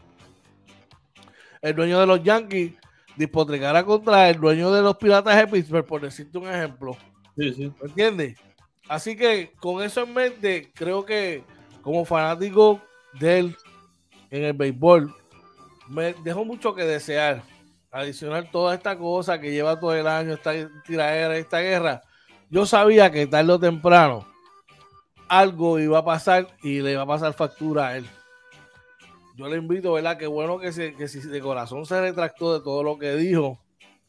el 1.61 1.75
dueño 1.75 1.99
de 1.99 2.05
los 2.05 2.23
Yankees 2.23 2.73
despotricara 3.15 3.83
contra 3.83 4.29
el 4.29 4.39
dueño 4.39 4.71
de 4.71 4.81
los 4.81 4.97
Piratas 4.97 5.35
de 5.35 5.47
Pittsburgh, 5.47 5.85
por 5.85 6.01
decirte 6.01 6.37
un 6.37 6.47
ejemplo. 6.47 6.95
Sí, 7.37 7.53
sí. 7.53 7.73
¿Me 7.81 7.89
entiendes? 7.89 8.37
Así 8.87 9.15
que 9.15 9.51
con 9.59 9.83
eso 9.83 10.03
en 10.03 10.13
mente, 10.13 10.71
creo 10.73 11.05
que 11.05 11.43
como 11.81 12.05
fanático 12.05 12.81
de 13.19 13.39
él 13.39 13.57
en 14.29 14.43
el 14.43 14.53
béisbol, 14.53 15.13
me 15.87 16.13
dejó 16.23 16.45
mucho 16.45 16.73
que 16.73 16.83
desear. 16.83 17.43
Adicional 17.91 18.49
toda 18.49 18.73
esta 18.73 18.97
cosa 18.97 19.39
que 19.39 19.51
lleva 19.51 19.79
todo 19.79 19.93
el 19.93 20.07
año, 20.07 20.33
esta 20.33 20.53
tiradera, 20.85 21.37
esta 21.37 21.59
guerra, 21.59 22.01
yo 22.49 22.65
sabía 22.65 23.11
que 23.11 23.27
tarde 23.27 23.51
o 23.51 23.59
temprano 23.59 24.25
algo 25.31 25.79
iba 25.79 25.99
a 25.99 26.03
pasar 26.03 26.47
y 26.61 26.81
le 26.81 26.91
iba 26.91 27.03
a 27.03 27.07
pasar 27.07 27.33
factura 27.33 27.87
a 27.87 27.97
él. 27.97 28.05
Yo 29.37 29.47
le 29.47 29.55
invito, 29.55 29.93
¿verdad? 29.93 30.17
Qué 30.17 30.27
bueno 30.27 30.59
que, 30.59 30.93
que 30.93 31.07
si 31.07 31.21
de 31.21 31.39
corazón 31.39 31.85
se 31.85 32.01
retractó 32.01 32.53
de 32.53 32.59
todo 32.61 32.83
lo 32.83 32.97
que 32.97 33.15
dijo 33.15 33.57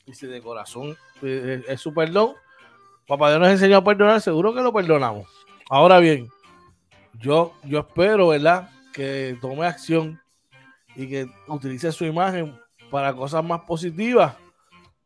y 0.04 0.14
si 0.14 0.26
de 0.26 0.42
corazón 0.42 0.96
eh, 1.22 1.62
es, 1.68 1.80
su 1.80 1.94
perdón, 1.94 2.34
papá 3.12 3.28
Dios 3.28 3.40
nos 3.40 3.50
enseñó 3.50 3.76
a 3.76 3.84
perdonar, 3.84 4.22
seguro 4.22 4.54
que 4.54 4.62
lo 4.62 4.72
perdonamos. 4.72 5.28
Ahora 5.68 5.98
bien, 5.98 6.30
yo, 7.20 7.52
yo 7.64 7.80
espero, 7.80 8.28
¿verdad? 8.28 8.70
Que 8.94 9.36
tome 9.38 9.66
acción 9.66 10.18
y 10.96 11.06
que 11.06 11.26
utilice 11.46 11.92
su 11.92 12.06
imagen 12.06 12.58
para 12.90 13.14
cosas 13.14 13.44
más 13.44 13.60
positivas 13.62 14.34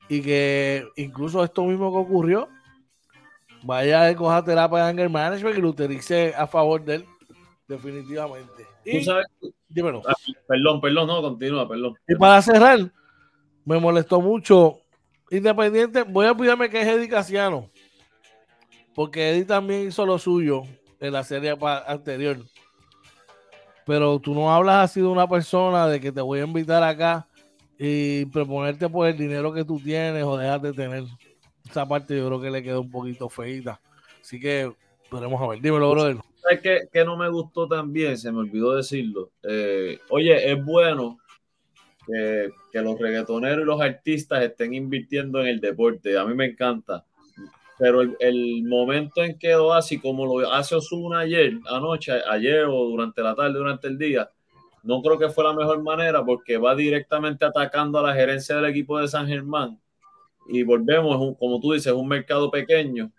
y 0.09 0.23
que 0.23 0.87
incluso 0.95 1.43
esto 1.43 1.65
mismo 1.65 1.91
que 1.91 1.99
ocurrió 1.99 2.49
vaya 3.65 4.07
a 4.07 4.15
coja 4.15 4.45
terapia 4.45 4.79
de 4.79 4.91
anger 4.91 5.11
management 5.11 5.59
y 5.59 5.61
lo 5.61 5.71
utilice 5.71 6.33
a 6.37 6.47
favor 6.47 6.85
de 6.85 6.97
él, 6.97 7.07
definitivamente. 7.67 8.67
Y, 8.85 9.03
sabes? 9.03 9.27
Dímelo. 9.69 10.03
Ah, 10.07 10.15
perdón, 10.47 10.81
perdón, 10.81 11.09
no, 11.09 11.23
continúa, 11.23 11.69
perdón. 11.69 11.97
Y 12.07 12.15
para 12.15 12.41
cerrar, 12.41 12.89
me 13.65 13.81
molestó 13.81 14.21
mucho. 14.21 14.79
Independiente, 15.29 16.05
voy 16.05 16.27
a 16.27 16.31
olvidarme 16.31 16.71
que 16.71 16.81
es 16.81 16.87
Eddie 16.87 17.09
Casiano, 17.09 17.69
porque 18.97 19.29
Eddie 19.29 19.45
también 19.45 19.89
hizo 19.89 20.07
lo 20.07 20.19
suyo 20.19 20.63
en 20.99 21.13
la 21.13 21.23
serie 21.23 21.55
anterior. 21.87 22.39
Pero 23.85 24.19
tú 24.19 24.35
no 24.35 24.53
hablas 24.53 24.91
así 24.91 25.01
de 25.01 25.07
una 25.07 25.29
persona 25.29 25.87
de 25.87 26.01
que 26.01 26.11
te 26.11 26.23
voy 26.23 26.41
a 26.41 26.45
invitar 26.45 26.83
acá 26.83 27.29
y 27.79 28.25
proponerte 28.25 28.89
por 28.89 29.07
el 29.07 29.17
dinero 29.17 29.53
que 29.53 29.67
tú 29.67 29.79
tienes 29.79 30.25
o 30.25 30.39
dejas 30.39 30.63
de 30.63 30.73
tener 30.73 31.05
esa 31.69 31.87
parte 31.87 32.17
yo 32.17 32.27
creo 32.27 32.41
que 32.41 32.51
le 32.51 32.63
quedó 32.63 32.81
un 32.81 32.91
poquito 32.91 33.29
feita. 33.29 33.79
Así 34.19 34.41
que 34.41 34.73
podremos 35.11 35.43
a 35.43 35.49
ver. 35.49 35.61
Dímelo, 35.61 35.91
brother. 35.91 36.17
¿Sabes 36.37 36.89
qué, 36.91 37.05
no 37.05 37.19
me 37.19 37.29
gustó 37.29 37.69
también? 37.69 38.17
Se 38.17 38.33
me 38.33 38.39
olvidó 38.39 38.77
decirlo. 38.77 39.31
Eh, 39.43 39.99
oye, 40.09 40.51
es 40.51 40.65
bueno 40.65 41.19
que, 42.07 42.51
que, 42.73 42.81
los 42.81 42.99
reggaetoneros 42.99 43.61
y 43.61 43.67
los 43.67 43.81
artistas 43.81 44.43
estén 44.43 44.73
invirtiendo 44.73 45.43
en 45.43 45.49
el 45.49 45.61
deporte. 45.61 46.17
A 46.17 46.25
mí 46.25 46.35
me 46.35 46.47
encanta. 46.47 47.05
Pero 47.79 48.01
el, 48.01 48.65
momento 48.65 49.23
en 49.23 49.39
que 49.39 49.53
lo 49.53 49.73
hace, 49.73 50.01
como 50.01 50.25
lo 50.25 50.51
hace 50.51 50.75
Osuna 50.75 51.21
ayer, 51.21 51.59
anoche, 51.71 52.13
ayer 52.31 52.65
o 52.65 52.87
durante 52.87 53.23
la 53.23 53.35
tarde, 53.35 53.59
durante 53.59 53.89
el 53.89 53.99
día, 53.99 54.31
no 54.83 55.03
creo 55.03 55.19
que 55.19 55.29
fue 55.29 55.45
la 55.45 55.53
mejor 55.53 55.83
manera 55.83 56.25
porque 56.25 56.57
va 56.57 56.75
directamente 56.75 57.45
atacando 57.45 57.99
a 57.99 58.03
la 58.03 58.15
gerencia 58.15 58.57
del 58.57 58.67
equipo 58.67 58.99
de 58.99 59.09
San 59.09 59.27
Germán. 59.27 59.79
Y 60.49 60.63
volvemos, 60.63 61.37
como 61.39 61.61
tú 61.61 61.73
dices, 61.73 61.89
es 61.89 61.93
un 61.93 62.09
mercado 62.09 62.51
pequeño. 62.51 63.11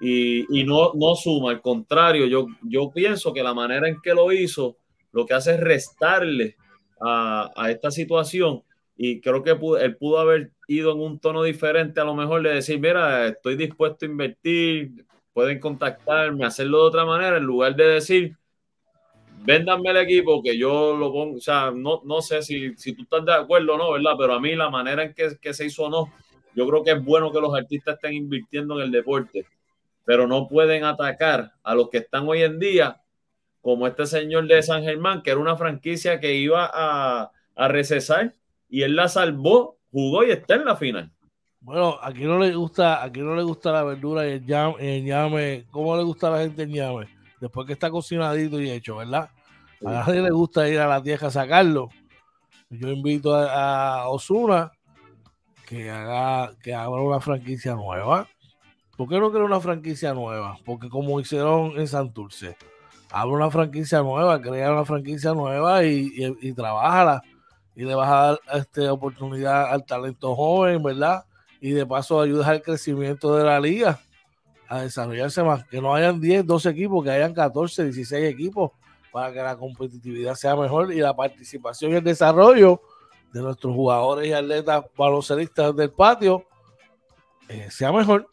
Y, 0.00 0.64
no, 0.64 0.92
no 0.94 1.14
suma, 1.14 1.50
al 1.50 1.60
contrario, 1.60 2.26
yo, 2.26 2.46
yo 2.62 2.90
pienso 2.90 3.34
que 3.34 3.42
la 3.42 3.52
manera 3.52 3.86
en 3.86 4.00
que 4.00 4.14
lo 4.14 4.32
hizo, 4.32 4.76
lo 5.12 5.26
que 5.26 5.34
hace 5.34 5.54
es 5.54 5.60
restarle 5.60 6.56
a, 7.00 7.50
esta 7.68 7.90
situación 7.90 8.62
y 9.02 9.22
creo 9.22 9.42
que 9.42 9.52
él 9.80 9.96
pudo 9.96 10.18
haber 10.18 10.52
ido 10.68 10.92
en 10.92 11.00
un 11.00 11.18
tono 11.18 11.42
diferente, 11.42 12.02
a 12.02 12.04
lo 12.04 12.14
mejor 12.14 12.42
de 12.42 12.56
decir, 12.56 12.78
mira, 12.78 13.28
estoy 13.28 13.56
dispuesto 13.56 14.04
a 14.04 14.08
invertir, 14.10 15.06
pueden 15.32 15.58
contactarme, 15.58 16.44
hacerlo 16.44 16.82
de 16.82 16.88
otra 16.88 17.06
manera, 17.06 17.38
en 17.38 17.44
lugar 17.44 17.74
de 17.74 17.84
decir, 17.84 18.36
véndanme 19.42 19.88
el 19.88 19.96
equipo 19.96 20.42
que 20.42 20.58
yo 20.58 20.94
lo 20.98 21.10
pongo, 21.10 21.38
o 21.38 21.40
sea, 21.40 21.70
no, 21.74 22.02
no 22.04 22.20
sé 22.20 22.42
si, 22.42 22.76
si 22.76 22.92
tú 22.92 23.04
estás 23.04 23.24
de 23.24 23.32
acuerdo 23.32 23.72
o 23.72 23.78
no, 23.78 23.92
¿verdad? 23.92 24.16
Pero 24.18 24.34
a 24.34 24.40
mí 24.40 24.54
la 24.54 24.68
manera 24.68 25.02
en 25.02 25.14
que, 25.14 25.30
que 25.40 25.54
se 25.54 25.64
hizo 25.64 25.88
no, 25.88 26.12
yo 26.54 26.68
creo 26.68 26.84
que 26.84 26.90
es 26.90 27.02
bueno 27.02 27.32
que 27.32 27.40
los 27.40 27.54
artistas 27.54 27.94
estén 27.94 28.12
invirtiendo 28.12 28.78
en 28.78 28.84
el 28.84 28.92
deporte, 28.92 29.46
pero 30.04 30.26
no 30.26 30.46
pueden 30.46 30.84
atacar 30.84 31.52
a 31.62 31.74
los 31.74 31.88
que 31.88 31.96
están 31.96 32.28
hoy 32.28 32.42
en 32.42 32.58
día, 32.58 33.00
como 33.62 33.86
este 33.86 34.04
señor 34.04 34.46
de 34.46 34.62
San 34.62 34.82
Germán, 34.82 35.22
que 35.22 35.30
era 35.30 35.40
una 35.40 35.56
franquicia 35.56 36.20
que 36.20 36.34
iba 36.34 36.70
a, 36.70 37.30
a 37.56 37.68
recesar 37.68 38.34
y 38.70 38.82
él 38.82 38.96
la 38.96 39.08
salvó, 39.08 39.76
jugó 39.90 40.24
y 40.24 40.30
está 40.30 40.54
en 40.54 40.64
la 40.64 40.76
final. 40.76 41.12
Bueno, 41.60 41.98
aquí 42.02 42.24
no 42.24 42.38
le 42.38 42.54
gusta, 42.54 43.02
aquí 43.02 43.20
no 43.20 43.34
le 43.34 43.42
gusta 43.42 43.72
la 43.72 43.82
verdura 43.84 44.26
y 44.26 44.32
el 44.32 44.46
llame, 45.04 45.66
¿cómo 45.70 45.96
le 45.96 46.04
gusta 46.04 46.28
a 46.28 46.30
la 46.30 46.38
gente 46.38 46.62
el 46.62 46.72
llame? 46.72 47.06
Después 47.40 47.66
que 47.66 47.74
está 47.74 47.90
cocinadito 47.90 48.60
y 48.60 48.70
hecho, 48.70 48.96
¿verdad? 48.96 49.28
A 49.84 49.90
nadie 49.90 50.22
le 50.22 50.30
gusta 50.30 50.68
ir 50.68 50.78
a 50.78 50.86
la 50.86 51.02
tierra 51.02 51.28
a 51.28 51.30
sacarlo. 51.30 51.90
Yo 52.70 52.88
invito 52.88 53.34
a, 53.34 54.02
a 54.02 54.08
Osuna 54.08 54.72
que 55.66 55.90
haga 55.90 56.52
que 56.62 56.74
abra 56.74 57.02
una 57.02 57.20
franquicia 57.20 57.74
nueva. 57.74 58.28
¿Por 58.96 59.08
qué 59.08 59.18
no 59.18 59.30
quiere 59.30 59.44
una 59.44 59.60
franquicia 59.60 60.12
nueva? 60.14 60.58
Porque 60.64 60.88
como 60.88 61.20
hicieron 61.20 61.78
en 61.78 61.88
Santurce, 61.88 62.56
abre 63.10 63.32
una 63.32 63.50
franquicia 63.50 64.00
nueva, 64.02 64.40
crea 64.40 64.72
una 64.72 64.84
franquicia 64.84 65.32
nueva 65.32 65.84
y, 65.84 66.12
y, 66.14 66.48
y 66.48 66.52
trabájala. 66.52 67.22
Y 67.74 67.84
le 67.84 67.94
vas 67.94 68.10
a 68.10 68.14
dar 68.14 68.40
este, 68.60 68.88
oportunidad 68.88 69.72
al 69.72 69.84
talento 69.84 70.34
joven, 70.34 70.82
¿verdad? 70.82 71.24
Y 71.60 71.70
de 71.70 71.86
paso 71.86 72.20
ayudas 72.20 72.48
al 72.48 72.62
crecimiento 72.62 73.36
de 73.36 73.44
la 73.44 73.60
liga 73.60 74.00
a 74.68 74.82
desarrollarse 74.82 75.42
más. 75.42 75.64
Que 75.66 75.80
no 75.80 75.94
hayan 75.94 76.20
10, 76.20 76.46
12 76.46 76.68
equipos, 76.70 77.04
que 77.04 77.10
hayan 77.10 77.34
14, 77.34 77.84
16 77.84 78.24
equipos 78.32 78.72
para 79.12 79.32
que 79.32 79.40
la 79.40 79.56
competitividad 79.56 80.34
sea 80.34 80.54
mejor 80.56 80.92
y 80.92 81.00
la 81.00 81.14
participación 81.14 81.92
y 81.92 81.96
el 81.96 82.04
desarrollo 82.04 82.80
de 83.32 83.42
nuestros 83.42 83.74
jugadores 83.74 84.28
y 84.28 84.32
atletas 84.32 84.84
baloncelistas 84.96 85.74
del 85.74 85.90
patio 85.90 86.44
eh, 87.48 87.68
sea 87.70 87.92
mejor. 87.92 88.28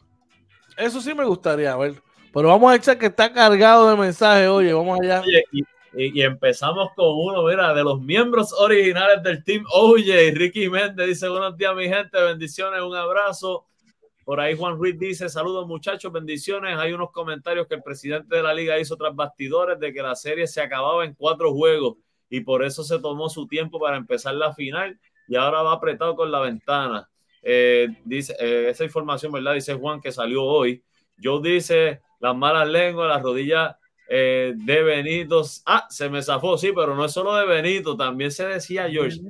Eso 0.76 1.00
sí 1.00 1.12
me 1.14 1.24
gustaría 1.24 1.76
ver. 1.76 2.00
Pero 2.32 2.48
vamos 2.48 2.70
a 2.70 2.76
echar 2.76 2.96
que 2.98 3.06
está 3.06 3.32
cargado 3.32 3.90
de 3.90 3.96
mensajes. 3.96 4.48
Oye, 4.48 4.72
vamos 4.72 5.00
allá. 5.00 5.22
Empezamos 5.94 6.90
con 6.94 7.06
uno, 7.10 7.44
mira, 7.44 7.72
de 7.74 7.82
los 7.82 8.00
miembros 8.00 8.52
originales 8.52 9.22
del 9.22 9.42
team. 9.44 9.64
Oye, 9.72 10.30
Ricky 10.32 10.68
Méndez 10.68 11.06
dice: 11.06 11.28
Buenos 11.28 11.56
días, 11.56 11.74
mi 11.74 11.88
gente. 11.88 12.20
Bendiciones, 12.22 12.80
un 12.82 12.94
abrazo. 12.94 13.66
Por 14.24 14.40
ahí 14.40 14.56
Juan 14.56 14.76
Ruiz 14.76 14.98
dice: 14.98 15.28
Saludos, 15.28 15.66
muchachos, 15.66 16.12
bendiciones. 16.12 16.78
Hay 16.78 16.92
unos 16.92 17.10
comentarios 17.10 17.66
que 17.66 17.76
el 17.76 17.82
presidente 17.82 18.36
de 18.36 18.42
la 18.42 18.52
liga 18.52 18.78
hizo 18.78 18.96
tras 18.96 19.14
bastidores 19.14 19.78
de 19.80 19.92
que 19.92 20.02
la 20.02 20.14
serie 20.14 20.46
se 20.46 20.60
acababa 20.60 21.04
en 21.04 21.14
cuatro 21.14 21.52
juegos 21.52 21.96
y 22.30 22.40
por 22.40 22.64
eso 22.64 22.84
se 22.84 22.98
tomó 22.98 23.28
su 23.28 23.46
tiempo 23.46 23.80
para 23.80 23.96
empezar 23.96 24.34
la 24.34 24.52
final 24.52 24.98
y 25.28 25.36
ahora 25.36 25.62
va 25.62 25.72
apretado 25.72 26.14
con 26.14 26.30
la 26.30 26.40
ventana. 26.40 27.08
Eh, 27.42 27.88
dice 28.04 28.36
eh, 28.38 28.68
esa 28.68 28.84
información, 28.84 29.32
¿verdad? 29.32 29.54
Dice 29.54 29.74
Juan 29.74 30.00
que 30.00 30.12
salió 30.12 30.44
hoy. 30.44 30.82
Yo 31.16 31.40
dice 31.40 32.02
las 32.20 32.36
malas 32.36 32.68
lenguas, 32.68 33.08
las 33.08 33.22
rodillas 33.22 33.76
eh, 34.08 34.54
de 34.56 34.82
Benito. 34.82 35.42
Ah, 35.66 35.86
se 35.90 36.08
me 36.08 36.22
zafó, 36.22 36.56
sí, 36.58 36.72
pero 36.74 36.94
no 36.94 37.04
es 37.04 37.12
solo 37.12 37.34
de 37.36 37.46
Benito, 37.46 37.96
también 37.96 38.30
se 38.30 38.46
decía 38.46 38.88
George 38.88 39.20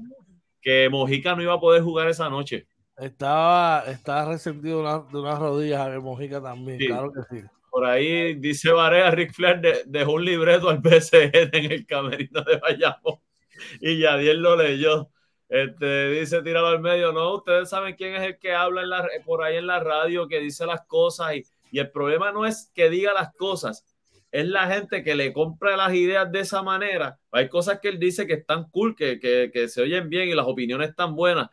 que 0.61 0.89
Mojica 0.89 1.35
no 1.35 1.43
iba 1.43 1.55
a 1.55 1.61
poder 1.61 1.83
jugar 1.83 2.09
esa 2.09 2.29
noche. 2.29 2.67
Estaba, 2.97 3.85
estaba 3.87 4.33
resentido 4.33 4.83
de 5.13 5.19
unas 5.19 5.39
rodillas 5.39 5.81
a 5.81 6.01
Mojica 6.01 6.43
también, 6.43 6.79
claro 6.79 7.13
que 7.13 7.21
sí. 7.31 7.45
por 7.71 7.85
ahí 7.85 8.35
dice 8.35 8.73
Varea, 8.73 9.11
Rick 9.13 9.33
Flair 9.33 9.85
dejó 9.87 10.15
un 10.15 10.25
libreto 10.25 10.69
al 10.69 10.79
PSG 10.83 11.31
en 11.33 11.73
el 11.73 11.87
camerino 11.87 12.43
de 12.43 12.57
Bayamón 12.57 13.21
y 13.81 13.99
Yadier 13.99 14.37
lo 14.37 14.57
leyó. 14.57 15.11
Este, 15.49 16.11
dice, 16.11 16.43
tíralo 16.43 16.69
al 16.69 16.81
medio. 16.81 17.13
No, 17.13 17.37
ustedes 17.37 17.71
saben 17.71 17.97
quién 17.97 18.15
es 18.15 18.23
el 18.23 18.39
que 18.39 18.55
habla 18.55 18.83
en 18.83 18.91
la, 18.91 19.09
por 19.25 19.43
ahí 19.43 19.57
en 19.57 19.67
la 19.67 19.81
radio, 19.81 20.29
que 20.29 20.41
dice 20.41 20.67
las 20.67 20.83
cosas. 20.87 21.35
Y, 21.37 21.45
y, 21.71 21.79
el 21.79 21.91
problema 21.91 22.33
no 22.33 22.47
es 22.47 22.71
que 22.75 22.91
diga 22.91 23.13
las 23.15 23.35
cosas, 23.35 23.85
es 24.31 24.47
la 24.47 24.67
gente 24.67 25.03
que 25.03 25.15
le 25.15 25.33
compra 25.33 25.77
las 25.77 25.95
ideas 25.95 26.31
de 26.31 26.41
esa 26.41 26.63
manera. 26.63 27.19
Hay 27.33 27.49
cosas 27.49 27.81
que 27.81 27.89
él 27.89 27.99
dice 27.99 28.27
que 28.27 28.35
están 28.35 28.69
cool, 28.71 28.95
que, 28.95 29.19
que, 29.19 29.51
que 29.53 29.69
se 29.69 29.83
oyen 29.83 30.09
bien 30.09 30.29
y 30.29 30.35
las 30.35 30.47
opiniones 30.47 30.91
están 30.91 31.15
buenas, 31.15 31.49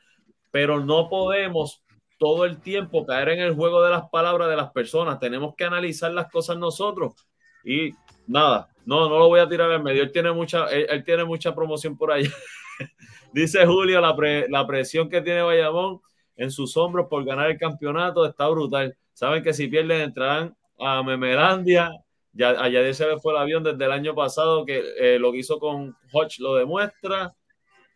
pero 0.51 0.83
no 0.83 1.09
podemos 1.09 1.83
todo 2.17 2.45
el 2.45 2.61
tiempo 2.61 3.05
caer 3.05 3.29
en 3.29 3.39
el 3.39 3.55
juego 3.55 3.81
de 3.81 3.91
las 3.91 4.09
palabras 4.09 4.49
de 4.49 4.55
las 4.55 4.71
personas. 4.71 5.19
Tenemos 5.19 5.55
que 5.55 5.65
analizar 5.65 6.11
las 6.11 6.29
cosas 6.31 6.57
nosotros. 6.57 7.13
Y 7.63 7.91
nada, 8.27 8.69
no, 8.85 9.09
no 9.09 9.19
lo 9.19 9.27
voy 9.27 9.39
a 9.39 9.49
tirar 9.49 9.71
al 9.71 9.83
medio. 9.83 10.03
Él 10.03 10.11
tiene 10.11 10.31
mucha, 10.31 10.67
él, 10.67 11.03
tiene 11.03 11.25
mucha 11.25 11.53
promoción 11.53 11.97
por 11.97 12.11
ahí. 12.11 12.23
Dice 13.33 13.65
Julio, 13.65 13.99
la, 13.99 14.15
la 14.49 14.67
presión 14.67 15.09
que 15.09 15.21
tiene 15.21 15.41
Bayamón 15.41 15.99
en 16.37 16.51
sus 16.51 16.75
hombros 16.77 17.07
por 17.09 17.23
ganar 17.25 17.49
el 17.49 17.57
campeonato 17.57 18.25
está 18.25 18.47
brutal. 18.47 18.95
Saben 19.13 19.43
que 19.43 19.53
si 19.53 19.67
pierden 19.67 20.01
entrarán 20.01 20.55
a 20.79 21.03
Memelandia. 21.03 21.91
Ya, 22.35 22.49
allá 22.49 22.93
se 22.93 23.07
le 23.07 23.17
fue 23.19 23.33
el 23.33 23.39
avión 23.39 23.63
desde 23.63 23.83
el 23.83 23.91
año 23.91 24.13
pasado, 24.13 24.65
que 24.65 24.83
eh, 24.99 25.17
lo 25.19 25.31
que 25.31 25.39
hizo 25.39 25.57
con 25.57 25.95
Hodge 26.11 26.39
lo 26.39 26.55
demuestra. 26.55 27.33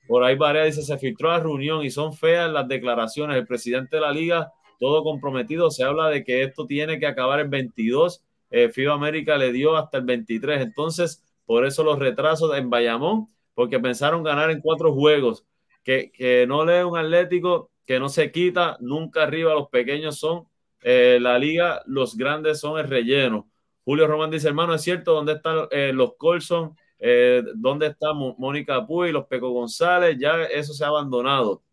Por 0.07 0.23
ahí 0.23 0.35
Varea 0.35 0.63
dice, 0.63 0.81
se 0.81 0.97
filtró 0.97 1.29
la 1.29 1.39
reunión 1.39 1.83
y 1.83 1.91
son 1.91 2.13
feas 2.13 2.49
las 2.51 2.67
declaraciones. 2.67 3.37
El 3.37 3.45
presidente 3.45 3.97
de 3.97 4.01
la 4.01 4.11
liga, 4.11 4.51
todo 4.79 5.03
comprometido, 5.03 5.69
se 5.69 5.83
habla 5.83 6.09
de 6.09 6.23
que 6.23 6.43
esto 6.43 6.65
tiene 6.65 6.99
que 6.99 7.05
acabar 7.05 7.39
el 7.39 7.49
22 7.49 8.23
eh, 8.51 8.69
FIBA 8.69 8.93
América 8.93 9.37
le 9.37 9.51
dio 9.51 9.75
hasta 9.75 9.97
el 9.97 10.05
23. 10.05 10.61
Entonces, 10.61 11.23
por 11.45 11.65
eso 11.65 11.83
los 11.83 11.99
retrasos 11.99 12.55
en 12.57 12.69
Bayamón, 12.69 13.27
porque 13.53 13.79
pensaron 13.79 14.23
ganar 14.23 14.51
en 14.51 14.61
cuatro 14.61 14.93
juegos. 14.93 15.45
Que, 15.83 16.11
que 16.11 16.45
no 16.47 16.65
lee 16.65 16.83
un 16.83 16.97
Atlético 16.97 17.71
que 17.85 17.99
no 17.99 18.09
se 18.09 18.31
quita 18.31 18.77
nunca 18.79 19.23
arriba. 19.23 19.53
Los 19.53 19.69
pequeños 19.69 20.19
son 20.19 20.47
eh, 20.81 21.17
la 21.21 21.39
liga, 21.39 21.81
los 21.85 22.15
grandes 22.15 22.59
son 22.59 22.79
el 22.79 22.87
relleno. 22.87 23.49
Julio 23.89 24.05
Román 24.05 24.29
dice, 24.29 24.47
hermano, 24.47 24.75
es 24.75 24.83
cierto, 24.83 25.13
¿dónde 25.13 25.33
están 25.33 25.67
eh, 25.71 25.91
los 25.91 26.13
Colson? 26.15 26.77
Eh, 26.99 27.41
¿Dónde 27.55 27.87
está 27.87 28.13
Mónica 28.13 28.85
Puy, 28.85 29.11
los 29.11 29.25
Peco 29.25 29.49
González? 29.49 30.15
Ya 30.19 30.43
eso 30.43 30.75
se 30.75 30.85
ha 30.85 30.89
abandonado. 30.89 31.63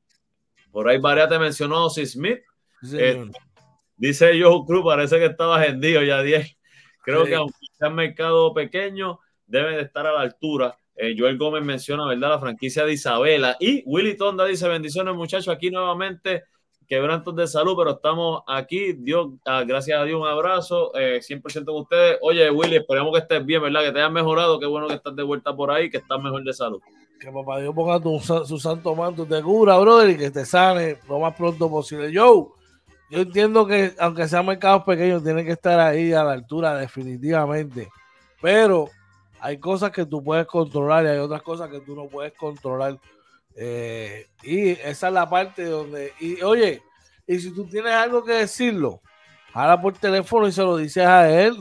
Por 0.70 0.88
ahí 0.88 0.96
Varia 0.96 1.28
te 1.28 1.38
mencionó 1.38 1.90
si 1.90 2.06
Smith. 2.06 2.38
dice 3.98 4.42
Joe 4.42 4.64
Cruz, 4.66 4.82
parece 4.82 5.18
que 5.18 5.26
estaba 5.26 5.58
vendido 5.58 6.02
ya 6.02 6.22
10. 6.22 6.56
Creo 7.04 7.26
que 7.26 7.34
aunque 7.34 7.54
sea 7.78 7.88
un 7.90 7.96
mercado 7.96 8.54
pequeño, 8.54 9.20
debe 9.46 9.76
de 9.76 9.82
estar 9.82 10.06
a 10.06 10.12
la 10.14 10.22
altura. 10.22 10.74
Eh, 10.94 11.14
Joel 11.18 11.36
Gómez 11.36 11.64
menciona, 11.64 12.06
¿verdad? 12.06 12.30
La 12.30 12.38
franquicia 12.38 12.86
de 12.86 12.94
Isabela. 12.94 13.58
Y 13.60 13.82
Willy 13.84 14.16
Tonda 14.16 14.46
dice, 14.46 14.66
bendiciones 14.66 15.14
muchachos, 15.14 15.48
aquí 15.48 15.70
nuevamente, 15.70 16.44
quebrantos 16.86 17.34
de 17.36 17.46
salud, 17.46 17.74
pero 17.76 17.92
estamos 17.92 18.42
aquí. 18.46 18.92
Dios, 18.92 19.28
ah, 19.44 19.64
gracias 19.66 19.98
a 19.98 20.04
Dios, 20.04 20.20
un 20.20 20.26
abrazo, 20.26 20.92
100% 20.92 21.60
eh, 21.60 21.64
con 21.64 21.76
ustedes. 21.76 22.18
Oye, 22.22 22.50
Willy, 22.50 22.76
esperemos 22.76 23.12
que 23.12 23.20
estés 23.20 23.44
bien, 23.44 23.62
¿verdad? 23.62 23.82
Que 23.82 23.92
te 23.92 23.98
hayas 23.98 24.12
mejorado, 24.12 24.58
qué 24.58 24.66
bueno 24.66 24.88
que 24.88 24.94
estás 24.94 25.14
de 25.14 25.22
vuelta 25.22 25.54
por 25.54 25.70
ahí, 25.70 25.90
que 25.90 25.98
estás 25.98 26.22
mejor 26.22 26.42
de 26.44 26.52
salud. 26.52 26.80
Que 27.20 27.32
papá 27.32 27.60
Dios 27.60 27.74
ponga 27.74 28.00
su 28.44 28.58
santo 28.58 28.94
manto 28.94 29.24
de 29.24 29.42
cura, 29.42 29.78
brother, 29.78 30.10
y 30.10 30.16
que 30.18 30.30
te 30.30 30.44
sane 30.44 30.98
lo 31.08 31.18
más 31.18 31.34
pronto 31.34 31.70
posible. 31.70 32.12
Yo, 32.12 32.52
yo 33.10 33.20
entiendo 33.20 33.66
que 33.66 33.92
aunque 33.98 34.28
sean 34.28 34.46
mercados 34.46 34.84
pequeños, 34.84 35.22
tienen 35.22 35.46
que 35.46 35.52
estar 35.52 35.80
ahí 35.80 36.12
a 36.12 36.22
la 36.22 36.32
altura 36.32 36.76
definitivamente. 36.76 37.88
Pero 38.42 38.90
hay 39.40 39.58
cosas 39.58 39.90
que 39.90 40.04
tú 40.04 40.22
puedes 40.22 40.46
controlar 40.46 41.04
y 41.04 41.08
hay 41.08 41.18
otras 41.18 41.42
cosas 41.42 41.70
que 41.70 41.80
tú 41.80 41.94
no 41.94 42.06
puedes 42.06 42.32
controlar. 42.34 42.98
Eh, 43.56 44.28
y 44.42 44.70
esa 44.70 45.08
es 45.08 45.14
la 45.14 45.28
parte 45.28 45.64
donde, 45.64 46.12
y 46.20 46.42
oye, 46.42 46.82
y 47.26 47.38
si 47.38 47.52
tú 47.52 47.66
tienes 47.66 47.92
algo 47.92 48.22
que 48.22 48.32
decirlo, 48.32 49.00
habla 49.52 49.80
por 49.80 49.94
teléfono 49.94 50.46
y 50.46 50.52
se 50.52 50.62
lo 50.62 50.76
dices 50.76 51.06
a 51.06 51.28
él. 51.28 51.56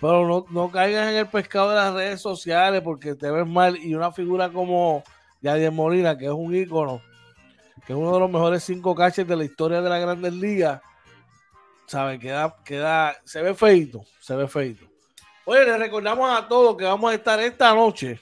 Pero 0.00 0.26
no, 0.26 0.46
no 0.50 0.70
caigas 0.70 1.10
en 1.10 1.16
el 1.16 1.26
pescado 1.26 1.70
de 1.70 1.76
las 1.76 1.92
redes 1.92 2.20
sociales 2.20 2.82
porque 2.82 3.14
te 3.14 3.30
ves 3.30 3.46
mal. 3.46 3.76
Y 3.76 3.94
una 3.94 4.12
figura 4.12 4.48
como 4.48 5.02
Yadier 5.40 5.72
Molina, 5.72 6.16
que 6.16 6.26
es 6.26 6.30
un 6.30 6.54
ícono, 6.54 7.02
que 7.86 7.92
es 7.92 7.98
uno 7.98 8.12
de 8.12 8.20
los 8.20 8.30
mejores 8.30 8.62
cinco 8.62 8.94
caches 8.94 9.26
de 9.26 9.36
la 9.36 9.44
historia 9.44 9.80
de 9.80 9.88
la 9.88 9.98
Grandes 9.98 10.32
Ligas, 10.32 10.80
¿sabe? 11.86 12.18
Queda, 12.18 12.54
queda, 12.64 13.16
se 13.24 13.42
ve 13.42 13.54
feito, 13.54 14.04
se 14.20 14.36
ve 14.36 14.46
feito. 14.46 14.86
Oye, 15.44 15.64
les 15.64 15.78
recordamos 15.78 16.30
a 16.30 16.46
todos 16.46 16.76
que 16.76 16.84
vamos 16.84 17.10
a 17.10 17.14
estar 17.14 17.40
esta 17.40 17.74
noche, 17.74 18.20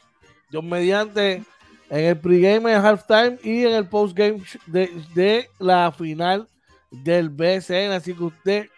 yo 0.50 0.62
mediante, 0.62 1.42
en 1.90 2.04
el 2.04 2.18
pregame, 2.18 2.72
en 2.72 2.84
halftime 2.84 3.38
y 3.42 3.64
en 3.64 3.74
el 3.74 3.86
postgame 3.86 4.42
de, 4.66 4.90
de 5.14 5.48
la 5.58 5.92
final 5.92 6.48
del 6.90 7.28
BCN. 7.28 7.92
Así 7.92 8.14
que 8.14 8.24
usted, 8.24 8.68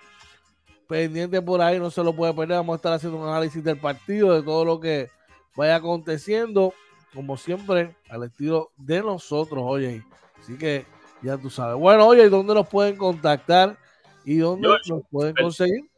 pendiente 0.87 1.41
por 1.41 1.61
ahí, 1.61 1.79
no 1.79 1.91
se 1.91 2.03
lo 2.03 2.13
puede 2.13 2.35
perder. 2.35 2.57
Vamos 2.59 2.75
a 2.75 2.77
estar 2.77 2.93
haciendo 2.93 3.19
un 3.19 3.29
análisis 3.29 3.63
del 3.63 3.79
partido, 3.79 4.35
de 4.35 4.43
todo 4.43 4.65
lo 4.65 4.81
que 4.81 5.09
vaya 5.57 5.77
aconteciendo, 5.77 6.73
como 7.15 7.37
siempre, 7.37 7.97
al 8.09 8.25
estilo 8.25 8.71
de 8.77 9.01
nosotros, 9.01 9.63
oye. 9.65 10.05
Así 10.39 10.57
que 10.57 10.87
ya 11.23 11.37
tú 11.37 11.51
sabes. 11.51 11.77
Bueno, 11.77 12.07
oye, 12.07 12.29
¿dónde 12.29 12.55
nos 12.55 12.69
pueden 12.69 12.97
contactar 12.97 13.77
y 14.25 14.37
dónde 14.37 14.69
nos 14.87 15.03
pueden 15.11 15.35
conseguir? 15.35 15.91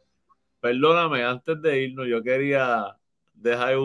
Perdóname, 0.59 1.23
antes 1.23 1.61
de 1.61 1.83
irnos, 1.83 2.07
yo 2.07 2.21
quería 2.21 2.95
dejar 3.33 3.75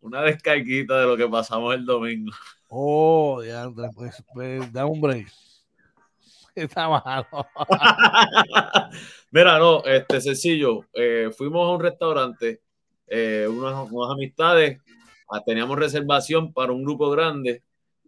una 0.00 0.22
descarguita 0.22 0.98
de 1.00 1.06
lo 1.06 1.16
que 1.16 1.28
pasamos 1.28 1.74
el 1.74 1.84
domingo. 1.84 2.32
Oh, 2.68 3.42
ya, 3.42 3.68
pues, 3.94 4.22
pues 4.32 4.72
da 4.72 4.86
un 4.86 5.00
break. 5.00 5.28
Está 6.54 6.88
malo. 6.88 7.46
Mira, 9.30 9.58
no, 9.58 9.84
este 9.84 10.20
sencillo. 10.20 10.86
Eh, 10.92 11.30
fuimos 11.36 11.66
a 11.66 11.72
un 11.72 11.80
restaurante, 11.80 12.60
eh, 13.06 13.46
unas, 13.48 13.90
unas, 13.90 14.12
amistades, 14.12 14.80
ah, 15.30 15.40
teníamos 15.44 15.78
reservación 15.78 16.52
para 16.52 16.72
un 16.72 16.82
grupo 16.82 17.10
grande 17.10 17.62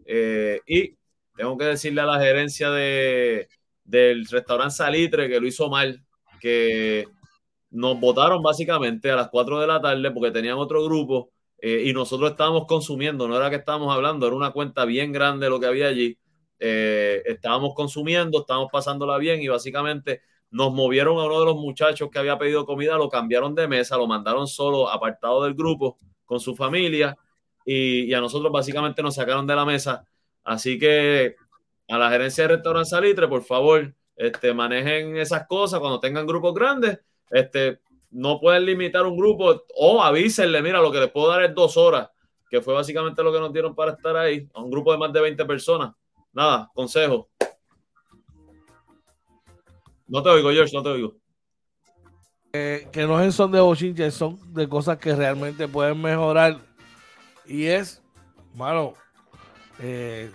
eh, 0.04 0.60
y 0.66 0.96
tengo 1.36 1.56
que 1.56 1.64
decirle 1.64 2.00
a 2.00 2.06
la 2.06 2.20
gerencia 2.20 2.70
de, 2.70 3.48
del 3.84 4.26
restaurante 4.26 4.74
Salitre 4.74 5.28
que 5.28 5.40
lo 5.40 5.46
hizo 5.46 5.68
mal, 5.68 6.02
que 6.40 7.06
nos 7.70 7.98
votaron 7.98 8.42
básicamente 8.42 9.10
a 9.10 9.16
las 9.16 9.28
4 9.28 9.60
de 9.60 9.66
la 9.66 9.80
tarde 9.80 10.10
porque 10.10 10.30
tenían 10.30 10.58
otro 10.58 10.84
grupo 10.84 11.30
eh, 11.64 11.84
y 11.86 11.92
nosotros 11.92 12.32
estábamos 12.32 12.66
consumiendo, 12.66 13.28
no 13.28 13.36
era 13.36 13.48
que 13.48 13.56
estábamos 13.56 13.94
hablando, 13.94 14.26
era 14.26 14.34
una 14.34 14.50
cuenta 14.50 14.84
bien 14.84 15.12
grande 15.12 15.48
lo 15.48 15.60
que 15.60 15.66
había 15.66 15.86
allí. 15.86 16.18
Eh, 16.58 17.22
estábamos 17.24 17.74
consumiendo, 17.74 18.40
estábamos 18.40 18.68
pasándola 18.72 19.16
bien 19.18 19.40
y 19.40 19.46
básicamente 19.46 20.22
nos 20.50 20.72
movieron 20.72 21.18
a 21.18 21.24
uno 21.24 21.38
de 21.38 21.46
los 21.46 21.56
muchachos 21.56 22.10
que 22.10 22.18
había 22.18 22.36
pedido 22.36 22.66
comida, 22.66 22.98
lo 22.98 23.08
cambiaron 23.08 23.54
de 23.54 23.68
mesa, 23.68 23.96
lo 23.96 24.08
mandaron 24.08 24.48
solo 24.48 24.90
apartado 24.90 25.44
del 25.44 25.54
grupo 25.54 25.98
con 26.24 26.40
su 26.40 26.56
familia 26.56 27.16
y, 27.64 28.12
a 28.12 28.20
nosotros 28.20 28.50
básicamente 28.50 29.00
nos 29.02 29.14
sacaron 29.14 29.46
de 29.46 29.54
la 29.54 29.64
mesa 29.64 30.04
Así 30.44 30.78
que 30.78 31.36
a 31.88 31.96
la 31.98 32.10
gerencia 32.10 32.48
de 32.48 32.56
restaurante 32.56 32.90
Salitre, 32.90 33.28
por 33.28 33.44
favor, 33.44 33.94
este, 34.16 34.52
manejen 34.52 35.16
esas 35.16 35.46
cosas 35.46 35.78
cuando 35.78 36.00
tengan 36.00 36.26
grupos 36.26 36.54
grandes. 36.54 36.98
Este, 37.30 37.78
no 38.12 38.38
pueden 38.38 38.66
limitar 38.66 39.04
un 39.06 39.16
grupo 39.16 39.64
o 39.74 40.02
avísenle, 40.02 40.62
mira, 40.62 40.80
lo 40.80 40.92
que 40.92 41.00
les 41.00 41.10
puedo 41.10 41.28
dar 41.28 41.42
es 41.42 41.54
dos 41.54 41.76
horas, 41.76 42.10
que 42.48 42.60
fue 42.60 42.74
básicamente 42.74 43.22
lo 43.22 43.32
que 43.32 43.40
nos 43.40 43.52
dieron 43.52 43.74
para 43.74 43.92
estar 43.92 44.16
ahí, 44.16 44.48
a 44.54 44.60
un 44.60 44.70
grupo 44.70 44.92
de 44.92 44.98
más 44.98 45.12
de 45.12 45.20
20 45.20 45.44
personas. 45.46 45.94
Nada, 46.32 46.70
consejo. 46.74 47.28
No 50.06 50.22
te 50.22 50.28
oigo, 50.28 50.50
George, 50.50 50.76
no 50.76 50.82
te 50.82 50.88
oigo. 50.90 51.16
que 52.52 53.06
no 53.06 53.32
son 53.32 53.50
de 53.50 53.60
bochinches, 53.60 54.14
son 54.14 54.38
de 54.52 54.68
cosas 54.68 54.98
que 54.98 55.16
realmente 55.16 55.66
pueden 55.66 56.00
mejorar. 56.00 56.58
Y 57.46 57.64
es, 57.64 58.02
mano, 58.54 58.92
eh, 59.80 60.30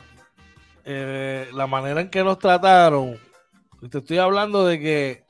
eh, 0.83 1.47
la 1.53 1.67
manera 1.67 2.01
en 2.01 2.09
que 2.09 2.23
nos 2.23 2.39
trataron, 2.39 3.19
te 3.91 3.99
estoy 3.99 4.17
hablando 4.17 4.65
de 4.65 4.79
que 4.79 5.26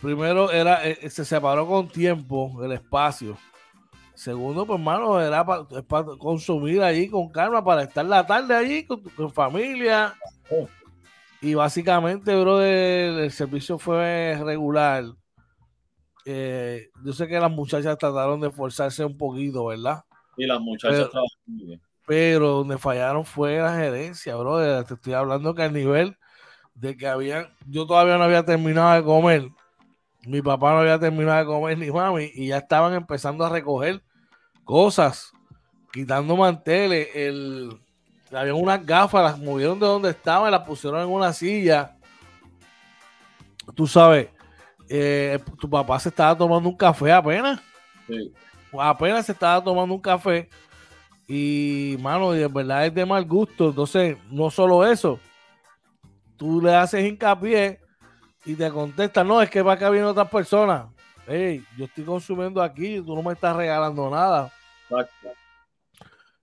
primero 0.00 0.50
era 0.50 0.86
eh, 0.86 1.10
se 1.10 1.24
separó 1.24 1.66
con 1.66 1.88
tiempo 1.88 2.62
el 2.64 2.72
espacio. 2.72 3.36
Segundo, 4.14 4.66
pues 4.66 4.78
hermano, 4.78 5.20
era 5.20 5.44
para, 5.44 6.04
consumir 6.18 6.82
allí 6.82 7.08
con 7.08 7.28
calma, 7.28 7.62
para 7.62 7.82
estar 7.82 8.04
la 8.04 8.26
tarde 8.26 8.54
allí 8.54 8.86
con, 8.86 9.02
tu 9.02 9.28
familia. 9.28 10.14
Y 11.42 11.54
básicamente, 11.54 12.34
bro, 12.34 12.62
el, 12.62 13.30
servicio 13.30 13.78
fue 13.78 14.40
regular. 14.42 15.04
yo 16.24 17.12
sé 17.12 17.28
que 17.28 17.38
las 17.38 17.50
muchachas 17.50 17.98
trataron 17.98 18.40
de 18.40 18.48
esforzarse 18.48 19.04
un 19.04 19.18
poquito, 19.18 19.66
¿verdad? 19.66 20.02
Y 20.38 20.46
las 20.46 20.60
muchachas 20.60 21.10
muy 21.44 21.66
bien. 21.66 21.82
Pero 22.06 22.48
donde 22.50 22.78
fallaron 22.78 23.24
fue 23.24 23.58
la 23.58 23.76
gerencia, 23.76 24.36
bro. 24.36 24.84
Te 24.84 24.94
estoy 24.94 25.12
hablando 25.12 25.54
que 25.54 25.62
al 25.62 25.72
nivel 25.72 26.16
de 26.74 26.96
que 26.96 27.08
habían, 27.08 27.48
yo 27.66 27.86
todavía 27.86 28.16
no 28.16 28.24
había 28.24 28.44
terminado 28.44 28.94
de 28.94 29.02
comer. 29.02 29.50
Mi 30.26 30.42
papá 30.42 30.72
no 30.72 30.80
había 30.80 30.98
terminado 30.98 31.38
de 31.38 31.46
comer 31.46 31.78
ni 31.78 31.90
mami 31.90 32.30
y 32.34 32.48
ya 32.48 32.58
estaban 32.58 32.92
empezando 32.94 33.44
a 33.44 33.48
recoger 33.48 34.02
cosas, 34.64 35.32
quitando 35.92 36.36
manteles, 36.36 37.08
el, 37.14 37.78
había 38.32 38.54
unas 38.54 38.84
gafas, 38.84 39.22
las 39.22 39.38
movieron 39.38 39.78
de 39.78 39.86
donde 39.86 40.10
estaban, 40.10 40.50
las 40.50 40.66
pusieron 40.66 41.00
en 41.00 41.08
una 41.08 41.32
silla. 41.32 41.96
Tú 43.74 43.86
sabes, 43.86 44.28
eh, 44.88 45.38
tu 45.60 45.70
papá 45.70 45.98
se 46.00 46.08
estaba 46.08 46.36
tomando 46.36 46.68
un 46.68 46.76
café 46.76 47.12
apenas. 47.12 47.60
Apenas 48.78 49.26
se 49.26 49.32
estaba 49.32 49.62
tomando 49.62 49.94
un 49.94 50.00
café. 50.00 50.48
Y, 51.28 51.96
mano, 52.00 52.32
de 52.32 52.46
verdad 52.48 52.86
es 52.86 52.94
de 52.94 53.06
mal 53.06 53.24
gusto. 53.24 53.68
Entonces, 53.68 54.16
no 54.30 54.50
solo 54.50 54.84
eso, 54.86 55.18
tú 56.36 56.60
le 56.60 56.74
haces 56.74 57.04
hincapié 57.04 57.80
y 58.46 58.54
te 58.54 58.70
contesta, 58.70 59.24
no, 59.24 59.42
es 59.42 59.50
que 59.50 59.60
va 59.60 59.72
acá 59.72 59.90
vienen 59.90 60.08
otras 60.08 60.30
personas. 60.30 60.86
Hey, 61.26 61.64
yo 61.76 61.86
estoy 61.86 62.04
consumiendo 62.04 62.62
aquí, 62.62 63.00
tú 63.00 63.16
no 63.16 63.22
me 63.22 63.32
estás 63.32 63.56
regalando 63.56 64.08
nada. 64.08 64.52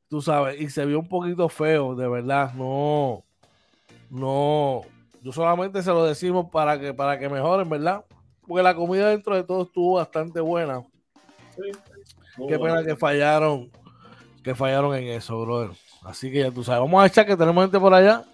Tú 0.09 0.21
sabes, 0.21 0.59
y 0.59 0.69
se 0.69 0.85
vio 0.85 0.99
un 0.99 1.07
poquito 1.07 1.47
feo, 1.47 1.95
de 1.95 2.07
verdad. 2.09 2.53
No, 2.53 3.23
no. 4.09 4.81
Yo 5.21 5.31
solamente 5.31 5.81
se 5.81 5.89
lo 5.91 6.03
decimos 6.03 6.49
para 6.51 6.77
que, 6.77 6.93
para 6.93 7.17
que 7.17 7.29
mejoren, 7.29 7.69
¿verdad? 7.69 8.03
Porque 8.45 8.61
la 8.61 8.75
comida 8.75 9.09
dentro 9.09 9.33
de 9.35 9.43
todo 9.43 9.63
estuvo 9.63 9.95
bastante 9.95 10.41
buena. 10.41 10.83
Qué 12.49 12.59
pena 12.59 12.83
que 12.83 12.97
fallaron, 12.97 13.71
que 14.43 14.55
fallaron 14.55 14.95
en 14.95 15.07
eso, 15.07 15.41
brother. 15.41 15.71
Así 16.03 16.31
que 16.31 16.39
ya 16.39 16.51
tú 16.51 16.63
sabes. 16.63 16.81
Vamos 16.81 17.01
a 17.01 17.07
echar 17.07 17.25
que 17.25 17.37
tenemos 17.37 17.63
gente 17.63 17.79
por 17.79 17.93
allá. 17.93 18.25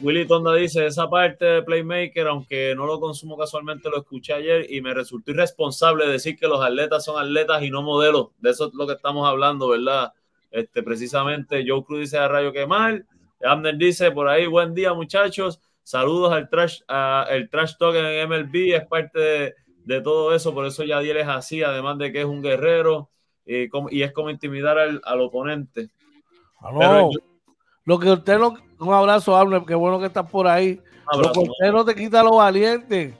Willy 0.00 0.26
Tonda 0.26 0.54
dice, 0.54 0.86
esa 0.86 1.10
parte 1.10 1.44
de 1.44 1.62
Playmaker, 1.62 2.26
aunque 2.26 2.74
no 2.74 2.86
lo 2.86 2.98
consumo 2.98 3.36
casualmente, 3.36 3.90
lo 3.90 3.98
escuché 3.98 4.32
ayer 4.32 4.66
y 4.70 4.80
me 4.80 4.94
resultó 4.94 5.30
irresponsable 5.30 6.06
decir 6.06 6.38
que 6.38 6.48
los 6.48 6.64
atletas 6.64 7.04
son 7.04 7.22
atletas 7.22 7.62
y 7.62 7.70
no 7.70 7.82
modelos. 7.82 8.28
De 8.38 8.50
eso 8.50 8.68
es 8.68 8.74
lo 8.74 8.86
que 8.86 8.94
estamos 8.94 9.28
hablando, 9.28 9.68
¿verdad? 9.68 10.12
Este, 10.50 10.82
precisamente 10.82 11.64
Joe 11.66 11.84
Cruz 11.84 12.00
dice 12.00 12.18
a 12.18 12.28
Rayo 12.28 12.52
que 12.52 12.66
mal. 12.66 13.06
Abner 13.44 13.76
dice 13.76 14.10
por 14.10 14.28
ahí, 14.28 14.46
buen 14.46 14.74
día 14.74 14.94
muchachos. 14.94 15.60
Saludos 15.82 16.32
al 16.32 16.48
trash, 16.48 16.80
el 17.30 17.50
trash 17.50 17.74
talk 17.76 17.94
en 17.96 18.28
MLB, 18.28 18.74
es 18.76 18.86
parte 18.86 19.54
de, 19.84 20.00
todo 20.00 20.32
eso, 20.32 20.54
por 20.54 20.64
eso 20.64 20.84
Yadiel 20.84 21.16
es 21.16 21.26
así, 21.26 21.62
además 21.62 21.98
de 21.98 22.12
que 22.12 22.20
es 22.20 22.26
un 22.26 22.40
guerrero 22.40 23.10
y, 23.46 23.68
y 23.90 24.02
es 24.02 24.12
como 24.12 24.30
intimidar 24.30 24.78
al, 24.78 25.00
al 25.04 25.20
oponente. 25.20 25.90
Lo 27.84 27.98
que 27.98 28.10
usted 28.10 28.38
no. 28.38 28.54
Un 28.78 28.92
abrazo, 28.92 29.36
Abner, 29.36 29.62
qué 29.66 29.74
bueno 29.74 30.00
que 30.00 30.06
estás 30.06 30.28
por 30.28 30.46
ahí. 30.46 30.80
lo 31.16 31.32
que 31.32 31.38
usted 31.40 31.72
no 31.72 31.84
te 31.84 31.94
quita 31.94 32.22
lo 32.22 32.36
valiente. 32.36 33.14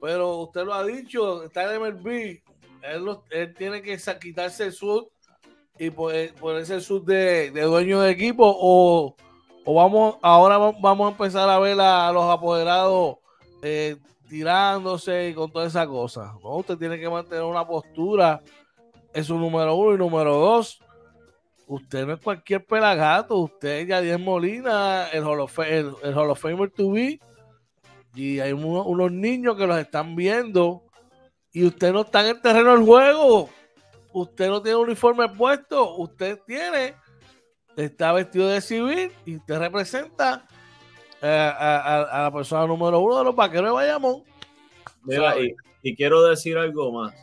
Pero 0.00 0.38
usted 0.38 0.64
lo 0.64 0.74
ha 0.74 0.84
dicho, 0.84 1.44
está 1.44 1.74
en 1.74 1.82
MLB. 1.82 2.40
Él, 2.82 3.54
tiene 3.56 3.82
que 3.82 3.98
quitarse 4.20 4.64
el 4.64 4.72
sud 4.72 5.04
y 5.78 5.90
ponerse 5.90 6.74
el 6.74 6.82
sud 6.82 7.04
de, 7.04 7.50
dueño 7.50 8.00
de 8.00 8.10
equipo. 8.10 8.44
O, 8.44 9.14
vamos, 9.66 10.16
ahora 10.22 10.58
vamos 10.58 11.06
a 11.06 11.10
empezar 11.10 11.48
a 11.48 11.58
ver 11.58 11.78
a, 11.80 12.10
los 12.12 12.24
apoderados 12.24 13.16
eh, 13.62 13.96
tirándose 14.28 15.28
y 15.28 15.34
con 15.34 15.50
toda 15.50 15.66
esa 15.66 15.86
cosa. 15.86 16.34
¿no? 16.42 16.56
Usted 16.56 16.78
tiene 16.78 16.98
que 16.98 17.08
mantener 17.08 17.44
una 17.44 17.66
postura. 17.66 18.40
Es 19.12 19.26
su 19.26 19.38
número 19.38 19.74
uno 19.74 19.94
y 19.94 19.98
número 19.98 20.34
dos. 20.36 20.80
Usted 21.70 22.04
no 22.04 22.14
es 22.14 22.20
cualquier 22.20 22.64
pelagato, 22.64 23.36
usted 23.36 23.80
es 23.80 23.86
Yadier 23.86 24.18
Molina, 24.18 25.08
el 25.12 25.22
Hall, 25.22 25.38
of, 25.38 25.56
el, 25.60 25.94
Famer 26.34 26.68
to 26.70 26.90
be, 26.90 27.20
y 28.12 28.40
hay 28.40 28.52
unos 28.52 29.12
niños 29.12 29.56
que 29.56 29.68
los 29.68 29.78
están 29.78 30.16
viendo, 30.16 30.82
y 31.52 31.64
usted 31.64 31.92
no 31.92 32.00
está 32.00 32.22
en 32.22 32.34
el 32.34 32.42
terreno 32.42 32.72
del 32.72 32.84
juego, 32.84 33.50
usted 34.12 34.48
no 34.48 34.60
tiene 34.60 34.78
uniforme 34.78 35.28
puesto, 35.28 35.94
usted 35.94 36.40
tiene, 36.44 36.96
está 37.76 38.10
vestido 38.14 38.48
de 38.48 38.60
civil, 38.60 39.12
y 39.24 39.36
usted 39.36 39.56
representa 39.56 40.48
eh, 41.22 41.52
a, 41.56 42.22
la 42.24 42.32
persona 42.32 42.66
número 42.66 42.98
uno 42.98 43.18
de 43.18 43.24
los 43.26 43.36
vaqueros 43.36 43.66
de 43.66 43.74
Bayamón. 43.74 44.24
y 45.84 45.94
quiero 45.94 46.22
decir 46.24 46.58
algo 46.58 46.90
más, 46.90 47.14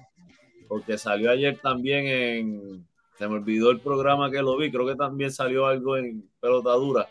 porque 0.67 0.97
salió 0.97 1.31
ayer 1.31 1.57
también 1.59 2.07
en 2.07 2.87
se 3.17 3.27
me 3.27 3.35
olvidó 3.35 3.71
el 3.71 3.79
programa 3.79 4.29
que 4.29 4.43
lo 4.43 4.57
vi, 4.57 4.71
creo 4.71 4.85
que 4.85 4.95
también 4.95 5.31
salió 5.31 5.65
algo 5.65 5.97
en 5.97 6.29
pelotadura, 6.39 7.07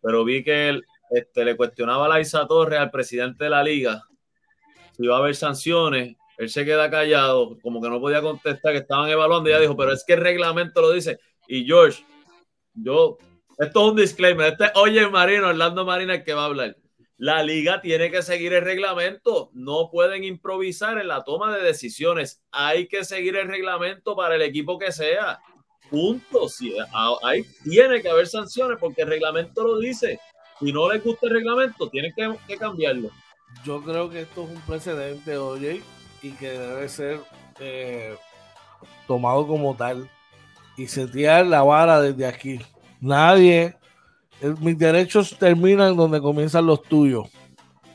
pero 0.00 0.24
vi 0.24 0.42
que 0.42 0.70
él 0.70 0.84
este, 1.10 1.44
le 1.44 1.54
cuestionaba 1.54 2.06
a 2.06 2.08
la 2.08 2.20
Isa 2.20 2.46
Torres 2.46 2.78
al 2.78 2.90
presidente 2.90 3.44
de 3.44 3.50
la 3.50 3.62
liga 3.62 4.02
si 4.96 5.04
iba 5.04 5.16
a 5.16 5.18
haber 5.18 5.34
sanciones, 5.34 6.16
él 6.38 6.48
se 6.48 6.64
queda 6.64 6.90
callado, 6.90 7.58
como 7.62 7.80
que 7.80 7.88
no 7.88 8.00
podía 8.00 8.22
contestar, 8.22 8.72
que 8.72 8.78
estaban 8.78 9.10
evaluando, 9.10 9.48
y 9.48 9.52
ella 9.52 9.60
dijo, 9.60 9.76
pero 9.76 9.92
es 9.92 10.04
que 10.04 10.14
el 10.14 10.20
reglamento 10.20 10.80
lo 10.80 10.92
dice, 10.92 11.18
y 11.48 11.64
George, 11.64 12.04
yo, 12.74 13.18
esto 13.58 13.84
es 13.84 13.90
un 13.90 13.96
disclaimer, 13.96 14.52
este 14.52 14.70
Oye 14.76 15.08
Marino, 15.08 15.48
Orlando 15.48 15.84
Marina 15.84 16.14
el 16.14 16.24
que 16.24 16.34
va 16.34 16.42
a 16.42 16.46
hablar. 16.46 16.76
La 17.16 17.44
liga 17.44 17.80
tiene 17.80 18.10
que 18.10 18.22
seguir 18.22 18.52
el 18.54 18.64
reglamento, 18.64 19.50
no 19.52 19.88
pueden 19.90 20.24
improvisar 20.24 20.98
en 20.98 21.06
la 21.06 21.22
toma 21.22 21.56
de 21.56 21.62
decisiones, 21.62 22.42
hay 22.50 22.88
que 22.88 23.04
seguir 23.04 23.36
el 23.36 23.46
reglamento 23.46 24.16
para 24.16 24.34
el 24.34 24.42
equipo 24.42 24.78
que 24.78 24.90
sea. 24.90 25.40
Punto. 25.90 26.48
Si, 26.48 26.74
ahí 27.22 27.44
tiene 27.62 28.02
que 28.02 28.08
haber 28.08 28.26
sanciones 28.26 28.78
porque 28.80 29.02
el 29.02 29.08
reglamento 29.08 29.62
lo 29.62 29.78
dice. 29.78 30.18
Si 30.58 30.72
no 30.72 30.92
les 30.92 31.04
gusta 31.04 31.26
el 31.26 31.34
reglamento, 31.34 31.88
tienen 31.88 32.12
que, 32.46 32.56
cambiarlo. 32.56 33.10
Yo 33.64 33.82
creo 33.82 34.10
que 34.10 34.22
esto 34.22 34.44
es 34.44 34.50
un 34.50 34.60
precedente, 34.62 35.36
oye, 35.36 35.82
y 36.22 36.32
que 36.32 36.50
debe 36.50 36.88
ser 36.88 37.20
eh, 37.60 38.16
tomado 39.06 39.46
como 39.46 39.76
tal 39.76 40.10
y 40.76 40.88
setear 40.88 41.46
la 41.46 41.62
vara 41.62 42.00
desde 42.00 42.26
aquí. 42.26 42.60
Nadie 43.00 43.76
mis 44.60 44.78
derechos 44.78 45.36
terminan 45.38 45.96
donde 45.96 46.20
comienzan 46.20 46.66
los 46.66 46.82
tuyos. 46.82 47.28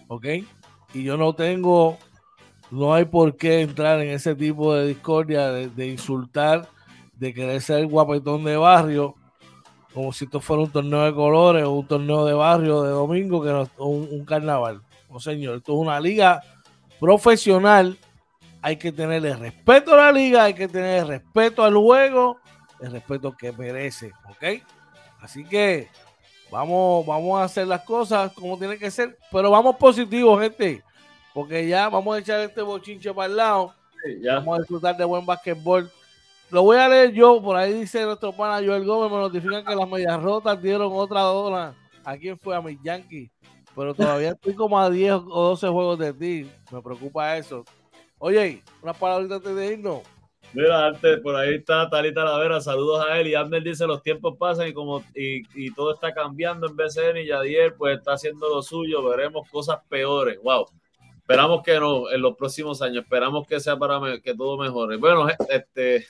¿Ok? 0.08 0.26
Y 0.94 1.04
yo 1.04 1.18
no 1.18 1.34
tengo, 1.34 1.98
no 2.72 2.94
hay 2.94 3.06
por 3.06 3.38
qué 3.38 3.62
entrar 3.62 4.02
en 4.02 4.10
ese 4.10 4.36
tipo 4.36 4.74
de 4.74 4.88
discordia, 4.88 5.52
de, 5.52 5.88
insultar, 5.88 6.68
de 7.14 7.34
querer 7.34 7.62
ser 7.62 7.86
guapetón 7.86 8.44
de 8.44 8.58
barrio, 8.58 9.16
como 9.94 10.12
si 10.14 10.26
esto 10.26 10.40
fuera 10.40 10.64
un 10.64 10.72
torneo 10.72 11.04
de 11.04 11.14
colores 11.14 11.64
o 11.64 11.72
un 11.72 11.88
torneo 11.88 12.26
de 12.26 12.34
barrio 12.34 12.84
de 12.84 12.92
domingo, 12.92 13.44
que 13.44 13.50
no 13.50 13.62
es 13.64 13.70
un, 13.78 14.26
carnaval. 14.26 14.82
No, 15.10 15.20
señor, 15.20 15.58
esto 15.58 15.74
es 15.74 15.80
una 15.80 16.00
liga 16.00 16.42
profesional. 17.00 17.98
Hay 18.62 18.78
que 18.78 18.92
tenerle 18.92 19.36
respeto 19.36 19.94
a 19.94 19.98
la 19.98 20.12
liga, 20.12 20.44
hay 20.44 20.54
que 20.54 20.68
tener 20.68 21.08
respeto 21.08 21.64
al 21.64 21.76
juego, 21.76 22.40
el 22.82 22.92
respeto 22.92 23.36
que 23.38 23.52
merece. 23.52 24.12
¿Ok? 24.30 24.64
Así 25.22 25.44
que 25.46 25.90
Vamos, 26.52 27.06
vamos 27.06 27.40
a 27.40 27.44
hacer 27.44 27.68
las 27.68 27.82
cosas 27.84 28.32
como 28.34 28.58
tiene 28.58 28.78
que 28.78 28.90
ser, 28.90 29.18
pero 29.32 29.52
vamos 29.52 29.76
positivos, 29.76 30.42
gente, 30.42 30.84
porque 31.34 31.68
ya 31.68 31.90
vamos 31.90 32.16
a 32.16 32.20
echar 32.20 32.40
este 32.42 32.62
bochinche 32.62 33.14
para 33.14 33.28
el 33.28 33.38
lado. 33.38 33.74
Vamos 34.26 34.58
a 34.58 34.62
disfrutar 34.62 34.98
de 34.98 35.06
buen 35.06 35.26
basquetbol. 35.26 35.92
Lo 36.50 36.64
voy 36.64 36.78
a 36.78 36.90
leer 36.90 37.12
yo, 37.12 37.40
por 37.42 37.56
ahí 37.56 37.74
dice 37.74 38.04
nuestro 38.04 38.32
pana 38.32 38.66
Joel 38.66 38.84
Gómez, 38.84 39.12
me 39.12 39.18
notifican 39.18 39.64
que 39.64 39.76
las 39.76 39.88
medias 39.88 40.22
rotas 40.22 40.60
dieron 40.60 40.92
otra 40.94 41.22
dona. 41.22 41.76
¿A 42.04 42.18
quién 42.18 42.40
fue? 42.40 42.56
A 42.56 42.62
mis 42.62 42.82
Yankees. 42.82 43.30
Pero 43.76 43.94
todavía 43.94 44.32
estoy 44.32 44.56
como 44.56 44.80
a 44.80 44.90
10 44.90 45.14
o 45.14 45.50
12 45.50 45.68
juegos 45.68 46.00
de 46.00 46.14
ti. 46.14 46.52
Me 46.72 46.82
preocupa 46.82 47.38
eso. 47.38 47.64
Oye, 48.18 48.64
unas 48.82 48.98
palabritas 48.98 49.38
antes 49.38 49.56
de 49.56 49.74
irnos. 49.74 50.02
Mira, 50.54 50.88
antes, 50.88 51.20
por 51.20 51.36
ahí 51.36 51.56
está 51.56 51.90
Talita 51.90 52.24
Lavera, 52.26 52.60
saludos 52.60 53.06
a 53.06 53.20
él. 53.20 53.28
Y 53.28 53.36
Abner 53.36 53.62
dice: 53.62 53.86
Los 53.86 54.02
tiempos 54.02 54.36
pasan 54.38 54.68
y 54.68 54.74
como 54.74 55.04
y, 55.14 55.72
todo 55.74 55.94
está 55.94 56.14
cambiando 56.14 56.68
en 56.68 56.76
BCN 56.76 57.18
y 57.18 57.28
Yadier, 57.28 57.76
pues 57.76 57.98
está 57.98 58.14
haciendo 58.14 58.50
lo 58.50 58.62
suyo. 58.64 59.08
Veremos 59.08 59.48
cosas 59.50 59.80
peores. 59.88 60.40
Wow. 60.42 60.66
Esperamos 61.18 61.62
que 61.62 61.80
no 61.80 62.10
en 62.10 62.22
los 62.22 62.36
próximos 62.36 62.82
años. 62.82 63.04
Esperamos 63.04 63.46
que 63.48 63.60
sea 63.60 63.78
para 63.78 64.20
que 64.20 64.34
todo 64.34 64.58
mejore. 64.58 64.98
Bueno, 64.98 65.28
este, 65.50 66.08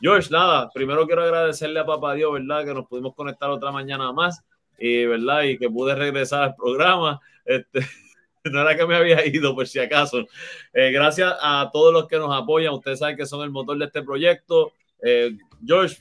George, 0.00 0.30
nada, 0.30 0.70
primero 0.70 1.06
quiero 1.06 1.22
agradecerle 1.24 1.80
a 1.80 1.84
Papá 1.84 2.14
Dios, 2.14 2.32
¿verdad? 2.32 2.64
Que 2.64 2.72
nos 2.72 2.86
pudimos 2.86 3.14
conectar 3.14 3.50
otra 3.50 3.70
mañana 3.70 4.10
más 4.12 4.42
y, 4.78 5.04
¿verdad? 5.04 5.42
Y 5.42 5.58
que 5.58 5.68
pude 5.68 5.94
regresar 5.94 6.42
al 6.42 6.54
programa. 6.54 7.20
Este. 7.44 7.80
no 8.52 8.60
era 8.60 8.76
que 8.76 8.86
me 8.86 8.96
había 8.96 9.26
ido 9.26 9.54
por 9.54 9.66
si 9.66 9.78
acaso. 9.78 10.26
Eh, 10.72 10.90
gracias 10.90 11.34
a 11.40 11.70
todos 11.72 11.92
los 11.92 12.06
que 12.06 12.18
nos 12.18 12.34
apoyan, 12.34 12.74
ustedes 12.74 12.98
saben 12.98 13.16
que 13.16 13.26
son 13.26 13.42
el 13.42 13.50
motor 13.50 13.78
de 13.78 13.86
este 13.86 14.02
proyecto. 14.02 14.72
Eh, 15.02 15.32
George, 15.64 15.96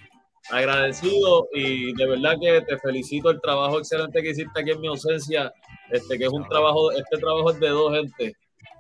agradecido 0.50 1.48
y 1.54 1.94
de 1.94 2.08
verdad 2.08 2.36
que 2.40 2.62
te 2.62 2.78
felicito 2.78 3.30
el 3.30 3.42
trabajo 3.42 3.80
excelente 3.80 4.22
que 4.22 4.30
hiciste 4.30 4.62
aquí 4.62 4.72
en 4.72 4.82
mi 4.82 4.88
ausencia, 4.88 5.52
este 5.90 6.18
que 6.18 6.26
es 6.26 6.32
un 6.32 6.48
trabajo, 6.48 6.92
este 6.92 7.18
trabajo 7.18 7.52
es 7.52 7.60
de 7.60 7.70
dos 7.70 7.94
gente. 7.94 8.36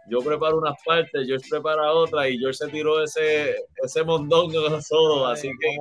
Yo 0.07 0.19
preparo 0.19 0.59
unas 0.59 0.75
partes, 0.85 1.25
George 1.25 1.47
prepara 1.49 1.91
otra 1.91 2.29
y 2.29 2.37
George 2.37 2.57
se 2.57 2.67
tiró 2.67 3.03
ese, 3.03 3.55
ese 3.83 4.03
mondongo 4.03 4.79
solo, 4.81 5.25
así 5.25 5.49
que 5.59 5.77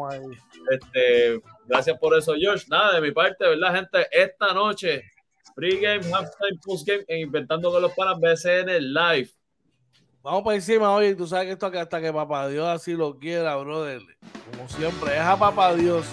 este, 0.71 1.41
gracias 1.67 1.99
por 1.99 2.17
eso, 2.17 2.35
George. 2.35 2.65
Nada, 2.69 2.95
de 2.95 3.03
mi 3.03 3.13
parte, 3.13 3.47
¿verdad, 3.47 3.75
gente? 3.75 4.07
Esta 4.11 4.55
noche 4.55 5.03
Pregame, 5.55 6.05
halftime, 6.13 6.59
postgame 6.65 7.05
en 7.07 7.21
Inventando 7.21 7.71
con 7.71 7.81
los 7.81 7.93
Panas 7.93 8.19
BCN 8.19 8.93
Live. 8.93 9.31
Vamos 10.21 10.43
por 10.43 10.55
encima, 10.55 10.91
oye, 10.93 11.15
tú 11.15 11.29
sabes 11.29 11.47
que 11.47 11.53
esto 11.53 11.67
hasta 11.67 12.01
que 12.01 12.13
papá 12.13 12.49
Dios 12.49 12.67
así 12.67 12.95
lo 12.95 13.19
quiera, 13.19 13.55
brother. 13.57 14.01
Como 14.51 14.69
siempre, 14.69 15.15
es 15.15 15.21
a 15.21 15.39
papá 15.39 15.75
Dios 15.75 16.07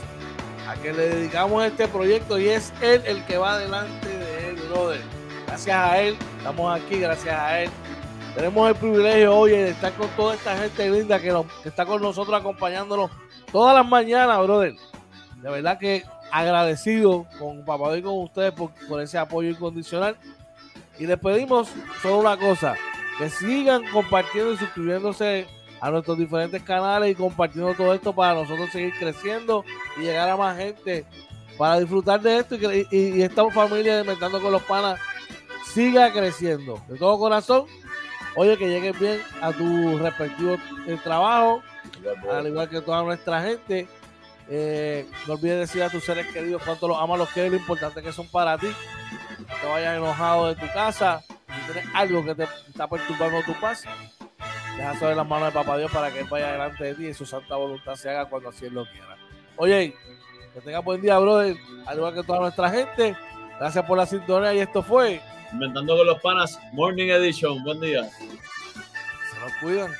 a 0.67 0.75
que 0.75 0.93
le 0.93 1.09
dedicamos 1.09 1.65
este 1.65 1.87
proyecto 1.87 2.37
y 2.37 2.49
es 2.49 2.71
él 2.83 3.01
el 3.07 3.25
que 3.25 3.37
va 3.37 3.57
delante 3.57 4.09
de 4.09 4.49
él, 4.49 4.55
brother. 4.69 5.01
Gracias 5.47 5.75
a 5.75 6.01
él, 6.01 6.17
estamos 6.37 6.79
aquí, 6.79 6.99
gracias 6.99 7.39
a 7.39 7.61
él. 7.61 7.69
Tenemos 8.35 8.69
el 8.69 8.75
privilegio 8.75 9.35
hoy 9.35 9.51
de 9.51 9.69
estar 9.69 9.91
con 9.93 10.07
toda 10.09 10.35
esta 10.35 10.55
gente 10.55 10.87
linda 10.89 11.19
que, 11.19 11.35
que 11.63 11.69
está 11.69 11.85
con 11.85 12.01
nosotros 12.01 12.39
acompañándonos 12.39 13.09
todas 13.51 13.75
las 13.75 13.87
mañanas, 13.87 14.37
brother. 14.43 14.75
De 15.37 15.49
verdad 15.49 15.79
que 15.79 16.03
agradecido 16.31 17.25
con 17.39 17.63
papá 17.65 17.97
y 17.97 18.01
con 18.01 18.17
ustedes 18.19 18.51
por, 18.51 18.71
por 18.87 19.01
ese 19.01 19.17
apoyo 19.17 19.49
incondicional. 19.49 20.15
Y 20.99 21.05
les 21.07 21.19
pedimos 21.19 21.69
solo 22.01 22.19
una 22.19 22.37
cosa, 22.37 22.75
que 23.17 23.29
sigan 23.29 23.83
compartiendo 23.91 24.53
y 24.53 24.57
suscribiéndose 24.57 25.47
a 25.79 25.89
nuestros 25.89 26.17
diferentes 26.17 26.61
canales 26.61 27.11
y 27.11 27.15
compartiendo 27.15 27.73
todo 27.73 27.93
esto 27.93 28.13
para 28.13 28.35
nosotros 28.35 28.69
seguir 28.71 28.93
creciendo 28.99 29.65
y 29.97 30.01
llegar 30.01 30.29
a 30.29 30.37
más 30.37 30.55
gente 30.55 31.05
para 31.57 31.79
disfrutar 31.79 32.21
de 32.21 32.37
esto 32.37 32.55
y, 32.55 32.87
y, 32.91 33.21
esta 33.21 33.49
familia 33.49 33.95
de 33.95 34.01
Inventando 34.01 34.41
con 34.41 34.51
los 34.51 34.63
Panas 34.63 34.99
siga 35.73 36.11
creciendo. 36.11 36.81
De 36.87 36.97
todo 36.97 37.17
corazón, 37.19 37.65
oye, 38.35 38.57
que 38.57 38.69
llegues 38.69 38.99
bien 38.99 39.19
a 39.41 39.51
tu 39.51 39.97
respectivo 39.97 40.57
eh, 40.87 40.97
trabajo, 41.03 41.61
al 42.31 42.47
igual 42.47 42.69
que 42.69 42.81
toda 42.81 43.03
nuestra 43.03 43.41
gente. 43.41 43.87
Eh, 44.53 45.05
no 45.27 45.35
olvides 45.35 45.59
decir 45.59 45.81
a 45.81 45.89
tus 45.89 46.03
seres 46.03 46.27
queridos 46.27 46.61
cuánto 46.65 46.85
los 46.85 46.99
amas, 46.99 47.17
los 47.17 47.29
que 47.29 47.49
lo 47.49 47.55
importante 47.55 48.03
que 48.03 48.11
son 48.11 48.27
para 48.27 48.57
ti. 48.57 48.67
No 48.67 49.55
te 49.61 49.65
vayas 49.65 49.95
enojado 49.95 50.47
de 50.47 50.55
tu 50.55 50.73
casa. 50.73 51.23
Si 51.27 51.71
tienes 51.71 51.89
algo 51.93 52.25
que 52.25 52.35
te 52.35 52.43
está 52.67 52.85
perturbando 52.85 53.41
tu 53.43 53.53
paz, 53.61 53.85
deja 54.75 54.99
saber 54.99 55.15
las 55.15 55.27
manos 55.27 55.47
de 55.47 55.53
Papá 55.53 55.77
Dios 55.77 55.89
para 55.89 56.11
que 56.11 56.19
Él 56.19 56.27
vaya 56.29 56.51
delante 56.51 56.83
de 56.83 56.95
ti 56.95 57.07
y 57.07 57.13
su 57.13 57.25
santa 57.25 57.55
voluntad 57.55 57.95
se 57.95 58.09
haga 58.09 58.25
cuando 58.25 58.49
así 58.49 58.65
Él 58.65 58.73
lo 58.73 58.85
quiera. 58.85 59.15
Oye, 59.55 59.95
que 60.53 60.59
tenga 60.59 60.79
buen 60.79 61.01
día, 61.01 61.17
brother. 61.17 61.55
Al 61.85 61.97
igual 61.97 62.13
que 62.13 62.23
toda 62.23 62.41
nuestra 62.41 62.69
gente. 62.69 63.15
Gracias 63.57 63.85
por 63.85 63.97
la 63.97 64.05
sintonía 64.05 64.53
y 64.53 64.59
esto 64.59 64.83
fue 64.83 65.21
Inventando 65.53 65.95
con 65.97 66.07
los 66.07 66.21
Panas 66.21 66.59
Morning 66.73 67.09
Edition. 67.09 67.63
Buen 67.63 67.79
día. 67.79 68.09
Se 68.09 69.39
nos 69.39 69.53
cuidan. 69.61 69.91